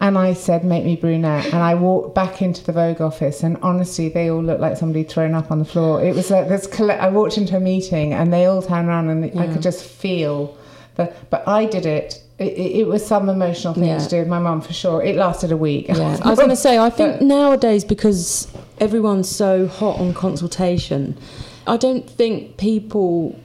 and 0.00 0.16
I 0.16 0.32
said, 0.32 0.64
make 0.64 0.84
me 0.84 0.94
brunette. 0.96 1.46
And 1.46 1.56
I 1.56 1.74
walked 1.74 2.14
back 2.14 2.40
into 2.40 2.64
the 2.64 2.72
Vogue 2.72 3.00
office, 3.00 3.42
and 3.42 3.56
honestly, 3.62 4.08
they 4.08 4.30
all 4.30 4.42
looked 4.42 4.60
like 4.60 4.76
somebody 4.76 5.02
thrown 5.04 5.34
up 5.34 5.50
on 5.50 5.58
the 5.58 5.64
floor. 5.64 6.02
It 6.02 6.14
was 6.14 6.30
like 6.30 6.48
this. 6.48 6.68
I 6.80 7.08
walked 7.08 7.36
into 7.36 7.56
a 7.56 7.60
meeting, 7.60 8.12
and 8.12 8.32
they 8.32 8.46
all 8.46 8.62
turned 8.62 8.88
around, 8.88 9.08
and 9.08 9.38
I 9.40 9.46
could 9.48 9.62
just 9.62 9.84
feel 9.84 10.56
the. 10.94 11.12
But 11.30 11.48
I 11.48 11.66
did 11.66 11.84
it. 11.84 12.22
It, 12.38 12.52
it, 12.52 12.76
it 12.82 12.86
was 12.86 13.04
some 13.04 13.28
emotional 13.28 13.74
thing 13.74 13.86
Yeah. 13.86 13.98
to 13.98 14.08
do 14.08 14.18
with 14.20 14.28
my 14.28 14.38
mum 14.38 14.60
for 14.60 14.72
sure. 14.72 15.02
It 15.02 15.16
lasted 15.16 15.50
a 15.50 15.56
week. 15.56 15.88
Yeah, 15.88 16.16
I 16.24 16.30
was 16.30 16.38
going 16.38 16.50
to 16.50 16.54
say, 16.56 16.78
I 16.78 16.88
think 16.90 17.18
But- 17.18 17.22
nowadays 17.26 17.84
because 17.84 18.46
everyone's 18.78 19.28
so 19.28 19.66
hot 19.66 19.98
on 19.98 20.14
consultation, 20.14 21.18
I 21.66 21.76
don't 21.76 22.08
think 22.08 22.56
people 22.56 23.36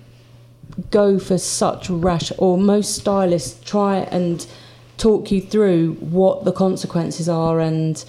go 0.91 1.17
for 1.17 1.39
such 1.39 1.89
rash, 1.89 2.31
or 2.37 2.59
most 2.59 2.93
stylists 2.95 3.59
try 3.67 3.97
and 4.11 4.45
talk 4.97 5.31
you 5.31 5.41
through 5.41 5.93
what 5.99 6.45
the 6.45 6.51
consequences 6.51 7.27
are 7.29 7.59
and 7.59 8.03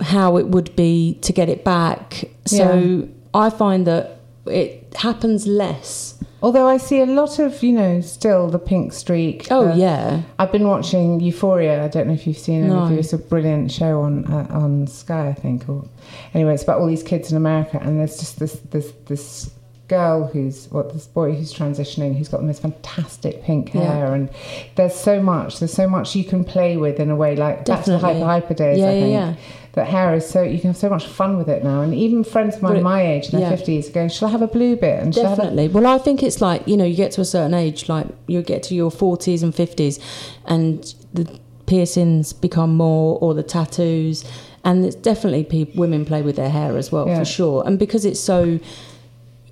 how 0.00 0.36
it 0.36 0.48
would 0.48 0.74
be 0.76 1.18
to 1.22 1.32
get 1.32 1.48
it 1.48 1.64
back. 1.64 2.24
So 2.46 2.74
Yeah. 2.74 3.06
I 3.34 3.50
find 3.50 3.86
that 3.86 4.16
it 4.46 4.92
happens 4.96 5.46
less. 5.46 6.14
Although 6.42 6.66
I 6.66 6.78
see 6.78 7.00
a 7.02 7.06
lot 7.06 7.38
of, 7.38 7.62
you 7.62 7.72
know, 7.72 8.00
still 8.00 8.48
the 8.48 8.58
pink 8.58 8.94
streak. 8.94 9.46
Oh, 9.50 9.68
the- 9.68 9.76
yeah. 9.76 10.22
I've 10.38 10.50
been 10.50 10.66
watching 10.66 11.20
Euphoria. 11.20 11.84
I 11.84 11.88
don't 11.88 12.06
know 12.08 12.14
if 12.14 12.26
you've 12.26 12.38
seen 12.38 12.64
it. 12.64 12.68
No. 12.68 12.86
It's 12.86 13.12
a 13.12 13.18
brilliant 13.18 13.70
show 13.70 14.00
on 14.00 14.24
uh, 14.24 14.46
on 14.50 14.86
Sky, 14.86 15.28
I 15.28 15.34
think. 15.34 15.68
Or 15.68 15.84
anyway, 16.32 16.54
it's 16.54 16.62
about 16.62 16.80
all 16.80 16.86
these 16.86 17.02
kids 17.02 17.30
in 17.30 17.36
America, 17.36 17.78
and 17.82 18.00
there's 18.00 18.18
just 18.18 18.38
this 18.38 18.54
this 18.70 18.90
this 19.06 19.50
girl 19.90 20.26
who's 20.32 20.68
what 20.70 20.92
this 20.94 21.06
boy 21.06 21.32
who's 21.32 21.52
transitioning, 21.52 22.16
who's 22.16 22.28
got 22.28 22.38
the 22.40 22.46
most 22.46 22.62
fantastic 22.62 23.42
pink 23.42 23.74
Yeah. 23.74 23.82
hair, 23.92 24.14
and 24.14 24.28
there's 24.76 24.94
so 24.94 25.20
much. 25.20 25.58
There's 25.58 25.72
so 25.72 25.88
much 25.88 26.14
you 26.16 26.24
can 26.24 26.44
play 26.44 26.76
with 26.76 26.98
in 27.00 27.10
a 27.10 27.16
way, 27.16 27.36
like 27.36 27.64
back 27.66 27.84
to 27.84 27.90
Definitely. 27.92 28.20
hyper 28.20 28.26
hyper 28.26 28.54
days. 28.54 28.78
Yeah, 28.78 28.86
I 28.86 28.92
yeah, 28.92 29.00
think. 29.00 29.12
yeah. 29.12 29.34
That 29.74 29.86
hair 29.86 30.14
is 30.14 30.26
so 30.28 30.42
you 30.42 30.58
can 30.58 30.70
have 30.70 30.76
so 30.76 30.88
much 30.88 31.06
fun 31.06 31.36
with 31.38 31.48
it 31.48 31.62
now, 31.62 31.80
and 31.82 31.94
even 31.94 32.24
friends 32.24 32.56
of 32.56 32.62
mine 32.62 32.76
it- 32.76 32.82
my 32.82 33.00
age 33.14 33.26
in 33.26 33.32
their 33.40 33.48
yeah. 33.50 33.56
fifties 33.56 33.88
are 33.88 33.92
going, 33.92 34.08
"Shall 34.08 34.28
I 34.28 34.30
have 34.32 34.42
a 34.42 34.48
blue 34.48 34.74
bit?" 34.76 35.00
And 35.02 35.14
shall 35.14 35.26
I 35.26 35.28
Definitely. 35.36 35.68
Well, 35.68 35.86
I 35.86 35.98
think 35.98 36.22
it's 36.22 36.40
like 36.40 36.66
you 36.70 36.76
know, 36.76 36.84
you 36.84 36.96
get 36.96 37.12
to 37.12 37.20
a 37.20 37.24
certain 37.36 37.54
age, 37.54 37.88
like 37.88 38.06
you 38.26 38.42
get 38.42 38.62
to 38.68 38.74
your 38.74 38.90
forties 38.90 39.42
and 39.42 39.54
fifties, 39.54 39.98
and 40.46 40.94
the 41.14 41.24
piercings 41.66 42.32
become 42.32 42.74
more, 42.76 43.16
or 43.20 43.32
the 43.34 43.44
tattoos, 43.44 44.24
and 44.64 44.84
it's 44.84 44.96
definitely 44.96 45.44
people, 45.44 45.78
women 45.80 46.04
play 46.04 46.20
with 46.22 46.34
their 46.36 46.50
hair 46.50 46.76
as 46.76 46.90
well 46.90 47.06
Yeah. 47.06 47.18
for 47.20 47.24
sure. 47.24 47.62
And 47.66 47.78
because 47.78 48.04
it's 48.04 48.18
so 48.20 48.58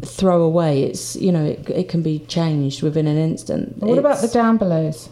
throwaway, 0.02 0.82
it's 0.82 1.16
you 1.16 1.32
know, 1.32 1.44
it, 1.44 1.68
it 1.70 1.88
can 1.88 2.02
be 2.02 2.20
changed 2.20 2.82
within 2.82 3.06
an 3.06 3.16
instant. 3.16 3.78
What 3.78 3.98
about 3.98 4.20
the 4.20 4.28
down 4.28 4.56
belows? 4.56 5.08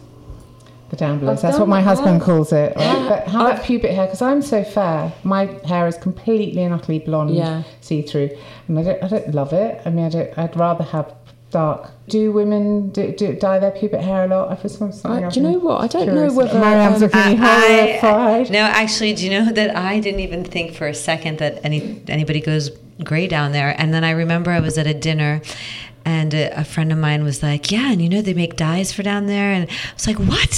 The 0.89 0.95
down 0.95 1.19
belows. 1.19 1.39
I've 1.39 1.41
That's 1.41 1.59
what 1.59 1.67
my 1.67 1.81
that. 1.81 1.87
husband 1.87 2.21
calls 2.21 2.53
it. 2.53 2.73
Right? 2.77 2.85
Yeah. 2.85 3.09
But 3.09 3.27
how 3.27 3.41
about 3.41 3.59
I've- 3.59 3.65
pubic 3.65 3.91
hair? 3.91 4.05
Because 4.05 4.21
I'm 4.21 4.41
so 4.41 4.63
fair. 4.63 5.11
My 5.23 5.45
hair 5.65 5.85
is 5.87 5.97
completely 5.97 6.63
and 6.63 6.73
utterly 6.73 6.99
blonde, 6.99 7.35
Yeah. 7.35 7.63
see 7.81 8.01
through, 8.01 8.29
and 8.69 8.79
I 8.79 8.83
don't. 8.83 9.03
I 9.03 9.07
don't 9.09 9.33
love 9.35 9.51
it. 9.51 9.81
I 9.85 9.89
mean, 9.89 10.05
I 10.05 10.09
don't. 10.09 10.37
I'd 10.37 10.55
rather 10.55 10.85
have 10.85 11.13
dark. 11.57 11.81
Do 12.07 12.31
women 12.31 12.89
do, 12.95 13.03
do 13.19 13.33
dye 13.33 13.59
their 13.59 13.71
pubic 13.79 14.01
hair 14.01 14.23
a 14.25 14.27
lot? 14.27 14.51
I 14.51 14.55
feel 14.55 14.69
something. 14.69 15.11
I- 15.11 15.25
I've 15.25 15.33
do 15.33 15.39
you 15.41 15.45
know 15.49 15.59
what? 15.59 15.77
I 15.83 15.87
don't 15.87 16.07
know 16.07 16.13
curious 16.13 16.33
whether, 16.35 16.57
about. 16.57 16.61
Maryam's 16.63 17.03
um, 17.03 17.09
looking 17.09 17.37
horrified. 17.37 18.51
no, 18.51 18.59
actually, 18.81 19.13
do 19.13 19.21
you 19.25 19.31
know 19.37 19.51
that 19.51 19.75
I 19.75 19.99
didn't 19.99 20.21
even 20.21 20.43
think 20.43 20.73
for 20.75 20.87
a 20.87 20.93
second 20.93 21.39
that 21.39 21.53
any 21.65 22.01
anybody 22.07 22.39
goes 22.41 22.69
grey 23.03 23.27
down 23.27 23.51
there? 23.51 23.75
And 23.77 23.93
then 23.93 24.03
I 24.03 24.11
remember 24.11 24.51
I 24.51 24.59
was 24.59 24.77
at 24.77 24.87
a 24.87 24.93
dinner. 24.93 25.41
And 26.05 26.33
a, 26.33 26.61
a 26.61 26.63
friend 26.63 26.93
of 26.93 26.97
mine 26.97 27.25
was 27.25 27.43
like, 27.43 27.69
"Yeah, 27.69 27.91
and 27.91 28.01
you 28.01 28.07
know 28.07 28.21
they 28.21 28.33
make 28.33 28.55
dyes 28.55 28.93
for 28.93 29.03
down 29.03 29.25
there." 29.25 29.51
And 29.51 29.69
I 29.69 29.73
was 29.93 30.07
like, 30.07 30.15
"What? 30.33 30.53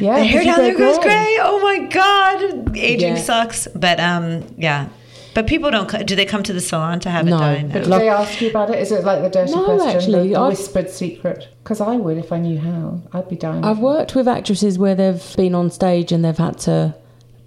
Yeah, 0.00 0.18
the 0.18 0.24
hair 0.24 0.42
down 0.42 0.56
go 0.56 0.62
there 0.62 0.76
goes 0.76 0.98
grey? 0.98 1.12
gray? 1.12 1.38
Oh 1.40 1.60
my 1.62 1.78
god, 1.86 2.76
aging 2.76 3.14
Yeah. 3.14 3.22
sucks." 3.22 3.68
But 3.72 4.00
um, 4.00 4.52
yeah. 4.58 4.88
But 5.34 5.46
people 5.46 5.70
don't. 5.70 6.06
Do 6.06 6.16
they 6.16 6.24
come 6.26 6.42
to 6.42 6.52
the 6.52 6.60
salon 6.60 6.98
to 7.00 7.10
have 7.10 7.24
No, 7.24 7.36
it 7.36 7.38
done? 7.38 7.68
but 7.68 7.82
Did 7.84 7.92
they 7.92 8.08
ask 8.08 8.40
you 8.40 8.50
about 8.50 8.70
it? 8.70 8.78
Is 8.80 8.90
it 8.90 9.04
like 9.04 9.22
the 9.22 9.28
dirty 9.30 9.52
No, 9.52 9.64
question, 9.64 9.88
actually, 9.96 10.28
the, 10.28 10.34
the 10.34 10.48
whispered 10.48 10.90
secret? 10.90 11.48
Because 11.62 11.80
I 11.80 11.96
would 11.96 12.18
if 12.18 12.32
I 12.32 12.38
knew 12.38 12.58
how. 12.58 13.00
I'd 13.12 13.28
be 13.28 13.36
dying. 13.36 13.64
I've 13.64 13.78
worked 13.78 14.14
with 14.14 14.26
actresses 14.26 14.78
where 14.78 14.94
they've 14.94 15.36
been 15.36 15.54
on 15.54 15.70
stage 15.70 16.10
and 16.12 16.24
they've 16.24 16.36
had 16.36 16.58
to 16.60 16.94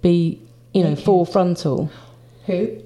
be, 0.00 0.40
you 0.72 0.82
know, 0.84 0.96
full 0.96 1.24
frontal. 1.26 1.90
Who? 2.46 2.78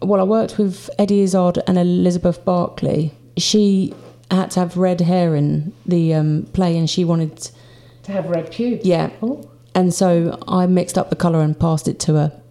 well, 0.00 0.20
I 0.20 0.24
worked 0.24 0.58
with 0.58 0.88
Eddie 0.98 1.20
Izzard 1.22 1.58
and 1.66 1.78
Elizabeth 1.78 2.44
Berkley. 2.44 3.12
She 3.36 3.94
had 4.30 4.50
to 4.52 4.60
have 4.60 4.76
red 4.76 5.00
hair 5.00 5.36
in 5.36 5.72
the 5.86 6.14
um, 6.14 6.48
play, 6.52 6.76
and 6.76 6.88
she 6.90 7.04
wanted, 7.04 7.50
To 8.04 8.12
have 8.12 8.26
red 8.26 8.50
pubes. 8.50 8.84
yeah. 8.84 9.10
Oh. 9.22 9.48
And 9.74 9.94
so 9.94 10.38
I 10.48 10.66
mixed 10.66 10.98
up 10.98 11.08
the 11.10 11.16
colour 11.16 11.40
and 11.40 11.58
passed 11.58 11.86
it 11.88 11.98
to 12.00 12.14
her, 12.14 12.41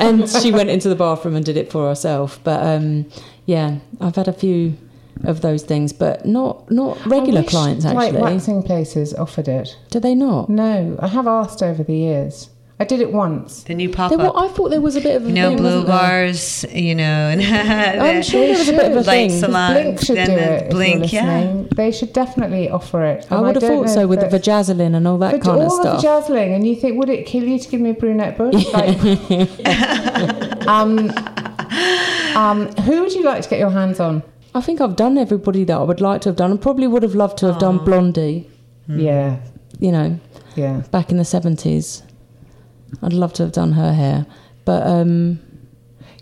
and 0.00 0.28
she 0.28 0.50
went 0.52 0.70
into 0.70 0.88
the 0.88 0.94
bathroom 0.96 1.36
and 1.36 1.44
did 1.44 1.56
it 1.56 1.70
for 1.70 1.88
herself. 1.88 2.40
But 2.44 2.64
um, 2.66 3.06
yeah, 3.46 3.78
I've 4.00 4.16
had 4.16 4.28
a 4.28 4.32
few 4.32 4.76
of 5.24 5.40
those 5.40 5.62
things, 5.62 5.92
but 5.92 6.26
not 6.26 6.70
not 6.70 7.04
regular 7.06 7.42
wish, 7.42 7.50
clients 7.50 7.84
Like 7.84 8.08
actually. 8.08 8.22
waxing 8.22 8.62
places 8.62 9.14
offered 9.14 9.48
it. 9.48 9.76
Do 9.90 10.00
they 10.00 10.14
not? 10.14 10.48
No, 10.48 10.96
I 11.00 11.08
have 11.08 11.26
asked 11.26 11.62
over 11.62 11.82
the 11.82 11.94
years. 11.96 12.48
I 12.82 12.84
did 12.84 13.00
it 13.00 13.12
once. 13.12 13.62
The 13.62 13.74
new 13.74 13.88
pop 13.88 14.10
up. 14.12 14.36
I 14.36 14.48
thought 14.48 14.70
there 14.70 14.80
was 14.80 14.96
a 14.96 15.00
bit 15.00 15.14
of 15.16 15.24
a 15.24 15.28
you 15.28 15.34
know, 15.34 15.48
thing, 15.50 15.56
blue 15.58 15.66
wasn't 15.66 15.86
there? 15.86 15.96
bars, 15.96 16.64
you 16.72 16.94
know, 16.96 17.02
and 17.32 17.40
I'm 18.02 18.22
sure 18.22 18.40
there 18.40 18.58
was 18.58 18.68
a 18.68 18.72
bit 18.72 18.90
of 18.90 18.96
a 18.98 19.04
thing. 19.04 19.30
salons, 19.30 19.74
Blink 19.82 20.00
should 20.00 20.18
and 20.18 20.26
do 20.30 20.34
then 20.36 20.52
it. 20.54 20.62
if 20.64 20.70
Blink, 20.70 21.12
you're 21.12 21.22
yeah. 21.22 21.62
They 21.76 21.90
should 21.92 22.12
definitely 22.12 22.68
offer 22.68 23.04
it. 23.04 23.26
I 23.30 23.36
And 23.36 23.46
would 23.46 23.54
have 23.54 23.62
thought 23.70 23.88
so 23.88 24.06
with 24.06 24.18
the 24.20 24.26
that's- 24.28 24.46
vajazzling 24.68 24.94
and 24.96 25.06
all 25.06 25.18
that 25.18 25.32
But 25.32 25.42
kind 25.42 25.60
all 25.62 25.66
of 25.66 25.72
stuff. 25.80 25.96
the 25.96 26.02
jazzling, 26.02 26.52
and 26.54 26.66
you 26.66 26.74
think, 26.74 26.98
would 26.98 27.08
it 27.08 27.24
kill 27.24 27.44
you 27.44 27.58
to 27.58 27.68
give 27.68 27.80
me 27.80 27.90
a 27.90 27.94
brunette 27.94 28.36
bush? 28.36 28.66
Like, 28.72 28.98
um, 30.66 31.10
um, 32.36 32.66
who 32.84 33.00
would 33.02 33.12
you 33.12 33.22
like 33.24 33.42
to 33.42 33.48
get 33.48 33.58
your 33.58 33.70
hands 33.70 34.00
on? 34.00 34.22
I 34.54 34.60
think 34.60 34.80
I've 34.80 34.96
done 34.96 35.16
everybody 35.18 35.64
that 35.64 35.76
I 35.78 35.82
would 35.82 36.00
like 36.00 36.20
to 36.22 36.28
have 36.30 36.36
done, 36.36 36.50
and 36.50 36.60
probably 36.60 36.86
would 36.86 37.02
have 37.02 37.14
loved 37.14 37.38
to 37.38 37.46
have 37.46 37.58
done 37.58 37.78
Blondie. 37.84 38.48
Yeah, 38.88 39.36
You 39.78 39.92
know, 39.92 40.18
yeah. 40.56 40.82
back 40.90 41.10
in 41.10 41.16
the 41.16 41.24
seventies. 41.24 42.02
I'd 43.00 43.12
love 43.12 43.32
to 43.34 43.44
have 43.44 43.52
done 43.52 43.72
her 43.72 43.92
hair, 43.94 44.26
but 44.64 44.86
um, 44.86 45.40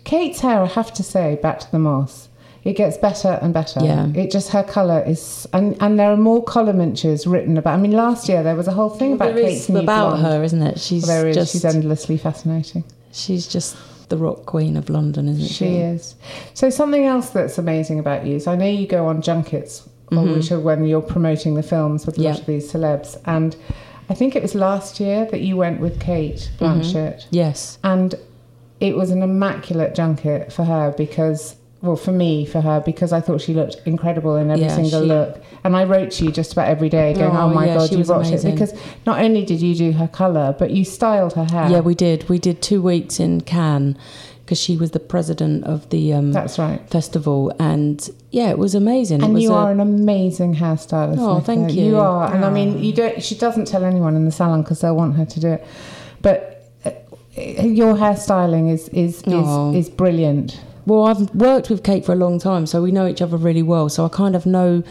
Kate's 0.03 0.39
hair, 0.39 0.61
I 0.61 0.65
have 0.67 0.93
to 0.93 1.03
say, 1.03 1.37
back 1.41 1.59
to 1.59 1.71
the 1.71 1.79
moss. 1.79 2.29
It 2.63 2.73
gets 2.73 2.95
better 2.97 3.39
and 3.41 3.53
better. 3.55 3.83
Yeah. 3.83 4.07
It 4.13 4.29
just 4.29 4.49
her 4.49 4.63
colour 4.63 5.03
is, 5.05 5.47
and 5.51 5.75
and 5.81 5.99
there 5.99 6.11
are 6.11 6.17
more 6.17 6.43
columnmentures 6.43 7.25
written 7.25 7.57
about. 7.57 7.73
I 7.73 7.81
mean, 7.81 7.91
last 7.91 8.29
year 8.29 8.43
there 8.43 8.55
was 8.55 8.67
a 8.67 8.71
whole 8.71 8.89
thing 8.91 9.13
about 9.13 9.33
Kate's 9.33 9.67
new 9.67 9.79
about 9.79 10.17
blonde. 10.19 10.25
her, 10.25 10.43
isn't 10.43 10.61
it? 10.61 10.79
She's 10.79 11.07
There 11.07 11.27
is. 11.27 11.35
just 11.35 11.53
She's 11.53 11.65
endlessly 11.65 12.17
fascinating. 12.17 12.83
she's 13.11 13.47
just 13.47 13.75
the 14.09 14.17
rock 14.17 14.45
queen 14.45 14.77
of 14.77 14.89
London, 14.89 15.27
isn't 15.29 15.47
she? 15.47 15.53
She 15.53 15.75
is. 15.77 16.15
So 16.53 16.69
something 16.69 17.03
else 17.05 17.31
that's 17.31 17.57
amazing 17.57 17.97
about 17.97 18.27
you 18.27 18.35
is 18.35 18.45
I 18.45 18.55
know 18.55 18.65
you 18.67 18.85
go 18.87 19.07
on 19.07 19.21
junkets, 19.21 19.87
Mm-hmm. 20.11 20.33
which 20.33 20.51
are 20.51 20.59
when 20.59 20.83
you're 20.85 21.01
promoting 21.01 21.55
the 21.55 21.63
films 21.63 22.05
with 22.05 22.17
a 22.17 22.21
Yeah. 22.21 22.31
lot 22.31 22.39
of 22.41 22.45
these 22.45 22.71
celebs, 22.71 23.17
and 23.25 23.55
I 24.11 24.13
think 24.13 24.35
it 24.35 24.41
was 24.41 24.53
last 24.53 24.99
year 24.99 25.25
that 25.31 25.39
you 25.41 25.55
went 25.57 25.79
with 25.79 25.99
Kate 25.99 26.51
Mm-hmm. 26.59 27.27
Yes. 27.31 27.79
and 27.83 28.13
it 28.79 28.95
was 28.95 29.09
an 29.09 29.21
immaculate 29.21 29.95
junket 29.95 30.51
for 30.53 30.63
her 30.65 30.93
because. 30.97 31.55
Well, 31.83 31.95
for 31.95 32.11
me, 32.11 32.45
for 32.45 32.61
her, 32.61 32.79
because 32.85 33.11
I 33.11 33.21
thought 33.21 33.41
she 33.41 33.55
looked 33.55 33.77
incredible 33.87 34.35
in 34.35 34.51
every 34.51 34.65
Yeah, 34.65 34.75
single 34.75 35.01
she- 35.01 35.07
look, 35.07 35.41
and 35.63 35.75
I 35.75 35.83
wrote 35.85 36.11
to 36.11 36.25
you 36.25 36.31
just 36.31 36.51
about 36.53 36.67
every 36.67 36.89
day, 36.89 37.11
going, 37.15 37.35
"Oh, 37.35 37.45
Oh, 37.49 37.49
my 37.49 37.65
yeah, 37.65 37.73
god, 37.77 37.91
you 37.91 37.97
watched 38.03 38.29
amazing. 38.29 38.51
it!" 38.51 38.53
Because 38.53 38.73
not 39.07 39.19
only 39.19 39.43
did 39.43 39.59
you 39.63 39.73
do 39.73 39.91
her 39.93 40.07
color, 40.07 40.55
but 40.59 40.69
you 40.69 40.85
styled 40.85 41.33
her 41.33 41.45
hair. 41.45 41.71
Yeah, 41.71 41.79
we 41.79 41.95
did. 41.95 42.29
We 42.29 42.37
did 42.37 42.61
two 42.61 42.83
weeks 42.83 43.19
in 43.19 43.41
Cannes 43.41 43.97
because 44.51 44.61
she 44.61 44.75
was 44.75 44.91
the 44.91 44.99
president 44.99 45.63
of 45.63 45.89
the 45.91 46.11
um, 46.11 46.33
That's 46.33 46.59
right. 46.59 46.81
festival, 46.89 47.53
and 47.57 48.09
yeah, 48.31 48.49
it 48.49 48.57
was 48.57 48.75
amazing. 48.75 49.21
it 49.21 49.23
And 49.23 49.33
was 49.35 49.43
you 49.43 49.53
a- 49.53 49.55
are 49.55 49.71
an 49.71 49.79
amazing 49.79 50.55
hairstylist. 50.55 51.11
Oh, 51.19 51.35
Nicola. 51.39 51.41
thank 51.41 51.71
you. 51.73 51.85
You 51.85 51.97
are, 51.99 52.33
and 52.35 52.43
I 52.43 52.49
mean, 52.49 52.83
you 52.83 52.91
don't. 52.91 53.23
She 53.23 53.35
doesn't 53.35 53.65
tell 53.65 53.85
anyone 53.85 54.17
in 54.17 54.25
the 54.25 54.31
salon 54.31 54.61
because 54.61 54.81
they'll 54.81 54.93
want 54.97 55.15
her 55.15 55.23
to 55.23 55.39
do 55.39 55.47
it. 55.53 55.65
But 56.21 56.67
uh, 56.83 56.91
your 57.63 57.95
hairstyling 57.95 58.69
is 58.73 58.89
is 58.89 59.23
Oh. 59.25 59.69
is, 59.73 59.87
is 59.87 59.89
brilliant. 59.89 60.59
Well, 60.85 61.03
I've 61.05 61.33
worked 61.33 61.69
with 61.69 61.81
Kate 61.81 62.03
for 62.05 62.11
a 62.11 62.15
long 62.17 62.37
time, 62.37 62.65
so 62.65 62.81
we 62.81 62.91
know 62.91 63.07
each 63.07 63.21
other 63.21 63.37
really 63.37 63.63
well. 63.63 63.87
So 63.87 64.03
I 64.03 64.09
kind 64.09 64.35
of 64.35 64.45
know 64.45 64.83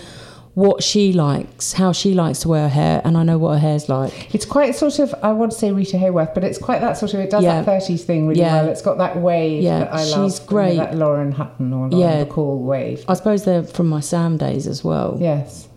what 0.60 0.82
she 0.82 1.12
likes, 1.14 1.72
how 1.72 1.90
she 1.90 2.12
likes 2.12 2.40
to 2.40 2.48
wear 2.48 2.62
her 2.64 2.68
hair, 2.68 3.00
and 3.04 3.16
I 3.16 3.22
know 3.22 3.38
what 3.38 3.52
her 3.54 3.58
hair's 3.58 3.88
like. 3.88 4.34
It's 4.34 4.44
quite 4.44 4.74
sort 4.74 4.98
of, 4.98 5.14
I 5.22 5.32
want 5.32 5.52
to 5.52 5.58
say 5.58 5.72
Rita 5.72 5.96
Hayworth, 5.96 6.34
but 6.34 6.44
it's 6.44 6.58
quite 6.58 6.80
that 6.82 6.98
sort 6.98 7.14
of, 7.14 7.20
it 7.20 7.30
does 7.30 7.42
Yeah. 7.44 7.62
that 7.62 7.64
30s 7.66 8.02
thing 8.04 8.26
really 8.28 8.40
Yeah. 8.40 8.62
well. 8.62 8.68
It's 8.68 8.82
got 8.82 8.98
that 8.98 9.20
wave 9.20 9.62
Yeah, 9.62 9.78
that 9.80 9.94
I 9.94 10.04
love. 10.04 10.30
she's 10.30 10.38
great. 10.40 10.76
That 10.76 10.96
Lauren 10.96 11.32
Hutton 11.32 11.72
or 11.72 11.88
Lauren 11.88 11.98
Yeah. 11.98 12.24
Bacall 12.24 12.58
wave. 12.58 13.04
I 13.08 13.14
suppose 13.14 13.44
they're 13.44 13.62
from 13.62 13.88
my 13.88 14.00
Sam 14.00 14.36
days 14.36 14.66
as 14.66 14.84
well, 14.84 15.16
Yes. 15.18 15.68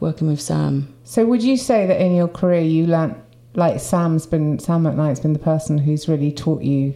working 0.00 0.28
with 0.28 0.40
Sam. 0.40 0.88
So 1.04 1.24
would 1.24 1.42
you 1.42 1.56
say 1.56 1.86
that 1.86 1.98
in 2.00 2.14
your 2.14 2.28
career 2.28 2.60
you 2.60 2.86
learnt, 2.86 3.14
like 3.54 3.80
Sam's 3.80 4.26
been, 4.26 4.58
Sam 4.58 4.82
McKnight's 4.84 5.20
been 5.20 5.32
the 5.32 5.38
person 5.38 5.78
who's 5.78 6.08
really 6.08 6.30
taught 6.30 6.62
you 6.62 6.92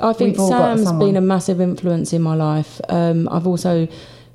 I 0.00 0.12
think 0.12 0.36
got 0.36 0.98
been 1.00 1.16
a 1.16 1.20
massive 1.20 1.60
influence 1.60 2.12
in 2.12 2.22
my 2.22 2.36
life. 2.36 2.80
Um, 2.88 3.28
I've 3.32 3.46
also 3.48 3.88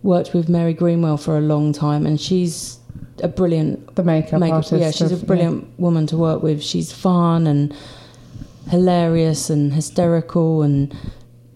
worked 0.04 0.34
with 0.34 0.49
Mary 0.49 0.74
Greenwell 0.74 1.18
for 1.18 1.38
a 1.38 1.41
long 1.41 1.74
time, 1.74 2.06
and 2.06 2.20
she's 2.20 2.78
a 3.24 3.28
brilliant 3.28 3.95
the 3.95 4.04
makeup, 4.04 4.39
makeup. 4.39 4.56
artist? 4.58 4.74
Yeah, 4.82 4.91
she's 4.91 5.12
a 5.12 5.16
of- 5.16 5.26
brilliant 5.28 5.68
woman 5.80 6.06
to 6.08 6.18
work 6.18 6.43
with. 6.43 6.62
She's 6.62 6.91
fun 6.91 7.47
and 7.47 7.74
hilarious 8.70 9.49
and 9.49 9.74
hysterical 9.74 10.62
and 10.62 10.95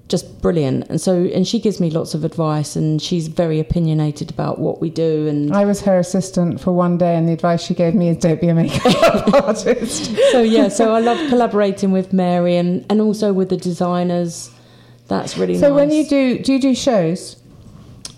just 0.09 0.41
brilliant. 0.41 0.87
And 0.89 1.01
so, 1.01 1.23
and 1.25 1.45
she 1.45 1.59
gives 1.59 1.81
me 1.81 1.89
lots 1.89 2.13
of 2.13 2.23
advice, 2.23 2.75
and 2.77 3.01
she's 3.01 3.27
very 3.27 3.59
opinionated 3.59 4.29
about 4.29 4.57
what 4.59 4.79
we 4.79 4.89
do. 4.89 5.27
And 5.27 5.53
I 5.53 5.65
was 5.65 5.81
her 5.81 5.99
assistant 5.99 6.61
for 6.61 6.71
one 6.71 6.97
day, 6.97 7.15
and 7.15 7.27
the 7.27 7.33
advice 7.33 7.61
she 7.61 7.73
gave 7.73 7.93
me 7.93 8.07
is 8.09 8.17
don't 8.17 8.39
be 8.39 8.47
a 8.47 8.53
makeup 8.53 9.33
artist. 9.33 10.15
so 10.31 10.41
yeah, 10.41 10.69
so 10.69 10.93
I 10.93 10.99
love 11.01 11.17
collaborating 11.29 11.91
with 11.91 12.13
Mary 12.13 12.55
and 12.55 12.85
and 12.89 13.01
also 13.01 13.33
with 13.33 13.49
the 13.49 13.57
designers. 13.57 14.49
That's 15.09 15.37
really 15.37 15.57
So 15.57 15.69
nice. 15.69 15.75
when 15.75 15.91
you 15.91 16.05
do, 16.05 16.39
do 16.39 16.53
you 16.53 16.59
do 16.59 16.75
shows? 16.75 17.36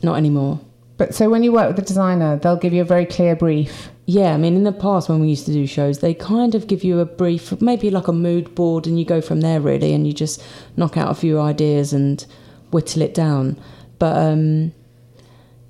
Not 0.03 0.15
anymore. 0.15 0.59
But 0.97 1.15
so 1.15 1.29
when 1.29 1.43
you 1.43 1.53
work 1.53 1.67
with 1.67 1.77
the 1.77 1.81
designer, 1.81 2.37
they'll 2.37 2.57
give 2.57 2.73
you 2.73 2.81
a 2.81 2.85
very 2.85 3.05
clear 3.05 3.35
brief. 3.35 3.89
Yeah, 4.05 4.33
I 4.33 4.37
mean, 4.37 4.55
in 4.55 4.63
the 4.63 4.71
past 4.73 5.07
when 5.07 5.19
we 5.19 5.29
used 5.29 5.45
to 5.45 5.53
do 5.53 5.65
shows, 5.65 5.99
they 5.99 6.13
kind 6.13 6.55
of 6.55 6.67
give 6.67 6.83
you 6.83 6.99
a 6.99 7.05
brief, 7.05 7.61
maybe 7.61 7.89
like 7.89 8.07
a 8.07 8.13
mood 8.13 8.53
board, 8.53 8.85
and 8.85 8.99
you 8.99 9.05
go 9.05 9.21
from 9.21 9.39
there 9.39 9.61
really, 9.61 9.93
and 9.93 10.05
you 10.05 10.13
just 10.13 10.43
knock 10.75 10.97
out 10.97 11.09
a 11.09 11.13
few 11.13 11.39
ideas 11.39 11.93
and 11.93 12.25
whittle 12.71 13.01
it 13.01 13.13
down. 13.13 13.57
But 13.97 14.17
um, 14.17 14.73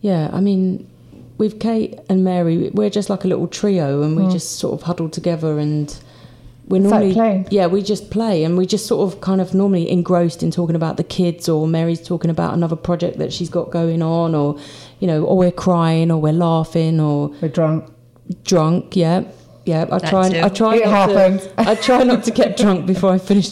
yeah, 0.01 0.29
I 0.33 0.39
mean, 0.39 0.89
with 1.37 1.59
Kate 1.59 1.99
and 2.09 2.23
Mary, 2.23 2.69
we're 2.69 2.89
just 2.89 3.09
like 3.09 3.23
a 3.23 3.27
little 3.27 3.47
trio, 3.47 4.01
and 4.01 4.15
we 4.15 4.31
just 4.31 4.57
sort 4.57 4.79
of 4.79 4.83
huddle 4.85 5.09
together 5.09 5.59
and. 5.59 5.95
We're 6.69 6.81
like 6.81 6.89
normally, 6.91 7.13
playing. 7.13 7.47
yeah, 7.49 7.65
we 7.67 7.81
just 7.81 8.11
play, 8.11 8.43
and 8.43 8.55
we 8.57 8.65
just 8.67 8.85
sort 8.85 9.11
of 9.11 9.21
kind 9.21 9.41
of 9.41 9.53
normally 9.55 9.89
engrossed 9.89 10.43
in 10.43 10.51
talking 10.51 10.75
about 10.75 10.97
the 10.97 11.03
kids, 11.03 11.49
or 11.49 11.67
Mary's 11.67 12.01
talking 12.01 12.29
about 12.29 12.53
another 12.53 12.75
project 12.75 13.17
that 13.17 13.33
she's 13.33 13.49
got 13.49 13.71
going 13.71 14.01
on, 14.03 14.35
or 14.35 14.57
you 14.99 15.07
know, 15.07 15.23
or 15.25 15.35
we're 15.37 15.51
crying, 15.51 16.11
or 16.11 16.21
we're 16.21 16.31
laughing, 16.33 16.99
or 16.99 17.29
We're 17.41 17.49
drunk. 17.49 17.89
drunk. 18.43 18.95
Yeah, 18.95 19.23
yeah. 19.65 19.85
I 19.91 19.97
That 19.99 20.09
try. 20.09 20.29
too. 20.29 20.39
I 20.41 20.49
try 20.49 20.75
It 20.75 20.85
not 20.85 21.09
happens. 21.09 21.41
to. 21.47 21.53
I 21.57 21.75
try 21.75 22.03
not 22.03 22.23
to 22.25 22.31
get 22.31 22.55
drunk 22.55 22.85
before 22.85 23.11
I 23.13 23.17
finish 23.17 23.49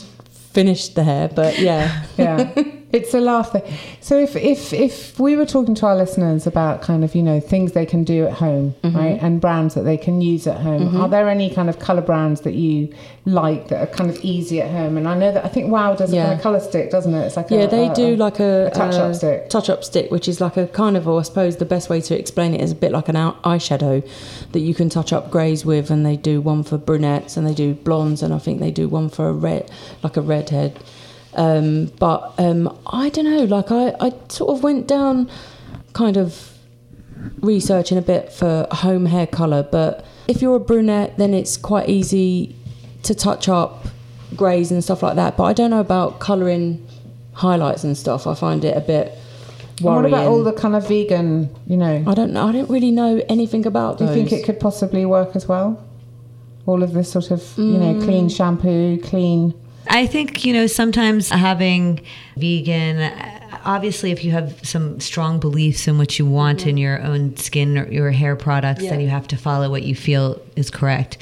finish 0.53 0.89
the 0.89 1.03
hair. 1.03 1.28
But 1.34 1.57
yeah, 1.59 2.03
Yeah, 2.18 2.53
it's 2.97 3.13
a 3.13 3.19
laugh. 3.19 3.51
Thing. 3.51 3.63
So 4.01 4.17
if 4.17 4.35
if 4.35 4.73
if 4.73 5.19
we 5.19 5.35
were 5.35 5.45
talking 5.45 5.75
to 5.75 5.85
our 5.85 5.95
listeners 5.95 6.47
about 6.47 6.81
kind 6.81 7.03
of 7.03 7.15
you 7.15 7.23
know 7.23 7.39
things 7.39 7.71
they 7.71 7.85
can 7.85 8.03
do 8.03 8.25
at 8.27 8.33
home, 8.33 8.75
Mm-hmm. 8.83 8.97
right, 8.97 9.19
and 9.21 9.39
brands 9.41 9.73
that 9.75 9.83
they 9.83 9.97
can 9.97 10.21
use 10.21 10.47
at 10.47 10.59
home, 10.61 10.95
are 11.01 11.09
there 11.09 11.27
any 11.29 11.49
kind 11.53 11.69
of 11.69 11.79
color 11.79 12.01
brands 12.01 12.41
that 12.41 12.53
you 12.55 12.93
like 13.25 13.67
that 13.69 13.79
are 13.83 13.91
kind 13.97 14.09
of 14.09 14.17
easy 14.23 14.61
at 14.61 14.69
home? 14.71 14.97
And 14.97 15.07
I 15.07 15.15
know 15.17 15.31
that 15.31 15.43
I 15.45 15.47
think 15.49 15.71
Wow 15.71 15.95
does 15.95 16.13
a 16.13 16.17
kind 16.17 16.33
of 16.33 16.41
color 16.41 16.59
stick, 16.59 16.91
doesn't 16.91 17.13
it? 17.13 17.25
It's 17.27 17.37
like 17.37 17.49
yeah. 17.49 17.59
a, 17.63 17.67
They 17.67 17.87
a- 17.89 17.93
do 17.95 18.15
a- 18.15 18.17
like 18.27 18.39
a, 18.39 18.67
a 18.67 18.71
touch-up 18.71 19.15
stick. 19.15 19.49
Touch 19.49 19.69
up 19.69 19.83
stick, 19.83 20.11
which 20.11 20.27
is 20.27 20.39
like 20.41 20.57
a 20.57 20.67
kind 20.67 20.95
of, 20.97 21.07
or 21.07 21.19
I 21.19 21.23
suppose 21.23 21.57
the 21.57 21.65
best 21.65 21.89
way 21.89 22.01
to 22.01 22.17
explain 22.17 22.53
it 22.53 22.61
is 22.61 22.71
a 22.71 22.75
bit 22.75 22.91
like 22.91 23.09
an 23.09 23.15
eyeshadow 23.15 23.95
that 24.53 24.59
you 24.59 24.73
can 24.73 24.89
touch 24.89 25.11
up 25.13 25.31
greys 25.31 25.65
with, 25.65 25.89
and 25.91 26.05
they 26.05 26.15
do 26.17 26.41
one 26.41 26.63
for 26.63 26.77
brunettes 26.77 27.35
and 27.37 27.45
they 27.47 27.53
do 27.53 27.73
blondes, 27.73 28.23
and 28.23 28.33
I 28.33 28.39
think 28.39 28.59
they 28.59 28.71
do 28.71 28.87
one 28.87 29.09
for 29.09 29.27
a 29.29 29.33
red, 29.33 29.69
like 30.03 30.17
a 30.17 30.21
redhead. 30.21 30.79
Um, 31.36 31.91
but 31.99 32.34
um, 32.38 32.75
I 32.88 33.09
don't 33.09 33.25
know. 33.25 33.43
Like 33.43 33.71
I, 33.71 33.93
I 33.99 34.13
sort 34.30 34.55
of 34.57 34.63
went 34.63 34.88
down, 34.88 35.30
kind 35.93 36.17
of 36.17 36.51
researching 37.41 37.97
a 37.97 38.01
bit 38.01 38.32
for 38.32 38.67
home 38.71 39.05
hair 39.05 39.28
colour, 39.28 39.63
but 39.63 40.05
if 40.28 40.41
you're 40.41 40.55
a 40.55 40.59
brunette, 40.59 41.17
then 41.17 41.34
it's 41.34 41.57
quite 41.57 41.89
easy 41.89 42.55
to 43.03 43.13
touch 43.15 43.47
up 43.47 43.86
greys 44.36 44.71
and 44.71 44.84
stuff 44.84 45.01
like 45.03 45.15
that. 45.15 45.38
But 45.38 45.43
I 45.45 45.53
don't 45.53 45.69
know 45.71 45.80
about 45.80 46.19
colouring 46.19 46.86
highlights 47.34 47.84
and 47.84 47.95
stuff. 47.97 48.28
I 48.28 48.34
find 48.36 48.65
it 48.65 48.75
a 48.75 48.82
bit 48.82 49.13
And 49.78 49.86
what 49.86 50.05
about 50.05 50.25
all 50.28 50.43
the 50.43 50.53
kind 50.53 50.75
of 50.75 50.88
vegan? 50.88 51.49
You 51.67 51.78
know, 51.78 52.03
I 52.07 52.13
don't 52.13 52.34
know. 52.34 52.47
I 52.47 52.51
don't 52.51 52.69
really 52.69 52.91
know 52.91 53.21
anything 53.30 53.65
about 53.65 53.99
do 53.99 54.05
you 54.05 54.13
think 54.13 54.32
it 54.32 54.43
could 54.43 54.59
possibly 54.59 55.05
work 55.05 55.36
as 55.36 55.47
well? 55.47 55.84
All 56.65 56.84
of 56.84 56.93
this 56.93 57.11
sort 57.11 57.32
of 57.32 57.41
you 57.57 57.78
know 57.78 57.93
Mm. 57.93 58.03
clean 58.03 58.30
shampoo, 58.30 58.99
clean. 59.01 59.53
I 59.89 60.07
think, 60.07 60.45
you 60.45 60.53
know, 60.53 60.67
sometimes 60.67 61.29
having 61.29 62.01
vegan, 62.35 63.11
obviously, 63.65 64.11
if 64.11 64.23
you 64.23 64.31
have 64.31 64.59
some 64.65 64.99
strong 64.99 65.39
beliefs 65.39 65.88
in 65.88 65.97
what 65.97 66.17
you 66.19 66.25
want 66.25 66.65
in 66.67 66.77
your 66.77 67.01
own 67.01 67.35
skin 67.38 67.77
or 67.77 67.91
your 67.91 68.11
hair 68.11 68.35
products, 68.35 68.83
then 68.83 68.99
you 69.01 69.09
have 69.09 69.27
to 69.29 69.38
follow 69.38 69.69
what 69.69 69.83
you 69.83 69.95
feel 69.95 70.41
is 70.55 70.69
correct. 70.69 71.17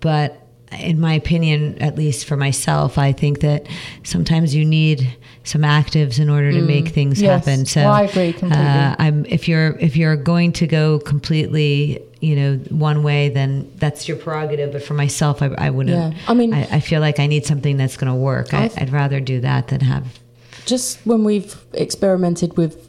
But 0.00 0.38
in 0.78 1.00
my 1.00 1.14
opinion, 1.14 1.78
at 1.80 1.96
least 1.96 2.24
for 2.24 2.36
myself, 2.36 2.98
I 2.98 3.12
think 3.12 3.40
that 3.40 3.66
sometimes 4.04 4.54
you 4.54 4.64
need 4.64 5.16
some 5.44 5.62
actives 5.62 6.18
in 6.20 6.28
order 6.30 6.52
to 6.52 6.60
make 6.62 6.88
things 6.88 7.20
Yes. 7.20 7.44
happen. 7.44 7.66
So 7.66 7.80
Well, 7.82 7.92
I 7.92 8.02
agree 8.02 8.32
completely. 8.32 8.64
uh, 8.64 8.96
I'm 8.98 9.26
if 9.26 9.48
you're 9.48 9.76
if 9.80 9.96
you're 9.96 10.16
going 10.16 10.52
to 10.52 10.66
go 10.66 10.98
completely, 11.00 12.00
you 12.20 12.36
know, 12.36 12.56
one 12.70 13.02
way, 13.02 13.28
then 13.28 13.70
that's 13.76 14.06
your 14.06 14.16
prerogative. 14.16 14.72
But 14.72 14.82
for 14.84 14.94
myself, 14.94 15.42
I, 15.42 15.46
I 15.58 15.70
wouldn't. 15.70 15.96
Yeah. 16.14 16.18
I 16.28 16.34
mean- 16.34 16.54
I, 16.54 16.76
I 16.76 16.80
feel 16.80 17.00
like 17.00 17.18
I 17.18 17.26
need 17.26 17.44
something 17.46 17.76
that's 17.76 17.96
going 17.96 18.12
to 18.12 18.18
work. 18.18 18.54
I, 18.54 18.64
I've- 18.64 18.80
I'd 18.80 18.92
rather 18.92 19.18
do 19.20 19.40
that 19.40 19.68
than 19.68 19.80
have. 19.80 20.06
just 20.64 20.98
when 21.04 21.24
we've 21.24 21.56
experimented 21.74 22.56
with 22.56 22.88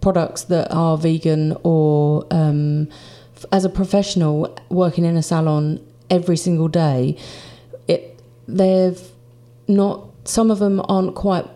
products 0.00 0.42
that 0.44 0.72
are 0.72 0.96
vegan 0.98 1.56
or 1.62 2.26
um, 2.32 2.88
as 3.52 3.64
a 3.64 3.68
professional 3.68 4.56
working 4.68 5.04
in 5.04 5.16
a 5.16 5.22
salon 5.22 5.78
every 6.10 6.36
single 6.36 6.66
day, 6.68 7.16
it 7.86 8.18
they've 8.48 9.00
not 9.68 10.06
some 10.24 10.50
of 10.50 10.58
them 10.58 10.80
aren't 10.88 11.14
quite 11.14 11.46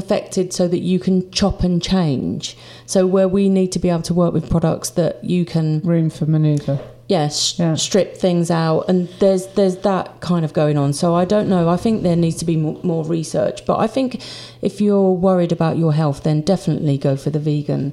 perfected 0.00 0.52
so 0.52 0.64
that 0.72 0.80
you 0.90 0.98
can 1.06 1.16
chop 1.38 1.58
and 1.68 1.76
change. 1.82 2.56
So 2.86 2.98
where 3.14 3.28
we 3.38 3.48
need 3.48 3.70
to 3.72 3.78
be 3.84 3.88
able 3.94 4.02
to 4.10 4.14
work 4.22 4.32
with 4.36 4.50
products 4.56 4.90
that 5.00 5.24
you 5.24 5.44
can 5.52 5.80
Room 5.92 6.08
for 6.10 6.26
manoeuvre. 6.26 6.78
yeah, 7.08 7.28
Yeah. 7.62 7.74
strip 7.88 8.10
things 8.24 8.50
out 8.50 8.80
and 8.90 8.98
there's 9.22 9.44
there's 9.58 9.76
that 9.90 10.06
kind 10.30 10.44
of 10.46 10.52
going 10.60 10.76
on 10.84 10.88
so 11.00 11.06
i 11.22 11.24
don't 11.32 11.48
know 11.54 11.62
i 11.76 11.78
think 11.84 11.94
there 12.02 12.16
needs 12.24 12.36
to 12.42 12.46
be 12.52 12.56
more, 12.64 12.78
more 12.92 13.04
research 13.18 13.58
but 13.68 13.76
i 13.84 13.86
think 13.96 14.08
if 14.68 14.74
you're 14.84 15.12
worried 15.28 15.52
about 15.58 15.74
your 15.82 15.92
health 16.00 16.18
then 16.28 16.38
definitely 16.54 16.96
go 17.08 17.12
for 17.22 17.30
the 17.36 17.38
vegan 17.48 17.84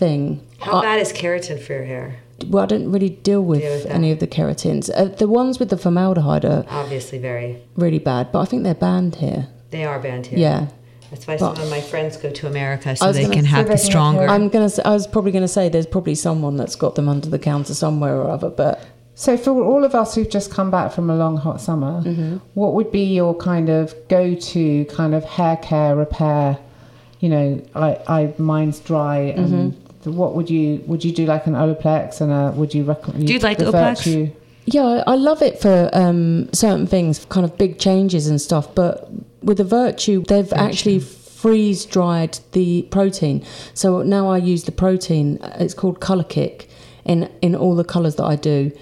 thing 0.00 0.20
How 0.66 0.74
I, 0.78 0.82
bad 0.88 0.98
is 1.04 1.12
keratin 1.20 1.58
for 1.64 1.72
your 1.78 1.84
hair? 1.94 2.06
well, 2.52 2.62
I 2.66 2.66
don't 2.72 2.88
really 2.94 3.12
deal 3.30 3.42
with, 3.50 3.60
Deal 3.60 3.74
with 3.78 3.86
any 3.98 4.10
of 4.14 4.18
the 4.24 4.30
keratins 4.36 4.84
uh, 5.00 5.06
the 5.22 5.28
ones 5.40 5.58
with 5.60 5.70
the 5.74 5.80
formaldehyde 5.86 6.44
are 6.52 6.64
Obviously, 6.82 7.18
very. 7.30 7.48
really 7.84 8.02
bad 8.12 8.24
but 8.32 8.38
i 8.44 8.46
think 8.48 8.60
they're 8.62 8.82
banned 8.88 9.14
here 9.16 9.42
They 9.74 9.84
are 9.90 9.98
banned 10.06 10.26
here. 10.30 10.38
yeah 10.46 10.60
That's 11.14 11.26
why 11.28 11.36
But- 11.36 11.54
some 11.56 11.64
of 11.64 11.70
my 11.70 11.80
friends 11.80 12.16
go 12.16 12.30
to 12.30 12.46
America 12.48 12.96
so 12.96 13.12
they 13.12 13.28
can 13.28 13.44
have 13.44 13.68
the 13.68 13.76
stronger. 13.78 14.26
i'm 14.34 14.48
gonna 14.48 14.68
say, 14.68 14.82
i 14.84 14.90
was 14.90 15.06
probably 15.06 15.30
gonna 15.36 15.46
say 15.58 15.68
there's 15.68 15.86
probably 15.96 16.16
someone 16.16 16.56
that's 16.56 16.74
got 16.84 16.96
them 16.96 17.08
under 17.08 17.28
the 17.28 17.38
counter 17.38 17.72
somewhere 17.84 18.16
or 18.20 18.28
other 18.36 18.50
but 18.50 18.74
So, 19.14 19.36
for 19.36 19.52
all 19.70 19.84
of 19.84 19.94
us 19.94 20.08
who've 20.16 20.28
just 20.38 20.50
come 20.50 20.70
back 20.76 20.90
from 20.96 21.06
a 21.08 21.14
long 21.24 21.36
hot 21.46 21.60
summer, 21.60 21.94
Mm-hmm. 22.02 22.38
what 22.60 22.74
would 22.76 22.90
be 22.90 23.04
your 23.20 23.32
kind 23.50 23.68
of 23.78 23.94
go-to 24.08 24.84
kind 24.98 25.14
of 25.14 25.22
hair 25.36 25.56
care 25.68 25.94
repair? 25.94 26.58
You 27.22 27.28
know, 27.34 27.46
I, 27.76 27.88
I 28.18 28.20
mine's 28.38 28.80
dry, 28.90 29.18
and 29.38 29.48
Mm-hmm. 29.52 30.16
what 30.20 30.30
would 30.34 30.48
you 30.50 30.66
would 30.88 31.02
you 31.06 31.12
do 31.20 31.24
like 31.34 31.44
an 31.50 31.54
Olaplex 31.54 32.20
and 32.22 32.30
a 32.32 32.42
would 32.58 32.74
you 32.76 32.82
recommend? 32.92 33.26
Do 33.28 33.32
you 33.32 33.38
like 33.48 33.58
Olaplex? 33.58 34.32
Yeah, 34.76 34.86
I 35.06 35.12
I 35.12 35.16
love 35.28 35.40
it 35.48 35.54
for 35.64 35.76
um, 36.02 36.48
certain 36.52 36.86
things, 36.94 37.24
kind 37.34 37.44
of 37.48 37.52
big 37.64 37.72
changes 37.86 38.26
and 38.30 38.40
stuff. 38.48 38.66
But 38.80 38.92
with 39.44 39.58
the 39.58 39.64
Virtue, 39.64 40.22
they've 40.26 40.52
actually 40.52 41.00
freeze 41.44 41.84
dried 41.84 42.38
the 42.52 42.82
protein. 42.90 43.44
So 43.74 44.02
now 44.02 44.28
I 44.28 44.38
use 44.38 44.64
the 44.64 44.72
protein. 44.72 45.38
Uh, 45.42 45.56
it's 45.60 45.74
called 45.74 46.00
Color 46.00 46.24
Kick 46.24 46.68
in 47.04 47.30
in 47.42 47.54
all 47.54 47.76
the 47.76 47.84
colors 47.84 48.16
that 48.16 48.24
I 48.24 48.36
do, 48.36 48.72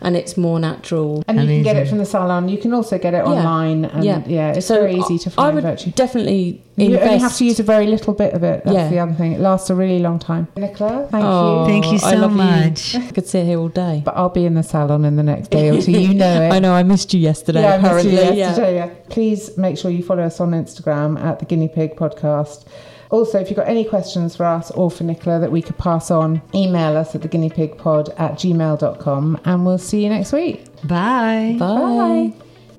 and 0.00 0.16
it's 0.16 0.36
more 0.36 0.58
natural. 0.58 1.22
And 1.28 1.40
you 1.40 1.46
can 1.46 1.62
get 1.62 1.76
it 1.76 1.88
from 1.88 1.98
the 1.98 2.04
salon. 2.06 2.48
You 2.48 2.58
can 2.58 2.72
also 2.72 2.98
get 2.98 3.14
it 3.14 3.18
Yeah. 3.18 3.24
online, 3.32 3.84
and 3.84 4.04
yeah, 4.04 4.52
it's 4.52 4.66
So 4.66 4.74
very 4.80 4.94
easy 4.94 5.18
to 5.18 5.30
find. 5.30 5.50
I 5.50 5.54
would 5.54 5.62
Virtue. 5.64 5.90
definitely 5.92 6.62
You 6.76 6.86
invest. 6.86 7.02
only 7.04 7.18
have 7.18 7.36
to 7.36 7.44
use 7.44 7.60
a 7.60 7.62
very 7.62 7.86
little 7.86 8.14
bit 8.14 8.32
of 8.34 8.42
it. 8.42 8.62
That's 8.64 8.74
Yeah. 8.74 8.88
the 8.88 8.98
other 9.00 9.12
thing. 9.12 9.32
It 9.32 9.40
lasts 9.40 9.68
a 9.70 9.74
really 9.74 9.98
long 9.98 10.18
time. 10.18 10.48
Nicola, 10.56 11.06
thank 11.10 11.24
Oh, 11.24 11.60
you. 11.60 11.66
Thank 11.72 11.86
you 11.86 11.98
I 12.08 12.12
so 12.14 12.16
love 12.18 12.32
much. 12.32 12.96
I 12.96 13.10
could 13.14 13.26
sit 13.26 13.44
here 13.46 13.58
all 13.58 13.68
day. 13.68 14.02
But 14.04 14.16
I'll 14.16 14.30
be 14.30 14.46
in 14.46 14.54
the 14.54 14.62
salon 14.62 15.04
in 15.04 15.16
the 15.16 15.22
next 15.22 15.50
day 15.50 15.68
or 15.68 15.80
two. 15.80 15.92
You 15.92 16.14
know 16.24 16.42
it. 16.42 16.50
I 16.52 16.58
know 16.58 16.72
I 16.72 16.82
missed 16.82 17.12
you 17.12 17.20
yesterday. 17.20 17.60
Yeah, 17.62 17.74
I 17.74 17.78
missed 17.78 18.04
you 18.06 18.12
apparently. 18.12 18.38
yesterday, 18.38 18.74
yeah. 18.76 18.88
Please 19.10 19.56
make 19.58 19.76
sure 19.76 19.90
you 19.90 20.02
follow 20.02 20.22
us 20.22 20.40
on 20.40 20.52
Instagram 20.52 21.20
at 21.22 21.38
the 21.38 21.44
Guinea 21.44 21.68
Pig 21.68 21.96
Podcast. 21.96 22.64
Also, 23.12 23.38
if 23.38 23.50
you've 23.50 23.58
got 23.58 23.68
any 23.68 23.84
questions 23.84 24.34
for 24.34 24.46
us 24.46 24.70
or 24.70 24.90
for 24.90 25.04
Nicola 25.04 25.38
that 25.38 25.52
we 25.52 25.60
could 25.60 25.76
pass 25.76 26.10
on, 26.10 26.40
email 26.54 26.96
us 26.96 27.14
at 27.14 27.20
theguineapigpod 27.20 28.18
at 28.18 28.32
gmail.com 28.32 29.40
and 29.44 29.66
we'll 29.66 29.78
see 29.78 30.02
you 30.02 30.08
next 30.08 30.32
week. 30.32 30.64
Bye. 30.82 31.56
Bye. 31.58 32.32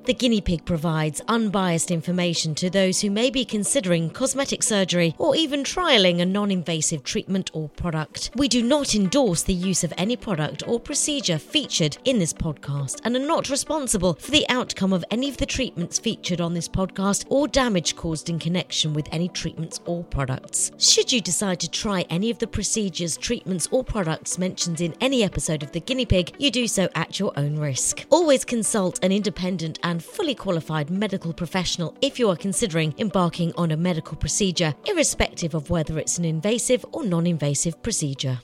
The 0.06 0.14
guinea 0.14 0.41
pig 0.41 0.66
provides 0.66 1.22
unbiased 1.30 1.89
information 1.89 2.56
to 2.56 2.70
those 2.70 2.99
who 2.99 3.10
may 3.10 3.30
be 3.30 3.45
considering 3.45 4.10
cosmetic 4.10 4.62
surgery 4.62 5.16
or 5.18 5.34
even 5.34 5.64
trialing 5.64 6.20
a 6.20 6.26
non 6.26 6.51
invasive 6.51 7.06
treatment 7.06 7.49
or 7.54 7.70
product. 7.70 8.30
We 8.36 8.49
do 8.49 8.62
not 8.62 8.95
endorse 8.95 9.43
the 9.43 9.54
use 9.54 9.82
of 9.82 9.93
any 9.97 10.18
product 10.18 10.62
or 10.68 10.78
procedure 10.78 11.38
featured 11.38 11.97
in 12.04 12.20
this 12.20 12.34
podcast 12.34 12.99
and 13.06 13.16
are 13.16 13.26
not 13.26 13.49
responsible 13.49 14.16
for 14.16 14.32
the 14.32 14.45
outcome 14.49 14.91
of 14.91 15.06
any 15.10 15.30
of 15.30 15.38
the 15.38 15.45
treatments 15.45 15.99
featured 15.99 16.41
on 16.41 16.54
this 16.54 16.68
podcast 16.68 17.24
or 17.30 17.47
damage 17.47 17.95
caused 17.95 18.30
in 18.30 18.39
connection 18.39 18.93
with 18.93 19.08
any 19.10 19.30
treatments 19.30 19.80
or 19.86 20.04
products. 20.04 20.72
Should 20.80 21.14
you 21.14 21.22
decide 21.22 21.62
to 21.62 21.72
try 21.72 22.06
any 22.10 22.30
of 22.30 22.39
the 22.39 22.47
procedures, 22.47 23.16
treatments, 23.16 23.70
or 23.72 23.86
products 23.86 24.38
mentioned 24.38 24.82
in 24.82 24.95
any 24.99 25.24
episode 25.24 25.64
of 25.64 25.72
The 25.72 25.80
Guinea 25.80 26.06
Pig, 26.06 26.36
you 26.39 26.51
do 26.51 26.68
so 26.68 26.89
at 26.93 27.20
your 27.20 27.32
own 27.38 27.58
risk. 27.58 28.06
Always 28.10 28.43
consult 28.43 28.99
an 29.01 29.14
independent 29.14 29.80
and 29.94 30.04
fully 30.04 30.34
qualified 30.34 30.89
medical 30.89 31.32
professional 31.32 31.96
if 32.02 32.18
you 32.18 32.28
are 32.28 32.36
considering 32.36 32.96
embarking 32.98 33.54
on 33.56 33.70
a 33.70 33.78
medical 33.78 34.18
procedure, 34.18 34.74
irrespective 34.88 35.54
of 35.54 35.70
whether 35.70 36.00
it's 36.00 36.18
an 36.18 36.26
invasive 36.26 36.84
or 36.94 37.06
non 37.06 37.28
invasive 37.28 37.82
procedure. 37.84 38.39